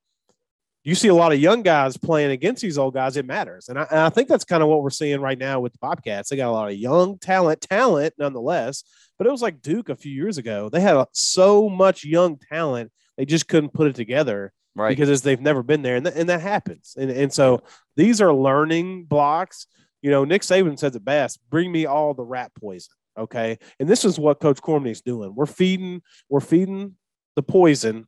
you 0.83 0.95
see 0.95 1.09
a 1.09 1.13
lot 1.13 1.33
of 1.33 1.39
young 1.39 1.61
guys 1.61 1.97
playing 1.97 2.31
against 2.31 2.61
these 2.61 2.77
old 2.77 2.93
guys. 2.93 3.17
It 3.17 3.25
matters, 3.25 3.69
and 3.69 3.77
I, 3.77 3.83
and 3.91 3.99
I, 3.99 4.09
think 4.09 4.29
that's 4.29 4.45
kind 4.45 4.63
of 4.63 4.69
what 4.69 4.81
we're 4.81 4.89
seeing 4.89 5.19
right 5.19 5.37
now 5.37 5.59
with 5.59 5.73
the 5.73 5.79
Bobcats. 5.79 6.29
They 6.29 6.37
got 6.37 6.49
a 6.49 6.51
lot 6.51 6.69
of 6.69 6.75
young 6.75 7.17
talent, 7.19 7.61
talent 7.61 8.13
nonetheless. 8.17 8.83
But 9.17 9.27
it 9.27 9.31
was 9.31 9.41
like 9.41 9.61
Duke 9.61 9.89
a 9.89 9.95
few 9.95 10.13
years 10.13 10.37
ago. 10.37 10.69
They 10.69 10.79
had 10.79 11.03
so 11.11 11.69
much 11.69 12.05
young 12.05 12.37
talent, 12.37 12.91
they 13.17 13.25
just 13.25 13.49
couldn't 13.49 13.73
put 13.73 13.87
it 13.87 13.95
together, 13.95 14.53
right? 14.75 14.95
Because 14.95 15.21
they've 15.21 15.41
never 15.41 15.63
been 15.63 15.81
there, 15.81 15.97
and, 15.97 16.05
th- 16.05 16.17
and 16.17 16.29
that 16.29 16.41
happens. 16.41 16.95
And 16.97 17.11
and 17.11 17.33
so 17.33 17.61
these 17.97 18.21
are 18.21 18.33
learning 18.33 19.05
blocks. 19.05 19.67
You 20.01 20.11
know, 20.11 20.23
Nick 20.23 20.43
Saban 20.43 20.79
says 20.79 20.95
it 20.95 21.03
best: 21.03 21.39
"Bring 21.49 21.71
me 21.71 21.85
all 21.85 22.13
the 22.13 22.23
rat 22.23 22.51
poison." 22.59 22.93
Okay, 23.17 23.59
and 23.81 23.89
this 23.89 24.05
is 24.05 24.17
what 24.17 24.39
Coach 24.39 24.59
is 24.85 25.01
doing. 25.01 25.35
We're 25.35 25.45
feeding, 25.45 26.01
we're 26.29 26.39
feeding 26.39 26.95
the 27.39 27.43
poison 27.43 28.05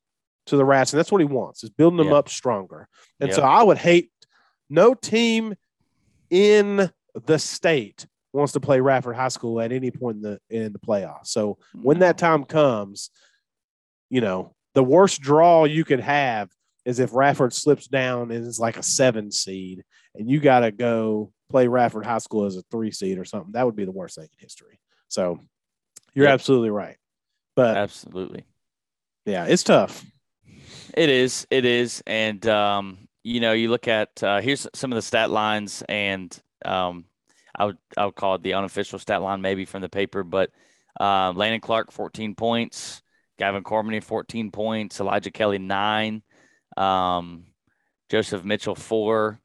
to 0.47 0.57
the 0.57 0.65
rats, 0.65 0.91
and 0.91 0.99
that's 0.99 1.11
what 1.11 1.21
he 1.21 1.25
wants 1.25 1.63
is 1.63 1.69
building 1.69 1.97
them 1.97 2.11
up 2.11 2.27
stronger. 2.27 2.89
And 3.21 3.33
so 3.33 3.41
I 3.41 3.63
would 3.63 3.77
hate 3.77 4.11
no 4.69 4.93
team 4.93 5.55
in 6.29 6.91
the 7.25 7.39
state 7.39 8.05
wants 8.33 8.53
to 8.53 8.59
play 8.59 8.79
Radford 8.79 9.15
High 9.15 9.27
School 9.29 9.59
at 9.59 9.71
any 9.71 9.91
point 9.91 10.17
in 10.17 10.21
the 10.21 10.39
in 10.49 10.73
the 10.73 10.79
playoffs. 10.79 11.27
So 11.27 11.57
when 11.81 11.99
that 11.99 12.17
time 12.17 12.45
comes, 12.45 13.09
you 14.09 14.21
know, 14.21 14.55
the 14.73 14.83
worst 14.83 15.21
draw 15.21 15.65
you 15.65 15.83
could 15.83 15.99
have 15.99 16.49
is 16.85 16.99
if 16.99 17.13
Radford 17.13 17.53
slips 17.53 17.87
down 17.87 18.31
and 18.31 18.45
is 18.45 18.59
like 18.59 18.77
a 18.77 18.83
seven 18.83 19.31
seed, 19.31 19.83
and 20.15 20.29
you 20.29 20.39
got 20.39 20.61
to 20.61 20.71
go 20.71 21.31
play 21.49 21.67
Radford 21.67 22.05
High 22.05 22.19
School 22.19 22.45
as 22.45 22.55
a 22.55 22.63
three 22.71 22.91
seed 22.91 23.17
or 23.17 23.25
something. 23.25 23.51
That 23.53 23.65
would 23.65 23.75
be 23.75 23.85
the 23.85 23.91
worst 23.91 24.15
thing 24.15 24.25
in 24.25 24.39
history. 24.39 24.79
So 25.09 25.39
you're 26.13 26.25
yep. 26.25 26.33
absolutely 26.33 26.69
right. 26.69 26.97
But 27.55 27.75
absolutely, 27.75 28.45
yeah, 29.25 29.45
it's 29.45 29.63
tough. 29.63 30.05
It 30.95 31.09
is. 31.09 31.47
It 31.49 31.65
is. 31.65 32.03
And, 32.05 32.45
um, 32.47 33.07
you 33.23 33.39
know, 33.39 33.53
you 33.53 33.69
look 33.69 33.87
at 33.87 34.23
uh, 34.23 34.41
here's 34.41 34.67
some 34.73 34.91
of 34.91 34.95
the 34.95 35.01
stat 35.01 35.29
lines, 35.29 35.83
and 35.87 36.37
um, 36.65 37.05
I 37.55 37.65
would 37.65 37.77
I 37.95 38.05
would 38.05 38.15
call 38.15 38.35
it 38.35 38.43
the 38.43 38.53
unofficial 38.53 38.99
stat 38.99 39.21
line 39.21 39.41
maybe 39.41 39.65
from 39.65 39.81
the 39.81 39.89
paper, 39.89 40.23
but 40.23 40.49
uh, 40.99 41.31
Landon 41.35 41.61
Clark 41.61 41.91
14 41.91 42.35
points, 42.35 43.01
Gavin 43.37 43.63
Cormany 43.63 44.03
14 44.03 44.51
points, 44.51 44.99
Elijah 44.99 45.31
Kelly 45.31 45.59
nine, 45.59 46.23
um, 46.77 47.45
Joseph 48.09 48.43
Mitchell 48.43 48.75
four. 48.75 49.39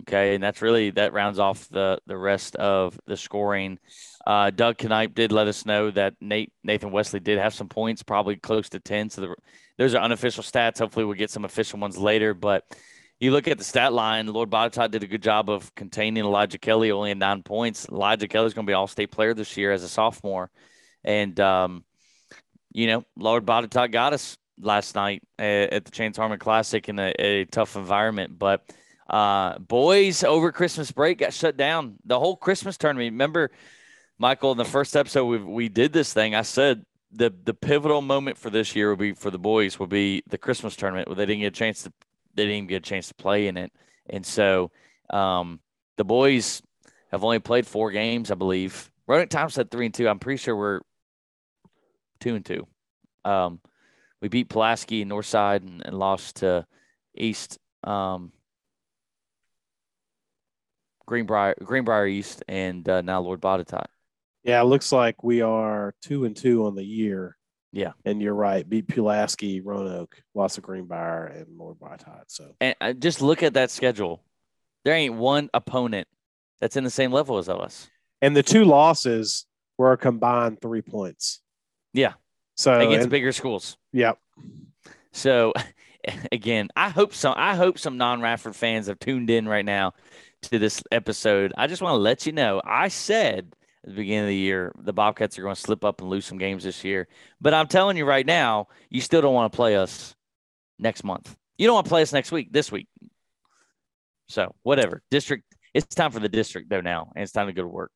Okay, 0.00 0.34
and 0.34 0.42
that's 0.42 0.60
really 0.60 0.90
that 0.90 1.12
rounds 1.12 1.38
off 1.38 1.68
the 1.68 2.00
the 2.06 2.16
rest 2.16 2.56
of 2.56 2.98
the 3.06 3.16
scoring. 3.16 3.78
Uh, 4.26 4.50
Doug 4.50 4.82
Knipe 4.82 5.14
did 5.14 5.30
let 5.30 5.46
us 5.46 5.64
know 5.64 5.90
that 5.92 6.14
Nate 6.20 6.52
Nathan 6.64 6.90
Wesley 6.90 7.20
did 7.20 7.38
have 7.38 7.54
some 7.54 7.68
points, 7.68 8.02
probably 8.02 8.34
close 8.36 8.68
to 8.70 8.80
ten. 8.80 9.08
So 9.08 9.20
the, 9.20 9.34
those 9.78 9.94
are 9.94 10.02
unofficial 10.02 10.42
stats. 10.42 10.80
Hopefully, 10.80 11.04
we'll 11.04 11.14
get 11.14 11.30
some 11.30 11.44
official 11.44 11.78
ones 11.78 11.96
later. 11.96 12.34
But 12.34 12.64
you 13.20 13.30
look 13.30 13.46
at 13.46 13.56
the 13.56 13.62
stat 13.64 13.92
line. 13.92 14.26
Lord 14.26 14.50
Botetourt 14.50 14.90
did 14.90 15.04
a 15.04 15.06
good 15.06 15.22
job 15.22 15.48
of 15.48 15.72
containing 15.76 16.24
Elijah 16.24 16.58
Kelly, 16.58 16.90
only 16.90 17.12
in 17.12 17.20
nine 17.20 17.44
points. 17.44 17.88
Elijah 17.88 18.26
Kelly's 18.26 18.52
going 18.52 18.66
to 18.66 18.70
be 18.70 18.74
All 18.74 18.88
State 18.88 19.12
player 19.12 19.32
this 19.32 19.56
year 19.56 19.70
as 19.70 19.84
a 19.84 19.88
sophomore, 19.88 20.50
and 21.04 21.38
um, 21.38 21.84
you 22.72 22.88
know 22.88 23.04
Lord 23.16 23.46
Botetourt 23.46 23.92
got 23.92 24.12
us 24.12 24.36
last 24.60 24.96
night 24.96 25.22
at, 25.38 25.72
at 25.72 25.84
the 25.84 25.92
Chance 25.92 26.16
Harman 26.16 26.40
Classic 26.40 26.88
in 26.88 26.98
a, 26.98 27.14
a 27.16 27.44
tough 27.44 27.76
environment, 27.76 28.36
but. 28.36 28.68
Uh, 29.08 29.58
boys 29.58 30.24
over 30.24 30.50
Christmas 30.50 30.90
break 30.90 31.18
got 31.18 31.32
shut 31.32 31.56
down. 31.56 31.96
The 32.04 32.18
whole 32.18 32.36
Christmas 32.36 32.76
tournament. 32.76 33.12
Remember, 33.12 33.50
Michael, 34.18 34.52
in 34.52 34.58
the 34.58 34.64
first 34.64 34.96
episode 34.96 35.26
we 35.26 35.38
we 35.38 35.68
did 35.68 35.92
this 35.92 36.12
thing, 36.12 36.34
I 36.34 36.42
said 36.42 36.84
the 37.12 37.32
the 37.44 37.54
pivotal 37.54 38.00
moment 38.00 38.38
for 38.38 38.50
this 38.50 38.74
year 38.74 38.88
will 38.88 38.96
be 38.96 39.12
for 39.12 39.30
the 39.30 39.38
boys 39.38 39.78
will 39.78 39.86
be 39.86 40.22
the 40.28 40.38
Christmas 40.38 40.74
tournament 40.74 41.08
they 41.08 41.26
didn't 41.26 41.40
get 41.40 41.48
a 41.48 41.50
chance 41.50 41.82
to 41.82 41.92
they 42.34 42.44
didn't 42.44 42.56
even 42.56 42.68
get 42.68 42.76
a 42.76 42.80
chance 42.88 43.08
to 43.08 43.14
play 43.14 43.46
in 43.46 43.56
it, 43.56 43.72
and 44.08 44.24
so 44.24 44.70
um, 45.10 45.60
the 45.96 46.04
boys 46.04 46.62
have 47.10 47.22
only 47.22 47.38
played 47.38 47.66
four 47.66 47.90
games, 47.90 48.30
I 48.30 48.34
believe. 48.34 48.90
Roanoke 49.06 49.28
Times 49.28 49.54
said 49.54 49.70
three 49.70 49.86
and 49.86 49.94
two. 49.94 50.08
I'm 50.08 50.18
pretty 50.18 50.38
sure 50.38 50.56
we're 50.56 50.80
two 52.20 52.34
and 52.34 52.44
two. 52.44 52.66
Um, 53.24 53.60
we 54.20 54.28
beat 54.28 54.48
Pulaski 54.48 55.02
and 55.02 55.10
Northside 55.10 55.60
and, 55.60 55.82
and 55.84 55.98
lost 55.98 56.36
to 56.36 56.66
East 57.14 57.58
um, 57.84 58.32
Greenbrier 61.06 61.54
Greenbrier 61.62 62.06
East 62.06 62.42
and 62.48 62.88
uh, 62.88 63.02
now 63.02 63.20
Lord 63.20 63.40
Botetourt. 63.40 63.86
Yeah, 64.42 64.60
it 64.60 64.64
looks 64.64 64.92
like 64.92 65.22
we 65.22 65.40
are 65.40 65.94
two 66.02 66.24
and 66.24 66.36
two 66.36 66.66
on 66.66 66.74
the 66.74 66.84
year. 66.84 67.36
Yeah, 67.72 67.92
and 68.04 68.22
you're 68.22 68.34
right. 68.34 68.68
Beat 68.68 68.86
Pulaski, 68.88 69.60
Roanoke, 69.60 70.16
lost 70.34 70.56
to 70.56 70.60
Greenbrier, 70.60 71.26
and 71.26 71.58
Lord 71.58 71.78
Botetourt. 71.78 72.24
So, 72.28 72.54
and 72.60 72.76
uh, 72.80 72.92
just 72.92 73.20
look 73.20 73.42
at 73.42 73.54
that 73.54 73.70
schedule. 73.70 74.22
There 74.84 74.94
ain't 74.94 75.14
one 75.14 75.50
opponent 75.54 76.06
that's 76.60 76.76
in 76.76 76.84
the 76.84 76.90
same 76.90 77.12
level 77.12 77.38
as 77.38 77.48
us. 77.48 77.88
And 78.22 78.36
the 78.36 78.42
two 78.42 78.64
losses 78.64 79.46
were 79.76 79.92
a 79.92 79.98
combined 79.98 80.60
three 80.60 80.82
points. 80.82 81.40
Yeah. 81.92 82.14
So 82.56 82.78
against 82.78 83.02
and, 83.02 83.10
bigger 83.10 83.32
schools. 83.32 83.76
Yep. 83.92 84.18
So 85.12 85.52
again, 86.32 86.68
I 86.76 86.90
hope 86.90 87.14
some 87.14 87.34
I 87.36 87.54
hope 87.54 87.78
some 87.78 87.96
non-Radford 87.96 88.54
fans 88.54 88.86
have 88.86 88.98
tuned 88.98 89.30
in 89.30 89.48
right 89.48 89.64
now 89.64 89.94
to 90.50 90.58
this 90.58 90.82
episode. 90.90 91.52
I 91.56 91.66
just 91.66 91.82
want 91.82 91.94
to 91.94 91.98
let 91.98 92.26
you 92.26 92.32
know 92.32 92.60
I 92.64 92.88
said 92.88 93.54
at 93.84 93.90
the 93.90 93.96
beginning 93.96 94.24
of 94.24 94.28
the 94.28 94.36
year, 94.36 94.72
the 94.78 94.92
Bobcats 94.92 95.38
are 95.38 95.42
going 95.42 95.54
to 95.54 95.60
slip 95.60 95.84
up 95.84 96.00
and 96.00 96.08
lose 96.08 96.24
some 96.24 96.38
games 96.38 96.64
this 96.64 96.84
year. 96.84 97.06
But 97.40 97.52
I'm 97.52 97.66
telling 97.66 97.96
you 97.96 98.06
right 98.06 98.24
now, 98.24 98.68
you 98.88 99.00
still 99.00 99.20
don't 99.20 99.34
want 99.34 99.52
to 99.52 99.56
play 99.56 99.76
us 99.76 100.14
next 100.78 101.04
month. 101.04 101.36
You 101.58 101.66
don't 101.66 101.74
want 101.74 101.86
to 101.86 101.90
play 101.90 102.02
us 102.02 102.12
next 102.12 102.32
week, 102.32 102.52
this 102.52 102.72
week. 102.72 102.88
So 104.28 104.54
whatever. 104.62 105.02
District. 105.10 105.44
It's 105.74 105.94
time 105.94 106.12
for 106.12 106.20
the 106.20 106.28
district 106.28 106.70
though 106.70 106.80
now, 106.80 107.12
and 107.14 107.22
it's 107.22 107.32
time 107.32 107.48
to 107.48 107.52
go 107.52 107.62
to 107.62 107.68
work. 107.68 107.90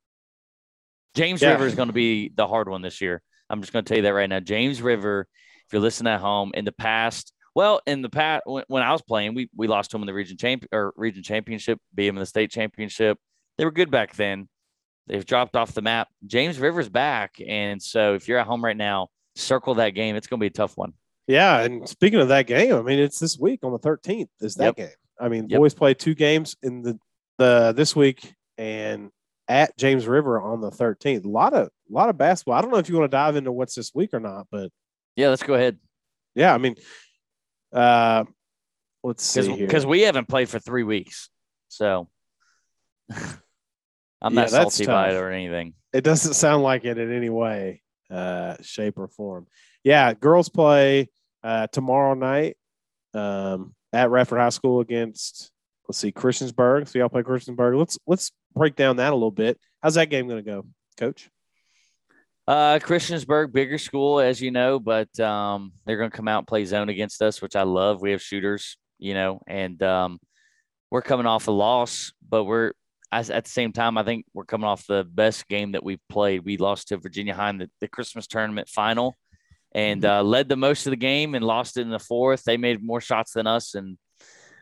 James 1.15 1.41
yeah. 1.41 1.53
River 1.53 1.67
is 1.67 1.75
going 1.75 1.89
to 1.89 1.95
be 1.95 2.31
the 2.35 2.47
hard 2.47 2.69
one 2.69 2.83
this 2.83 3.01
year. 3.01 3.23
I'm 3.49 3.61
just 3.61 3.73
going 3.73 3.85
to 3.85 3.89
tell 3.89 3.97
you 3.97 4.03
that 4.03 4.13
right 4.13 4.29
now. 4.29 4.41
James 4.41 4.83
River, 4.83 5.27
if 5.67 5.73
you're 5.73 5.81
listening 5.81 6.13
at 6.13 6.21
home, 6.21 6.51
in 6.55 6.65
the 6.65 6.73
past, 6.73 7.33
well, 7.59 7.81
in 7.89 8.03
the 8.03 8.09
past 8.09 8.45
when, 8.47 8.63
when 8.69 8.85
I 8.85 8.93
was 8.93 9.03
playing, 9.03 9.35
we 9.35 9.51
we 9.53 9.67
lost 9.67 9.91
to 9.91 9.97
them 9.97 10.03
in 10.03 10.07
the 10.07 10.15
region 10.15 10.37
champ 10.37 10.65
or 10.71 10.93
region 10.95 11.25
championship, 11.25 11.81
beat 11.93 12.07
them 12.07 12.15
in 12.15 12.21
the 12.21 12.27
state 12.27 12.53
championship. 12.53 13.19
They 13.57 13.65
were 13.65 13.73
good 13.73 13.91
back 13.91 14.15
then. 14.15 14.49
They've 15.09 15.27
dropped 15.27 15.57
off 15.57 15.73
the 15.75 15.83
map. 15.83 16.07
James 16.25 16.61
Rivers 16.61 16.89
back, 16.89 17.35
and 17.45 17.83
so 17.83 18.15
if 18.15 18.29
you're 18.29 18.39
at 18.39 18.47
home 18.47 18.65
right 18.65 18.77
now, 18.77 19.09
circle 19.35 19.75
that 19.75 19.91
game. 19.91 20.15
It's 20.15 20.29
going 20.29 20.39
to 20.39 20.45
be 20.45 20.47
a 20.47 20.51
tough 20.51 20.77
one. 20.77 20.93
Yeah, 21.27 21.63
and 21.63 21.89
speaking 21.89 22.21
of 22.21 22.29
that 22.29 22.47
game, 22.47 22.77
I 22.77 22.83
mean, 22.83 23.01
it's 23.01 23.19
this 23.19 23.37
week 23.37 23.59
on 23.65 23.73
the 23.73 23.81
13th. 23.81 24.29
Is 24.41 24.55
that 24.55 24.65
yep. 24.65 24.77
game? 24.77 24.97
I 25.21 25.29
mean, 25.29 25.49
yep. 25.49 25.59
boys 25.59 25.75
play 25.75 25.95
two 25.95 26.15
games 26.15 26.55
in 26.63 26.83
the 26.83 26.97
the 27.39 27.73
this 27.77 27.97
week 27.97 28.35
and 28.57 29.11
at 29.49 29.77
James 29.77 30.07
River 30.07 30.41
on 30.41 30.61
the 30.61 30.71
13th. 30.71 31.25
A 31.25 31.29
lot 31.29 31.55
of 31.55 31.67
a 31.67 31.93
lot 31.93 32.09
of 32.09 32.17
basketball. 32.17 32.55
I 32.55 32.61
don't 32.61 32.71
know 32.71 32.79
if 32.79 32.89
you 32.89 32.97
want 32.97 33.11
to 33.11 33.17
dive 33.17 33.35
into 33.35 33.51
what's 33.51 33.75
this 33.75 33.93
week 33.93 34.15
or 34.15 34.21
not, 34.21 34.47
but 34.49 34.71
yeah, 35.17 35.31
let's 35.31 35.43
go 35.43 35.55
ahead. 35.55 35.79
Yeah, 36.37 36.55
I 36.55 36.59
mean, 36.59 36.77
uh, 37.73 38.25
let's 39.03 39.25
see 39.25 39.57
because 39.57 39.87
we 39.87 40.03
haven't 40.03 40.29
played 40.29 40.49
for 40.49 40.59
three 40.59 40.85
weeks, 40.85 41.29
so 41.69 42.09
I'm 43.11 44.35
yeah, 44.35 44.41
not 44.41 44.51
salty 44.51 44.87
by 44.87 45.11
it 45.11 45.17
or 45.17 45.31
anything. 45.31 45.75
It 45.93 46.05
doesn't 46.05 46.35
sound 46.35 46.63
like 46.63 46.85
it 46.85 46.99
in 46.99 47.13
any 47.13 47.31
way, 47.31 47.83
uh, 48.11 48.57
shape, 48.63 48.99
or 48.99 49.09
form. 49.09 49.47
Yeah, 49.85 50.13
girls 50.15 50.49
play 50.49 51.09
uh, 51.43 51.69
tomorrow 51.69 52.15
night 52.15 52.57
um, 53.15 53.75
at 53.93 54.11
Radford 54.11 54.39
High 54.39 54.49
School 54.51 54.81
against 54.81 55.51
let's 55.89 55.99
see 55.99 56.13
Christiansburg. 56.13 56.89
So 56.89 56.99
y'all 56.99 57.09
play 57.09 57.23
Christiansburg. 57.23 57.79
Let's 57.79 57.99
let's 58.07 58.33
break 58.55 58.77
down 58.77 58.97
that 58.97 59.13
a 59.13 59.17
little 59.17 59.31
bit. 59.31 59.59
How's 59.83 59.95
that 59.95 60.11
game 60.11 60.29
going 60.29 60.45
to 60.45 60.51
go, 60.51 60.67
Coach? 60.99 61.31
Uh, 62.49 62.79
Christiansburg, 62.79 63.53
bigger 63.53 63.77
school, 63.77 64.21
as 64.21 64.41
you 64.41 64.51
know, 64.51 64.81
but 64.81 65.21
um, 65.21 65.71
they're 65.85 65.99
going 65.99 66.11
to 66.11 66.17
come 66.17 66.29
out 66.29 66.39
and 66.39 66.47
play 66.47 66.65
zone 66.65 66.89
against 66.89 67.21
us, 67.21 67.43
which 67.43 67.55
I 67.55 67.65
love. 67.65 68.01
We 68.01 68.13
have 68.13 68.23
shooters, 68.23 68.79
you 68.99 69.13
know, 69.13 69.43
and 69.47 69.83
um, 69.83 70.19
we're 70.91 71.03
coming 71.03 71.27
off 71.27 71.47
a 71.47 71.51
loss, 71.51 72.11
but 72.27 72.45
we're 72.45 72.73
at 73.13 73.27
the 73.27 73.51
same 73.51 73.75
time, 73.75 73.99
I 73.99 74.03
think 74.03 74.25
we're 74.33 74.47
coming 74.47 74.67
off 74.67 74.87
the 74.87 75.05
best 75.05 75.47
game 75.49 75.73
that 75.73 75.85
we've 75.85 76.01
played. 76.09 76.47
We 76.47 76.57
lost 76.57 76.89
to 76.89 76.97
Virginia 76.97 77.35
High 77.35 77.51
in 77.51 77.59
the, 77.59 77.71
the 77.83 77.89
Christmas 77.89 78.27
tournament 78.27 78.71
final 78.71 79.15
and 79.73 80.03
uh, 80.07 80.23
led 80.23 80.49
the 80.49 80.57
most 80.57 80.87
of 80.87 80.93
the 80.93 80.97
game 80.97 81.35
and 81.35 81.45
lost 81.45 81.77
it 81.77 81.83
in 81.83 81.91
the 81.91 81.99
fourth. 81.99 82.45
They 82.45 82.57
made 82.57 82.83
more 82.83 83.03
shots 83.03 83.33
than 83.33 83.47
us, 83.47 83.75
and 83.75 83.99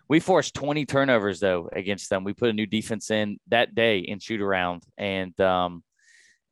we 0.08 0.18
forced 0.18 0.54
20 0.54 0.86
turnovers 0.86 1.38
though 1.38 1.68
against 1.72 2.10
them. 2.10 2.24
We 2.24 2.34
put 2.34 2.50
a 2.50 2.52
new 2.52 2.66
defense 2.66 3.12
in 3.12 3.38
that 3.46 3.76
day 3.76 4.00
in 4.00 4.18
shoot 4.18 4.40
around, 4.40 4.82
and 4.98 5.40
um, 5.40 5.84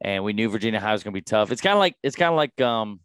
and 0.01 0.25
we 0.25 0.33
knew 0.33 0.49
Virginia 0.49 0.81
High 0.81 0.93
was 0.93 1.03
going 1.03 1.13
to 1.13 1.19
be 1.19 1.23
tough. 1.23 1.51
It's 1.51 1.61
kind 1.61 1.75
of 1.75 1.79
like 1.79 1.97
it's 2.03 2.17
kind 2.17 2.31
of 2.31 2.37
like 2.37 2.61
um, 2.61 3.01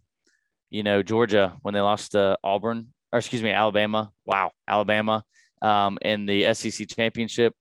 you 0.70 0.84
know 0.84 1.04
Georgia 1.04 1.56
when 1.62 1.74
they 1.74 1.82
lost 1.82 2.12
to 2.14 2.38
Auburn 2.44 2.94
or 3.12 3.20
excuse 3.20 3.44
me 3.44 3.52
Alabama. 3.52 4.12
Wow, 4.26 4.52
Alabama 4.68 5.24
um, 5.62 5.98
in 6.02 6.26
the 6.26 6.54
SEC 6.54 6.88
championship. 6.88 7.54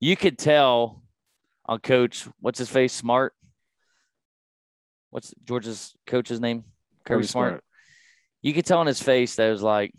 You 0.00 0.16
could 0.16 0.38
tell 0.38 1.02
on 1.64 1.80
Coach 1.80 2.26
what's 2.40 2.58
his 2.58 2.68
face 2.68 2.92
Smart. 2.92 3.32
What's 5.10 5.32
Georgia's 5.44 5.94
coach's 6.06 6.40
name? 6.40 6.64
Kirby, 7.04 7.20
Kirby 7.20 7.26
Smart. 7.26 7.50
Smart. 7.52 7.64
You 8.42 8.52
could 8.52 8.66
tell 8.66 8.80
on 8.80 8.86
his 8.86 9.02
face 9.02 9.36
that 9.36 9.48
it 9.48 9.52
was 9.52 9.62
like, 9.62 9.92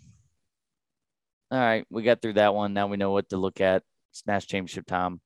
all 1.49 1.59
right, 1.59 1.86
we 1.89 2.03
got 2.03 2.21
through 2.21 2.34
that 2.34 2.53
one. 2.53 2.73
Now 2.73 2.88
we 2.88 2.97
know 2.97 3.11
what 3.11 3.30
to 3.30 3.38
look 3.38 3.59
at. 3.59 3.84
It's 4.11 4.25
national 4.28 4.47
championship 4.47 4.86
time 4.86 5.19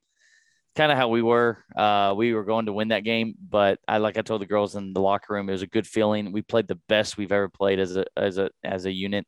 kind 0.76 0.92
of 0.92 0.98
how 0.98 1.10
we 1.10 1.22
were. 1.22 1.64
Uh, 1.76 2.14
we 2.16 2.34
were 2.34 2.44
going 2.44 2.66
to 2.66 2.74
win 2.74 2.90
that 2.90 3.04
game, 3.04 3.36
but 3.50 3.80
I 3.88 3.98
like 3.98 4.18
I 4.18 4.22
told 4.22 4.42
the 4.42 4.46
girls 4.46 4.76
in 4.76 4.94
the 4.94 5.02
locker 5.02 5.34
room, 5.34 5.50
it 5.50 5.54
was 5.54 5.62
a 5.62 5.68
good 5.68 5.88
feeling. 5.88 6.32
We 6.32 6.42
played 6.42 6.68
the 6.68 6.80
best 6.88 7.18
we've 7.18 7.32
ever 7.32 7.50
played 7.50 7.80
as 7.80 7.96
a 7.96 8.06
as 8.16 8.38
a 8.38 8.50
as 8.64 8.86
a 8.86 8.92
unit, 8.92 9.26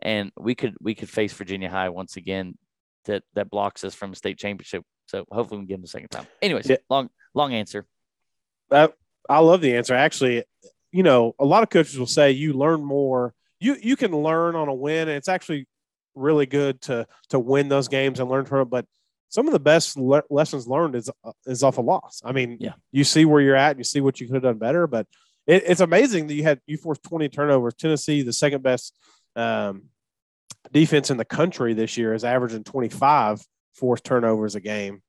and 0.00 0.30
we 0.38 0.54
could 0.54 0.74
we 0.80 0.94
could 0.94 1.08
face 1.08 1.32
Virginia 1.32 1.70
High 1.70 1.88
once 1.88 2.16
again. 2.16 2.56
That 3.06 3.24
that 3.34 3.50
blocks 3.50 3.82
us 3.82 3.94
from 3.94 4.12
a 4.12 4.16
state 4.16 4.38
championship. 4.38 4.84
So 5.06 5.24
hopefully 5.30 5.58
we 5.58 5.62
can 5.62 5.68
get 5.68 5.74
them 5.74 5.82
the 5.82 5.88
second 5.88 6.10
time. 6.10 6.26
Anyways, 6.40 6.68
yeah. 6.68 6.76
long 6.88 7.10
long 7.34 7.52
answer. 7.52 7.84
Uh, 8.70 8.88
I 9.28 9.40
love 9.40 9.60
the 9.60 9.76
answer. 9.76 9.94
Actually, 9.94 10.44
you 10.92 11.02
know, 11.02 11.34
a 11.38 11.44
lot 11.44 11.62
of 11.62 11.70
coaches 11.70 11.98
will 11.98 12.06
say 12.06 12.32
you 12.32 12.52
learn 12.52 12.84
more. 12.84 13.34
You 13.58 13.76
you 13.80 13.96
can 13.96 14.12
learn 14.12 14.54
on 14.54 14.68
a 14.68 14.74
win, 14.74 15.08
and 15.08 15.16
it's 15.16 15.28
actually 15.28 15.66
really 16.14 16.46
good 16.46 16.80
to 16.82 17.06
to 17.30 17.38
win 17.38 17.68
those 17.68 17.88
games 17.88 18.20
and 18.20 18.30
learn 18.30 18.44
from 18.44 18.60
it. 18.60 18.70
But 18.70 18.86
some 19.32 19.46
of 19.48 19.54
the 19.54 19.60
best 19.60 19.96
le- 19.96 20.22
lessons 20.28 20.68
learned 20.68 20.94
is 20.94 21.10
uh, 21.24 21.32
is 21.46 21.62
off 21.62 21.78
a 21.78 21.80
loss. 21.80 22.20
I 22.22 22.32
mean, 22.32 22.58
yeah. 22.60 22.74
you 22.92 23.02
see 23.02 23.24
where 23.24 23.40
you're 23.40 23.56
at, 23.56 23.70
and 23.70 23.80
you 23.80 23.84
see 23.84 24.02
what 24.02 24.20
you 24.20 24.26
could 24.26 24.34
have 24.34 24.42
done 24.42 24.58
better. 24.58 24.86
But 24.86 25.06
it, 25.46 25.64
it's 25.66 25.80
amazing 25.80 26.26
that 26.26 26.34
you 26.34 26.42
had 26.42 26.60
you 26.66 26.76
forced 26.76 27.02
20 27.04 27.30
turnovers. 27.30 27.74
Tennessee, 27.74 28.20
the 28.20 28.32
second 28.34 28.62
best 28.62 28.94
um, 29.34 29.84
defense 30.70 31.10
in 31.10 31.16
the 31.16 31.24
country 31.24 31.72
this 31.72 31.96
year, 31.96 32.12
is 32.12 32.24
averaging 32.24 32.62
25 32.62 33.42
forced 33.72 34.04
turnovers 34.04 34.54
a 34.54 34.60
game, 34.60 35.02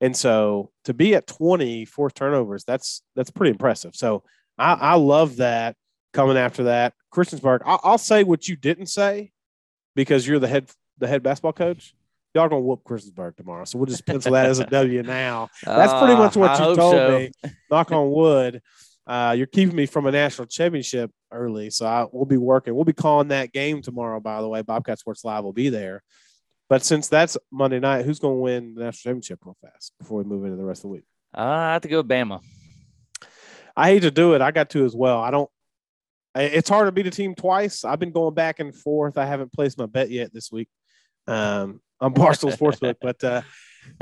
and 0.00 0.16
so 0.16 0.70
to 0.84 0.94
be 0.94 1.16
at 1.16 1.26
20 1.26 1.84
forced 1.84 2.14
turnovers, 2.14 2.62
that's 2.62 3.02
that's 3.16 3.32
pretty 3.32 3.50
impressive. 3.50 3.96
So 3.96 4.22
I, 4.56 4.74
I 4.74 4.94
love 4.94 5.38
that 5.38 5.74
coming 6.12 6.36
after 6.36 6.64
that. 6.64 6.94
Christiansburg, 7.12 7.62
I'll, 7.66 7.80
I'll 7.82 7.98
say 7.98 8.22
what 8.22 8.46
you 8.46 8.54
didn't 8.54 8.86
say 8.86 9.32
because 9.96 10.28
you're 10.28 10.38
the 10.38 10.46
head 10.46 10.70
the 10.98 11.08
head 11.08 11.24
basketball 11.24 11.52
coach 11.52 11.92
y'all 12.34 12.48
gonna 12.48 12.60
whoop 12.60 12.82
Christiansburg 12.84 13.36
tomorrow. 13.36 13.64
So 13.64 13.78
we'll 13.78 13.86
just 13.86 14.06
pencil 14.06 14.32
that 14.32 14.46
as 14.46 14.58
a 14.58 14.66
W 14.70 15.02
now. 15.02 15.48
That's 15.64 15.92
pretty 15.92 16.14
much 16.14 16.36
what 16.36 16.60
uh, 16.60 16.70
you 16.70 16.76
told 16.76 16.94
so. 16.94 17.18
me. 17.18 17.52
Knock 17.70 17.92
on 17.92 18.10
wood. 18.10 18.60
Uh, 19.06 19.34
you're 19.36 19.46
keeping 19.46 19.76
me 19.76 19.86
from 19.86 20.06
a 20.06 20.12
national 20.12 20.46
championship 20.46 21.10
early, 21.30 21.70
so 21.70 21.86
I, 21.86 22.06
we'll 22.10 22.24
be 22.24 22.38
working. 22.38 22.74
We'll 22.74 22.84
be 22.84 22.94
calling 22.94 23.28
that 23.28 23.52
game 23.52 23.82
tomorrow. 23.82 24.18
By 24.18 24.40
the 24.40 24.48
way, 24.48 24.62
Bobcat 24.62 24.98
Sports 24.98 25.24
Live 25.24 25.44
will 25.44 25.52
be 25.52 25.68
there. 25.68 26.02
But 26.70 26.82
since 26.82 27.08
that's 27.08 27.36
Monday 27.52 27.80
night, 27.80 28.06
who's 28.06 28.18
going 28.18 28.36
to 28.36 28.40
win 28.40 28.74
the 28.74 28.84
national 28.84 29.12
championship 29.12 29.40
real 29.44 29.56
fast 29.60 29.92
before 29.98 30.18
we 30.18 30.24
move 30.24 30.44
into 30.44 30.56
the 30.56 30.64
rest 30.64 30.78
of 30.78 30.82
the 30.84 30.88
week? 30.88 31.04
Uh, 31.36 31.42
I 31.42 31.72
have 31.74 31.82
to 31.82 31.88
go 31.88 32.02
Bama. 32.02 32.40
I 33.76 33.90
hate 33.90 34.00
to 34.00 34.10
do 34.10 34.34
it. 34.34 34.40
I 34.40 34.50
got 34.50 34.70
to 34.70 34.84
as 34.84 34.94
well. 34.94 35.20
I 35.20 35.30
don't. 35.30 35.50
It's 36.36 36.68
hard 36.68 36.86
to 36.86 36.92
beat 36.92 37.06
a 37.06 37.10
team 37.10 37.34
twice. 37.34 37.84
I've 37.84 38.00
been 38.00 38.10
going 38.10 38.34
back 38.34 38.58
and 38.58 38.74
forth. 38.74 39.18
I 39.18 39.26
haven't 39.26 39.52
placed 39.52 39.78
my 39.78 39.86
bet 39.86 40.10
yet 40.10 40.32
this 40.32 40.50
week. 40.50 40.68
Um, 41.28 41.80
on 42.00 42.14
Barstool 42.14 42.56
Sportsbook. 42.56 42.96
but 43.00 43.22
uh, 43.24 43.42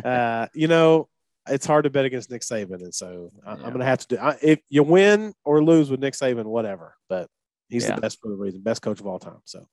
uh, 0.04 0.46
you 0.54 0.68
know, 0.68 1.08
it's 1.48 1.66
hard 1.66 1.84
to 1.84 1.90
bet 1.90 2.04
against 2.04 2.30
Nick 2.30 2.42
Saban, 2.42 2.82
and 2.82 2.94
so 2.94 3.32
I, 3.46 3.52
am 3.54 3.60
going 3.60 3.78
to 3.78 3.84
have 3.84 4.06
to 4.06 4.16
do. 4.16 4.18
I, 4.20 4.36
if 4.42 4.60
you 4.68 4.82
win 4.82 5.34
or 5.44 5.62
lose 5.62 5.90
with 5.90 6.00
Nick 6.00 6.14
Saban, 6.14 6.44
whatever. 6.44 6.94
But 7.08 7.28
he's 7.68 7.84
yeah. 7.84 7.96
the 7.96 8.00
best 8.00 8.20
for 8.20 8.28
the 8.28 8.36
reason, 8.36 8.60
best 8.60 8.82
coach 8.82 9.00
of 9.00 9.06
all 9.06 9.18
time. 9.18 9.40
So, 9.44 9.66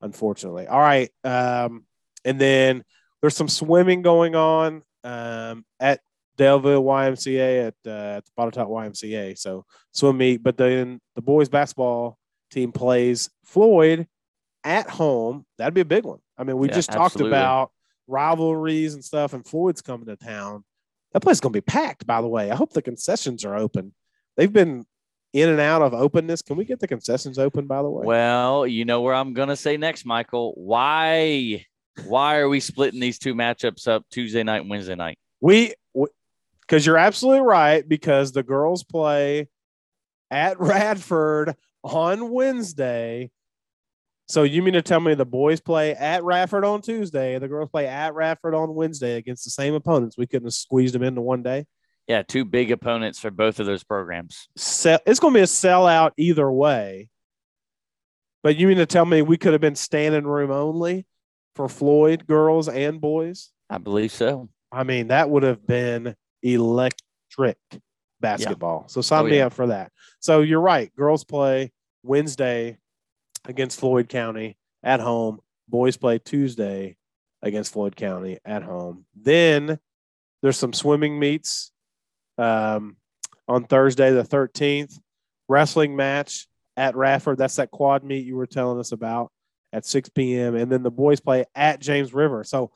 unfortunately, 0.00 0.66
all 0.66 0.80
right. 0.80 1.10
Um, 1.24 1.84
and 2.24 2.40
then 2.40 2.84
there's 3.20 3.36
some 3.36 3.48
swimming 3.48 4.02
going 4.02 4.34
on 4.34 4.82
um, 5.04 5.64
at 5.80 6.00
Daleville 6.38 6.82
YMCA 6.82 7.68
at 7.68 7.74
uh, 7.86 8.16
at 8.16 8.24
the 8.24 8.30
Botetourt 8.38 8.68
YMCA. 8.68 9.38
So 9.38 9.64
swim 9.92 10.18
meet, 10.18 10.42
but 10.42 10.56
then 10.56 11.00
the 11.14 11.22
boys 11.22 11.48
basketball 11.48 12.18
team 12.50 12.72
plays 12.72 13.30
Floyd 13.44 14.06
at 14.64 14.88
home. 14.88 15.44
That'd 15.58 15.74
be 15.74 15.80
a 15.80 15.86
big 15.86 16.04
one. 16.04 16.18
I 16.36 16.44
mean, 16.44 16.58
we 16.58 16.68
yeah, 16.68 16.74
just 16.74 16.90
talked 16.90 17.14
absolutely. 17.14 17.38
about 17.38 17.72
rivalries 18.06 18.94
and 18.94 19.04
stuff, 19.04 19.32
and 19.32 19.46
Floyd's 19.46 19.82
coming 19.82 20.06
to 20.06 20.16
town. 20.16 20.64
That 21.12 21.20
place 21.20 21.36
is 21.36 21.40
going 21.40 21.52
to 21.52 21.56
be 21.56 21.62
packed, 21.62 22.06
by 22.06 22.20
the 22.20 22.28
way. 22.28 22.50
I 22.50 22.56
hope 22.56 22.72
the 22.72 22.82
concessions 22.82 23.44
are 23.44 23.54
open. 23.54 23.92
They've 24.36 24.52
been 24.52 24.86
in 25.32 25.48
and 25.48 25.60
out 25.60 25.82
of 25.82 25.94
openness. 25.94 26.42
Can 26.42 26.56
we 26.56 26.64
get 26.64 26.80
the 26.80 26.88
concessions 26.88 27.38
open, 27.38 27.66
by 27.66 27.82
the 27.82 27.90
way? 27.90 28.06
Well, 28.06 28.66
you 28.66 28.84
know 28.84 29.00
where 29.00 29.14
I'm 29.14 29.34
going 29.34 29.48
to 29.48 29.56
say 29.56 29.76
next, 29.76 30.04
Michael. 30.04 30.52
Why? 30.56 31.66
Why 32.06 32.38
are 32.38 32.48
we 32.48 32.60
splitting 32.60 33.00
these 33.00 33.18
two 33.18 33.34
matchups 33.34 33.86
up 33.86 34.04
Tuesday 34.10 34.42
night 34.42 34.62
and 34.62 34.70
Wednesday 34.70 34.94
night? 34.94 35.18
We, 35.40 35.74
because 36.62 36.86
you're 36.86 36.98
absolutely 36.98 37.42
right. 37.42 37.86
Because 37.86 38.32
the 38.32 38.42
girls 38.42 38.82
play 38.82 39.48
at 40.30 40.58
Radford 40.60 41.54
on 41.84 42.30
Wednesday, 42.30 43.30
so 44.28 44.44
you 44.44 44.62
mean 44.62 44.74
to 44.74 44.82
tell 44.82 45.00
me 45.00 45.14
the 45.14 45.26
boys 45.26 45.60
play 45.60 45.94
at 45.94 46.24
Radford 46.24 46.64
on 46.64 46.82
Tuesday, 46.82 47.38
the 47.38 47.48
girls 47.48 47.70
play 47.70 47.86
at 47.86 48.14
Radford 48.14 48.54
on 48.54 48.74
Wednesday 48.74 49.16
against 49.16 49.44
the 49.44 49.50
same 49.50 49.74
opponents? 49.74 50.16
We 50.16 50.26
couldn't 50.26 50.46
have 50.46 50.54
squeezed 50.54 50.94
them 50.94 51.02
into 51.02 51.20
one 51.20 51.42
day. 51.42 51.66
Yeah, 52.08 52.22
two 52.22 52.44
big 52.44 52.70
opponents 52.70 53.18
for 53.18 53.30
both 53.30 53.60
of 53.60 53.66
those 53.66 53.84
programs. 53.84 54.48
So 54.56 54.98
it's 55.06 55.20
going 55.20 55.34
to 55.34 55.38
be 55.38 55.42
a 55.42 55.46
sellout 55.46 56.12
either 56.16 56.50
way. 56.50 57.08
But 58.42 58.56
you 58.56 58.66
mean 58.66 58.78
to 58.78 58.86
tell 58.86 59.04
me 59.04 59.22
we 59.22 59.36
could 59.36 59.52
have 59.52 59.60
been 59.60 59.76
standing 59.76 60.24
room 60.24 60.50
only 60.50 61.06
for 61.54 61.68
Floyd 61.68 62.26
girls 62.26 62.68
and 62.68 63.00
boys? 63.00 63.50
I 63.70 63.78
believe 63.78 64.10
so. 64.10 64.48
I 64.72 64.82
mean, 64.82 65.08
that 65.08 65.30
would 65.30 65.44
have 65.44 65.64
been 65.66 66.16
electric 66.42 67.58
basketball. 68.20 68.84
Yeah. 68.84 68.86
So 68.88 69.00
sign 69.00 69.26
oh, 69.26 69.28
me 69.28 69.36
yeah. 69.36 69.46
up 69.46 69.52
for 69.52 69.68
that. 69.68 69.92
So 70.20 70.40
you're 70.40 70.60
right. 70.60 70.94
Girls 70.96 71.24
play 71.24 71.72
Wednesday 72.02 72.78
against 73.44 73.80
Floyd 73.80 74.08
County 74.08 74.56
at 74.82 75.00
home. 75.00 75.40
Boys 75.68 75.96
play 75.96 76.18
Tuesday 76.18 76.96
against 77.42 77.72
Floyd 77.72 77.96
County 77.96 78.38
at 78.44 78.62
home. 78.62 79.04
Then 79.14 79.78
there's 80.42 80.56
some 80.56 80.72
swimming 80.72 81.18
meets 81.18 81.72
um, 82.38 82.96
on 83.48 83.64
Thursday 83.64 84.10
the 84.10 84.24
13th. 84.24 84.98
Wrestling 85.48 85.96
match 85.96 86.46
at 86.76 86.96
Radford. 86.96 87.36
That's 87.36 87.56
that 87.56 87.70
quad 87.70 88.04
meet 88.04 88.24
you 88.24 88.36
were 88.36 88.46
telling 88.46 88.78
us 88.78 88.92
about 88.92 89.30
at 89.72 89.84
6 89.84 90.08
p.m. 90.10 90.54
And 90.54 90.70
then 90.70 90.82
the 90.82 90.90
boys 90.90 91.20
play 91.20 91.44
at 91.54 91.80
James 91.80 92.14
River. 92.14 92.44
So 92.44 92.70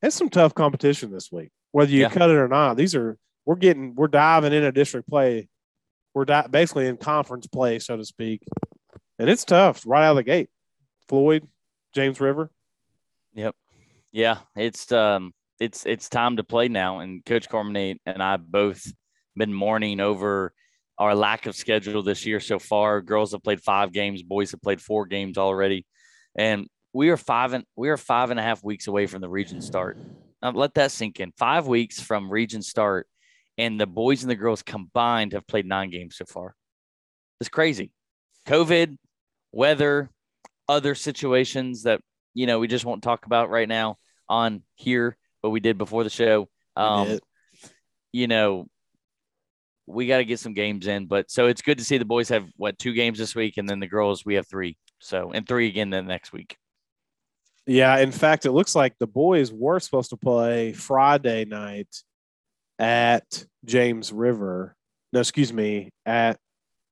it's 0.00 0.16
some 0.16 0.30
tough 0.30 0.54
competition 0.54 1.10
this 1.10 1.30
week, 1.30 1.50
whether 1.72 1.90
you 1.90 2.02
yeah. 2.02 2.08
cut 2.08 2.30
it 2.30 2.36
or 2.36 2.48
not. 2.48 2.76
These 2.76 2.94
are 2.94 3.18
we're 3.44 3.56
getting 3.56 3.94
we're 3.94 4.08
diving 4.08 4.52
into 4.52 4.72
district 4.72 5.08
play 5.08 5.48
we're 6.14 6.24
di- 6.24 6.48
basically 6.50 6.86
in 6.86 6.96
conference 6.96 7.46
play, 7.46 7.78
so 7.78 7.96
to 7.96 8.04
speak, 8.04 8.42
and 9.18 9.28
it's 9.28 9.44
tough 9.44 9.82
right 9.86 10.06
out 10.06 10.12
of 10.12 10.16
the 10.16 10.22
gate. 10.22 10.48
Floyd, 11.08 11.46
James 11.94 12.20
River. 12.20 12.50
Yep. 13.34 13.54
Yeah, 14.12 14.38
it's 14.56 14.90
um, 14.92 15.32
it's 15.58 15.86
it's 15.86 16.08
time 16.08 16.36
to 16.36 16.44
play 16.44 16.68
now, 16.68 17.00
and 17.00 17.24
Coach 17.24 17.48
Cormany 17.48 17.98
and 18.06 18.22
I 18.22 18.36
both 18.36 18.92
been 19.36 19.54
mourning 19.54 20.00
over 20.00 20.52
our 20.98 21.14
lack 21.14 21.46
of 21.46 21.56
schedule 21.56 22.02
this 22.02 22.26
year 22.26 22.40
so 22.40 22.58
far. 22.58 23.00
Girls 23.00 23.32
have 23.32 23.42
played 23.42 23.60
five 23.62 23.92
games, 23.92 24.22
boys 24.22 24.50
have 24.50 24.62
played 24.62 24.80
four 24.80 25.06
games 25.06 25.38
already, 25.38 25.86
and 26.36 26.66
we 26.92 27.10
are 27.10 27.16
five 27.16 27.52
and 27.52 27.64
we 27.76 27.88
are 27.88 27.96
five 27.96 28.30
and 28.30 28.40
a 28.40 28.42
half 28.42 28.64
weeks 28.64 28.86
away 28.86 29.06
from 29.06 29.20
the 29.20 29.28
region 29.28 29.60
start. 29.60 29.96
Now 30.42 30.50
let 30.50 30.74
that 30.74 30.90
sink 30.90 31.20
in. 31.20 31.32
Five 31.36 31.66
weeks 31.66 32.00
from 32.00 32.30
region 32.30 32.62
start, 32.62 33.06
and 33.58 33.80
the 33.80 33.86
boys 33.86 34.22
and 34.22 34.30
the 34.30 34.36
girls 34.36 34.62
combined 34.62 35.32
have 35.32 35.46
played 35.46 35.66
nine 35.66 35.90
games 35.90 36.16
so 36.16 36.24
far. 36.24 36.54
It's 37.40 37.48
crazy. 37.48 37.92
COVID, 38.46 38.96
weather, 39.52 40.10
other 40.68 40.94
situations 40.94 41.84
that 41.84 42.00
you 42.34 42.46
know 42.46 42.58
we 42.58 42.68
just 42.68 42.84
won't 42.84 43.02
talk 43.02 43.26
about 43.26 43.50
right 43.50 43.68
now 43.68 43.96
on 44.28 44.62
here, 44.74 45.16
but 45.42 45.50
we 45.50 45.60
did 45.60 45.78
before 45.78 46.04
the 46.04 46.10
show. 46.10 46.48
Um, 46.76 47.18
you 48.12 48.28
know, 48.28 48.66
we 49.86 50.06
got 50.06 50.18
to 50.18 50.24
get 50.24 50.38
some 50.38 50.54
games 50.54 50.86
in. 50.86 51.06
But 51.06 51.30
so 51.30 51.46
it's 51.46 51.62
good 51.62 51.78
to 51.78 51.84
see 51.84 51.98
the 51.98 52.04
boys 52.04 52.28
have 52.28 52.46
what 52.56 52.78
two 52.78 52.92
games 52.92 53.18
this 53.18 53.34
week, 53.34 53.56
and 53.56 53.68
then 53.68 53.80
the 53.80 53.88
girls 53.88 54.24
we 54.24 54.34
have 54.34 54.46
three. 54.46 54.76
So 55.00 55.32
and 55.32 55.46
three 55.46 55.68
again 55.68 55.90
then 55.90 56.06
next 56.06 56.32
week. 56.32 56.56
Yeah, 57.66 57.98
in 57.98 58.10
fact, 58.10 58.46
it 58.46 58.52
looks 58.52 58.74
like 58.74 58.94
the 58.98 59.06
boys 59.06 59.52
were 59.52 59.78
supposed 59.80 60.10
to 60.10 60.16
play 60.16 60.72
Friday 60.72 61.44
night 61.44 61.94
at 62.80 63.44
James 63.64 64.12
River. 64.12 64.74
No, 65.12 65.20
excuse 65.20 65.52
me, 65.52 65.90
at 66.06 66.38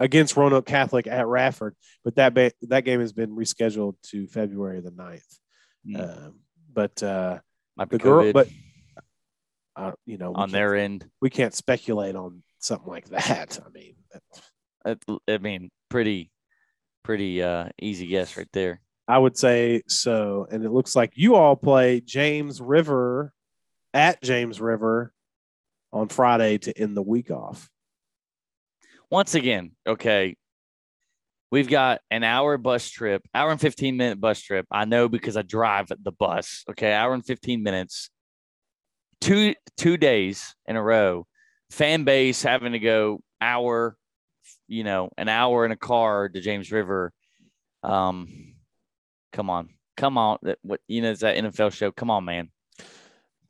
against 0.00 0.36
Roanoke 0.36 0.66
Catholic 0.66 1.06
at 1.06 1.26
Radford, 1.26 1.74
but 2.04 2.16
that 2.16 2.34
ba- 2.34 2.52
that 2.62 2.84
game 2.84 3.00
has 3.00 3.12
been 3.12 3.30
rescheduled 3.30 3.94
to 4.10 4.26
February 4.28 4.80
the 4.80 4.90
9th. 4.90 5.38
Mm. 5.86 6.26
Um, 6.26 6.34
but 6.72 7.02
uh, 7.02 7.38
Might 7.76 7.90
the 7.90 7.98
girl, 7.98 8.32
but 8.32 8.48
uh, 9.76 9.92
you 10.06 10.18
know, 10.18 10.32
on 10.34 10.50
their 10.50 10.76
end, 10.76 11.08
we 11.20 11.30
can't 11.30 11.54
speculate 11.54 12.16
on 12.16 12.42
something 12.58 12.88
like 12.88 13.08
that. 13.08 13.58
I 13.64 13.70
mean, 13.70 13.94
I 15.28 15.38
mean, 15.38 15.70
pretty, 15.88 16.30
pretty 17.04 17.42
uh, 17.42 17.68
easy 17.80 18.06
guess 18.06 18.36
right 18.36 18.48
there. 18.52 18.80
I 19.06 19.16
would 19.16 19.38
say 19.38 19.82
so. 19.88 20.46
And 20.50 20.64
it 20.64 20.70
looks 20.70 20.94
like 20.94 21.12
you 21.14 21.36
all 21.36 21.56
play 21.56 22.00
James 22.00 22.60
River 22.60 23.32
at 23.94 24.22
James 24.22 24.60
River 24.60 25.12
on 25.92 26.08
Friday 26.08 26.58
to 26.58 26.78
end 26.78 26.96
the 26.96 27.02
week 27.02 27.30
off. 27.30 27.68
Once 29.10 29.34
again, 29.34 29.72
okay, 29.86 30.36
we've 31.50 31.68
got 31.68 32.00
an 32.10 32.24
hour 32.24 32.58
bus 32.58 32.88
trip, 32.90 33.22
hour 33.34 33.50
and 33.50 33.60
15 33.60 33.96
minute 33.96 34.20
bus 34.20 34.40
trip. 34.40 34.66
I 34.70 34.84
know 34.84 35.08
because 35.08 35.36
I 35.36 35.42
drive 35.42 35.88
the 35.88 36.12
bus. 36.12 36.64
Okay, 36.70 36.92
hour 36.92 37.14
and 37.14 37.24
15 37.24 37.62
minutes. 37.62 38.10
Two 39.20 39.54
two 39.76 39.96
days 39.96 40.54
in 40.66 40.76
a 40.76 40.82
row. 40.82 41.26
Fan 41.70 42.04
base 42.04 42.42
having 42.42 42.72
to 42.72 42.78
go 42.78 43.20
hour, 43.40 43.96
you 44.68 44.84
know, 44.84 45.10
an 45.18 45.28
hour 45.28 45.64
in 45.64 45.72
a 45.72 45.76
car 45.76 46.28
to 46.28 46.40
James 46.40 46.70
River. 46.70 47.12
Um, 47.82 48.54
Come 49.32 49.50
on, 49.50 49.68
come 49.96 50.18
on. 50.18 50.38
That 50.42 50.58
what 50.62 50.80
you 50.88 51.02
know? 51.02 51.10
It's 51.10 51.20
that 51.20 51.36
NFL 51.36 51.72
show. 51.72 51.92
Come 51.92 52.10
on, 52.10 52.24
man. 52.24 52.50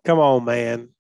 Come 0.05 0.19
on, 0.19 0.45
man. 0.45 0.91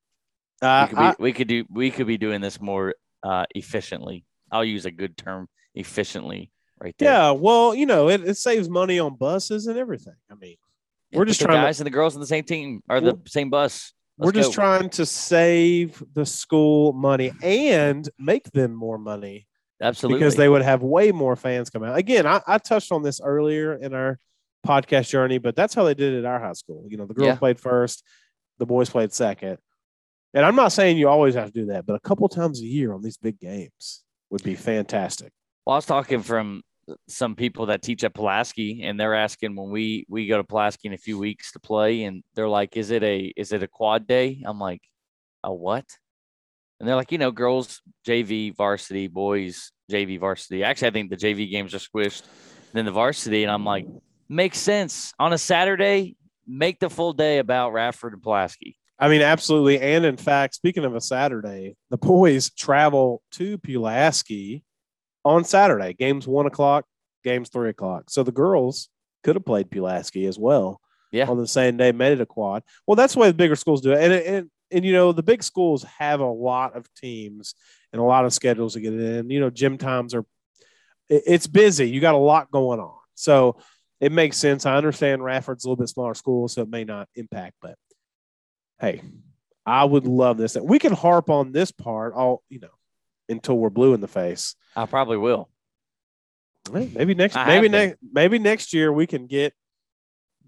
Uh, 0.60 0.86
we, 0.86 0.88
could 0.88 0.96
be, 0.96 1.02
I, 1.02 1.14
we 1.18 1.32
could 1.32 1.48
do. 1.48 1.64
We 1.70 1.90
could 1.90 2.06
be 2.06 2.18
doing 2.18 2.40
this 2.40 2.60
more 2.60 2.94
uh, 3.22 3.46
efficiently. 3.54 4.24
I'll 4.50 4.64
use 4.64 4.86
a 4.86 4.90
good 4.90 5.16
term, 5.16 5.48
efficiently, 5.74 6.50
right 6.80 6.94
there. 6.98 7.10
Yeah. 7.12 7.30
Well, 7.32 7.74
you 7.74 7.86
know, 7.86 8.08
it, 8.08 8.26
it 8.26 8.36
saves 8.36 8.68
money 8.68 8.98
on 8.98 9.16
buses 9.16 9.66
and 9.66 9.78
everything. 9.78 10.16
I 10.30 10.34
mean, 10.34 10.56
we're 11.12 11.24
just 11.24 11.40
trying. 11.40 11.62
guys 11.62 11.76
to, 11.76 11.82
and 11.82 11.86
the 11.86 11.90
girls 11.90 12.14
on 12.14 12.20
the 12.20 12.26
same 12.26 12.44
team 12.44 12.82
are 12.88 13.00
the 13.00 13.18
same 13.26 13.50
bus. 13.50 13.92
Let's 14.18 14.26
we're 14.26 14.40
just 14.40 14.50
go. 14.50 14.54
trying 14.54 14.90
to 14.90 15.06
save 15.06 16.02
the 16.12 16.26
school 16.26 16.92
money 16.92 17.30
and 17.40 18.08
make 18.18 18.50
them 18.50 18.74
more 18.74 18.98
money. 18.98 19.46
Absolutely. 19.80 20.18
Because 20.18 20.34
they 20.34 20.48
would 20.48 20.62
have 20.62 20.82
way 20.82 21.12
more 21.12 21.36
fans 21.36 21.70
come 21.70 21.84
out. 21.84 21.96
Again, 21.96 22.26
I, 22.26 22.40
I 22.46 22.58
touched 22.58 22.90
on 22.90 23.04
this 23.04 23.20
earlier 23.22 23.74
in 23.74 23.94
our 23.94 24.18
podcast 24.66 25.08
journey, 25.08 25.38
but 25.38 25.54
that's 25.54 25.72
how 25.72 25.84
they 25.84 25.94
did 25.94 26.14
it 26.14 26.18
at 26.18 26.24
our 26.24 26.40
high 26.40 26.54
school. 26.54 26.84
You 26.88 26.96
know, 26.96 27.06
the 27.06 27.14
girls 27.14 27.28
yeah. 27.28 27.36
played 27.36 27.60
first, 27.60 28.02
the 28.58 28.66
boys 28.66 28.90
played 28.90 29.12
second. 29.12 29.58
And 30.38 30.46
I'm 30.46 30.54
not 30.54 30.70
saying 30.70 30.98
you 30.98 31.08
always 31.08 31.34
have 31.34 31.46
to 31.46 31.52
do 31.52 31.66
that, 31.66 31.84
but 31.84 31.96
a 31.96 32.00
couple 32.00 32.28
times 32.28 32.60
a 32.60 32.64
year 32.64 32.92
on 32.92 33.02
these 33.02 33.16
big 33.16 33.40
games 33.40 34.04
would 34.30 34.44
be 34.44 34.54
fantastic. 34.54 35.32
Well, 35.66 35.74
I 35.74 35.78
was 35.78 35.84
talking 35.84 36.22
from 36.22 36.62
some 37.08 37.34
people 37.34 37.66
that 37.66 37.82
teach 37.82 38.04
at 38.04 38.14
Pulaski, 38.14 38.84
and 38.84 39.00
they're 39.00 39.16
asking 39.16 39.56
when 39.56 39.72
we 39.72 40.06
we 40.08 40.28
go 40.28 40.36
to 40.36 40.44
Pulaski 40.44 40.86
in 40.86 40.94
a 40.94 40.96
few 40.96 41.18
weeks 41.18 41.50
to 41.54 41.58
play, 41.58 42.04
and 42.04 42.22
they're 42.36 42.48
like, 42.48 42.76
"Is 42.76 42.92
it 42.92 43.02
a 43.02 43.32
is 43.36 43.50
it 43.50 43.64
a 43.64 43.66
quad 43.66 44.06
day?" 44.06 44.40
I'm 44.46 44.60
like, 44.60 44.82
"A 45.42 45.52
what?" 45.52 45.86
And 46.78 46.88
they're 46.88 46.94
like, 46.94 47.10
"You 47.10 47.18
know, 47.18 47.32
girls 47.32 47.82
JV 48.06 48.54
varsity, 48.54 49.08
boys 49.08 49.72
JV 49.90 50.20
varsity." 50.20 50.62
Actually, 50.62 50.86
I 50.86 50.92
think 50.92 51.10
the 51.10 51.16
JV 51.16 51.50
games 51.50 51.74
are 51.74 51.78
squished, 51.78 52.22
then 52.74 52.84
the 52.84 52.92
varsity, 52.92 53.42
and 53.42 53.50
I'm 53.50 53.64
like, 53.64 53.86
makes 54.28 54.58
sense 54.58 55.12
on 55.18 55.32
a 55.32 55.38
Saturday. 55.38 56.14
Make 56.46 56.78
the 56.78 56.90
full 56.90 57.12
day 57.12 57.38
about 57.38 57.72
Radford 57.72 58.12
and 58.12 58.22
Pulaski. 58.22 58.78
I 58.98 59.08
mean, 59.08 59.22
absolutely. 59.22 59.80
And 59.80 60.04
in 60.04 60.16
fact, 60.16 60.54
speaking 60.54 60.84
of 60.84 60.94
a 60.94 61.00
Saturday, 61.00 61.76
the 61.90 61.98
boys 61.98 62.50
travel 62.50 63.22
to 63.32 63.56
Pulaski 63.58 64.64
on 65.24 65.44
Saturday. 65.44 65.92
Games 65.92 66.26
one 66.26 66.46
o'clock, 66.46 66.84
games 67.22 67.48
three 67.48 67.70
o'clock. 67.70 68.10
So 68.10 68.22
the 68.22 68.32
girls 68.32 68.88
could 69.22 69.36
have 69.36 69.44
played 69.44 69.70
Pulaski 69.70 70.26
as 70.26 70.38
well. 70.38 70.80
Yeah. 71.12 71.28
On 71.28 71.38
the 71.38 71.46
same 71.46 71.76
day, 71.76 71.92
made 71.92 72.12
it 72.12 72.20
a 72.20 72.26
quad. 72.26 72.62
Well, 72.86 72.96
that's 72.96 73.14
the 73.14 73.20
way 73.20 73.28
the 73.28 73.34
bigger 73.34 73.56
schools 73.56 73.80
do 73.80 73.92
it. 73.92 74.02
And, 74.02 74.12
and, 74.12 74.50
and, 74.70 74.84
you 74.84 74.92
know, 74.92 75.12
the 75.12 75.22
big 75.22 75.42
schools 75.42 75.84
have 75.98 76.20
a 76.20 76.26
lot 76.26 76.76
of 76.76 76.92
teams 76.94 77.54
and 77.92 78.02
a 78.02 78.04
lot 78.04 78.26
of 78.26 78.34
schedules 78.34 78.74
to 78.74 78.80
get 78.80 78.92
in. 78.92 79.30
You 79.30 79.40
know, 79.40 79.48
gym 79.48 79.78
times 79.78 80.14
are, 80.14 80.26
it's 81.08 81.46
busy. 81.46 81.88
You 81.88 82.00
got 82.00 82.14
a 82.14 82.18
lot 82.18 82.50
going 82.50 82.80
on. 82.80 82.98
So 83.14 83.56
it 84.00 84.12
makes 84.12 84.36
sense. 84.36 84.66
I 84.66 84.76
understand 84.76 85.24
Radford's 85.24 85.64
a 85.64 85.68
little 85.68 85.82
bit 85.82 85.88
smaller 85.88 86.14
school, 86.14 86.48
so 86.48 86.62
it 86.62 86.68
may 86.68 86.84
not 86.84 87.08
impact, 87.14 87.54
but 87.62 87.76
hey, 88.80 89.02
I 89.66 89.84
would 89.84 90.06
love 90.06 90.38
this. 90.38 90.56
And 90.56 90.68
We 90.68 90.78
can 90.78 90.92
harp 90.92 91.30
on 91.30 91.52
this 91.52 91.70
part 91.70 92.14
all, 92.14 92.42
you 92.48 92.58
know, 92.58 92.70
until 93.28 93.58
we're 93.58 93.70
blue 93.70 93.94
in 93.94 94.00
the 94.00 94.08
face. 94.08 94.54
I 94.74 94.86
probably 94.86 95.18
will. 95.18 95.48
Maybe 96.72 97.14
next 97.14 97.34
maybe 97.34 97.68
next 97.68 97.96
maybe 98.12 98.38
next 98.38 98.74
year 98.74 98.92
we 98.92 99.06
can 99.06 99.26
get 99.26 99.54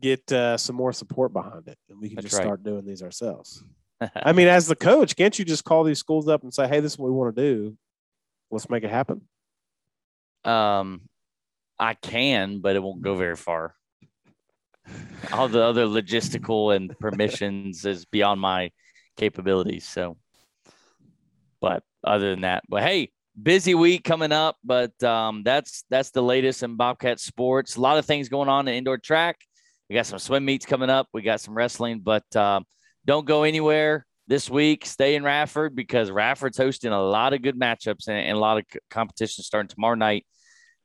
get 0.01 0.31
uh, 0.33 0.59
some 0.59 0.76
more 0.76 0.93
support 0.93 1.33
behind 1.33 1.66
it 1.68 1.78
and 1.89 1.99
we 2.01 2.09
can 2.09 2.16
That's 2.16 2.26
just 2.26 2.37
right. 2.37 2.45
start 2.45 2.62
doing 2.62 2.85
these 2.85 3.03
ourselves. 3.03 3.64
I 4.14 4.33
mean, 4.33 4.49
as 4.49 4.66
the 4.66 4.76
coach, 4.76 5.16
can't 5.16 5.39
you 5.39 5.45
just 5.45 5.64
call 5.64 5.85
these 5.85 5.99
schools 5.99 6.28
up 6.28 6.43
and 6.43 6.53
say, 6.53 6.66
"Hey, 6.66 6.81
this 6.81 6.93
is 6.93 6.99
what 6.99 7.09
we 7.09 7.16
want 7.16 7.37
to 7.37 7.43
do. 7.43 7.76
Let's 8.51 8.68
make 8.70 8.85
it 8.85 8.91
happen." 8.91 9.22
Um, 10.45 11.03
I 11.78 11.95
can, 11.95 12.61
but 12.61 12.76
it 12.76 12.83
won't 12.83 13.03
go 13.03 13.14
very 13.14 13.37
far. 13.37 13.74
All 15.33 15.49
the 15.49 15.62
other 15.62 15.87
logistical 15.87 16.74
and 16.74 16.99
permissions 16.99 17.85
is 17.85 18.05
beyond 18.05 18.41
my 18.41 18.70
capabilities. 19.16 19.87
So, 19.87 20.16
but 21.61 21.83
other 22.03 22.31
than 22.31 22.43
that, 22.43 22.64
but 22.68 22.83
hey, 22.83 23.11
busy 23.41 23.74
week 23.74 24.05
coming 24.05 24.33
up. 24.33 24.57
But 24.64 25.01
um, 25.03 25.43
that's 25.45 25.85
that's 25.91 26.11
the 26.11 26.22
latest 26.22 26.62
in 26.62 26.76
Bobcat 26.76 27.20
sports. 27.20 27.76
A 27.76 27.81
lot 27.81 27.99
of 27.99 28.07
things 28.07 28.28
going 28.28 28.49
on 28.49 28.68
in 28.68 28.74
indoor 28.74 28.99
track. 28.99 29.39
We 29.89 29.95
got 29.95 30.07
some 30.07 30.18
swim 30.18 30.45
meets 30.45 30.66
coming 30.66 30.91
up. 30.91 31.09
We 31.12 31.22
got 31.22 31.41
some 31.41 31.55
wrestling, 31.55 32.01
but 32.01 32.37
um, 32.37 32.64
don't 33.07 33.26
go 33.26 33.43
anywhere 33.43 34.07
this 34.28 34.49
week. 34.49 34.87
Stay 34.87 35.16
in 35.16 35.24
Radford 35.24 35.74
because 35.74 36.11
Radford's 36.11 36.59
hosting 36.59 36.93
a 36.93 37.03
lot 37.03 37.33
of 37.33 37.43
good 37.43 37.59
matchups 37.59 38.07
and, 38.07 38.16
and 38.16 38.37
a 38.37 38.41
lot 38.41 38.59
of 38.59 38.64
competition 38.89 39.43
starting 39.43 39.68
tomorrow 39.68 39.97
night 39.97 40.26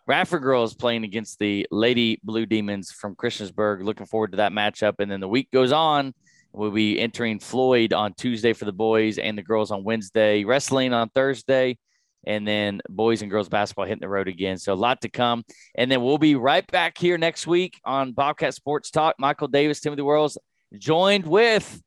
Radford 0.08 0.43
girls 0.43 0.76
playing 0.76 1.03
against 1.03 1.39
the 1.39 1.66
Lady 1.72 2.20
Blue 2.24 2.45
Demons 2.45 2.91
from 2.91 3.16
Christiansburg. 3.16 3.84
Looking 3.84 4.06
forward 4.06 4.32
to 4.32 4.38
that 4.38 4.51
matchup. 4.51 4.95
And 4.99 5.10
then 5.10 5.20
the 5.20 5.28
week 5.28 5.49
goes 5.51 5.72
on. 5.72 6.14
We'll 6.53 6.72
be 6.72 6.99
entering 6.99 7.39
Floyd 7.39 7.91
on 7.91 8.14
Tuesday 8.14 8.53
for 8.53 8.66
the 8.66 8.72
boys 8.72 9.18
and 9.18 9.38
the 9.38 9.41
girls 9.41 9.72
on 9.72 9.84
Wednesday, 9.84 10.45
wrestling 10.45 10.93
on 10.93 11.10
Thursday, 11.10 11.78
and 12.26 12.47
then 12.47 12.82
boys 12.88 13.22
and 13.22 13.30
girls 13.30 13.49
basketball 13.49 13.86
hitting 13.86 13.99
the 13.99 14.08
road 14.08 14.30
again. 14.30 14.58
So 14.58 14.74
a 14.74 14.76
lot 14.76 15.01
to 15.01 15.10
come. 15.10 15.43
And 15.76 15.91
then 15.91 16.01
we'll 16.01 16.18
be 16.18 16.36
right 16.36 16.66
back 16.72 16.97
here 16.97 17.18
next 17.18 17.45
week 17.45 17.82
on 17.84 18.14
Bobcat 18.14 18.53
Sports 18.53 18.89
Talk. 18.89 19.16
Michael 19.20 19.49
Davis, 19.49 19.82
Timothy 19.82 20.03
Worrells, 20.03 20.38
joined 20.78 21.26
with 21.26 21.82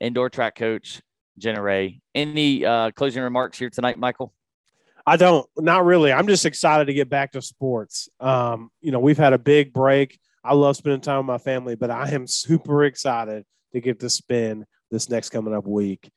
indoor 0.00 0.28
track 0.28 0.56
coach 0.56 1.00
Jenna 1.38 1.62
Ray. 1.62 2.00
Any 2.14 2.66
uh, 2.66 2.90
closing 2.90 3.22
remarks 3.22 3.58
here 3.58 3.70
tonight, 3.70 3.98
Michael? 3.98 4.34
I 5.08 5.16
don't, 5.16 5.48
not 5.56 5.86
really. 5.86 6.12
I'm 6.12 6.26
just 6.26 6.44
excited 6.44 6.86
to 6.86 6.92
get 6.92 7.08
back 7.08 7.32
to 7.32 7.40
sports. 7.40 8.10
Um, 8.20 8.70
you 8.82 8.92
know, 8.92 9.00
we've 9.00 9.16
had 9.16 9.32
a 9.32 9.38
big 9.38 9.72
break. 9.72 10.18
I 10.44 10.54
love 10.54 10.76
spending 10.76 11.00
time 11.00 11.18
with 11.18 11.26
my 11.26 11.38
family, 11.38 11.76
but 11.76 11.90
I 11.90 12.10
am 12.10 12.26
super 12.26 12.84
excited 12.84 13.44
to 13.72 13.80
get 13.80 14.00
to 14.00 14.10
spend 14.10 14.66
this 14.90 15.08
next 15.08 15.30
coming 15.30 15.54
up 15.54 15.66
week 15.66 16.10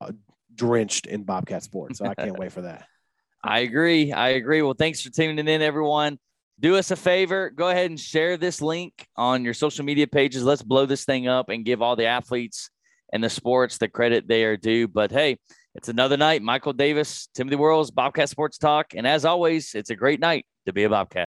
uh, 0.00 0.12
drenched 0.54 1.06
in 1.06 1.24
Bobcat 1.24 1.64
sports. 1.64 1.98
So 1.98 2.06
I 2.06 2.14
can't 2.14 2.38
wait 2.38 2.52
for 2.52 2.62
that. 2.62 2.86
I 3.44 3.60
agree. 3.60 4.12
I 4.12 4.30
agree. 4.30 4.62
Well, 4.62 4.74
thanks 4.74 5.02
for 5.02 5.10
tuning 5.10 5.46
in, 5.46 5.62
everyone. 5.62 6.18
Do 6.60 6.76
us 6.76 6.92
a 6.92 6.96
favor. 6.96 7.50
Go 7.50 7.68
ahead 7.68 7.90
and 7.90 7.98
share 7.98 8.36
this 8.36 8.62
link 8.62 8.92
on 9.16 9.44
your 9.44 9.54
social 9.54 9.84
media 9.84 10.06
pages. 10.06 10.44
Let's 10.44 10.62
blow 10.62 10.86
this 10.86 11.04
thing 11.04 11.26
up 11.26 11.48
and 11.48 11.64
give 11.64 11.82
all 11.82 11.96
the 11.96 12.06
athletes 12.06 12.70
and 13.12 13.22
the 13.22 13.30
sports 13.30 13.78
the 13.78 13.88
credit 13.88 14.28
they 14.28 14.44
are 14.44 14.56
due. 14.56 14.86
But 14.86 15.10
hey, 15.10 15.38
it's 15.78 15.88
another 15.88 16.16
night. 16.16 16.42
Michael 16.42 16.72
Davis, 16.72 17.28
Timothy 17.34 17.56
Worrells, 17.56 17.94
Bobcat 17.94 18.28
Sports 18.28 18.58
Talk. 18.58 18.94
And 18.96 19.06
as 19.06 19.24
always, 19.24 19.76
it's 19.76 19.90
a 19.90 19.94
great 19.94 20.18
night 20.18 20.44
to 20.66 20.72
be 20.72 20.82
a 20.82 20.90
Bobcat. 20.90 21.28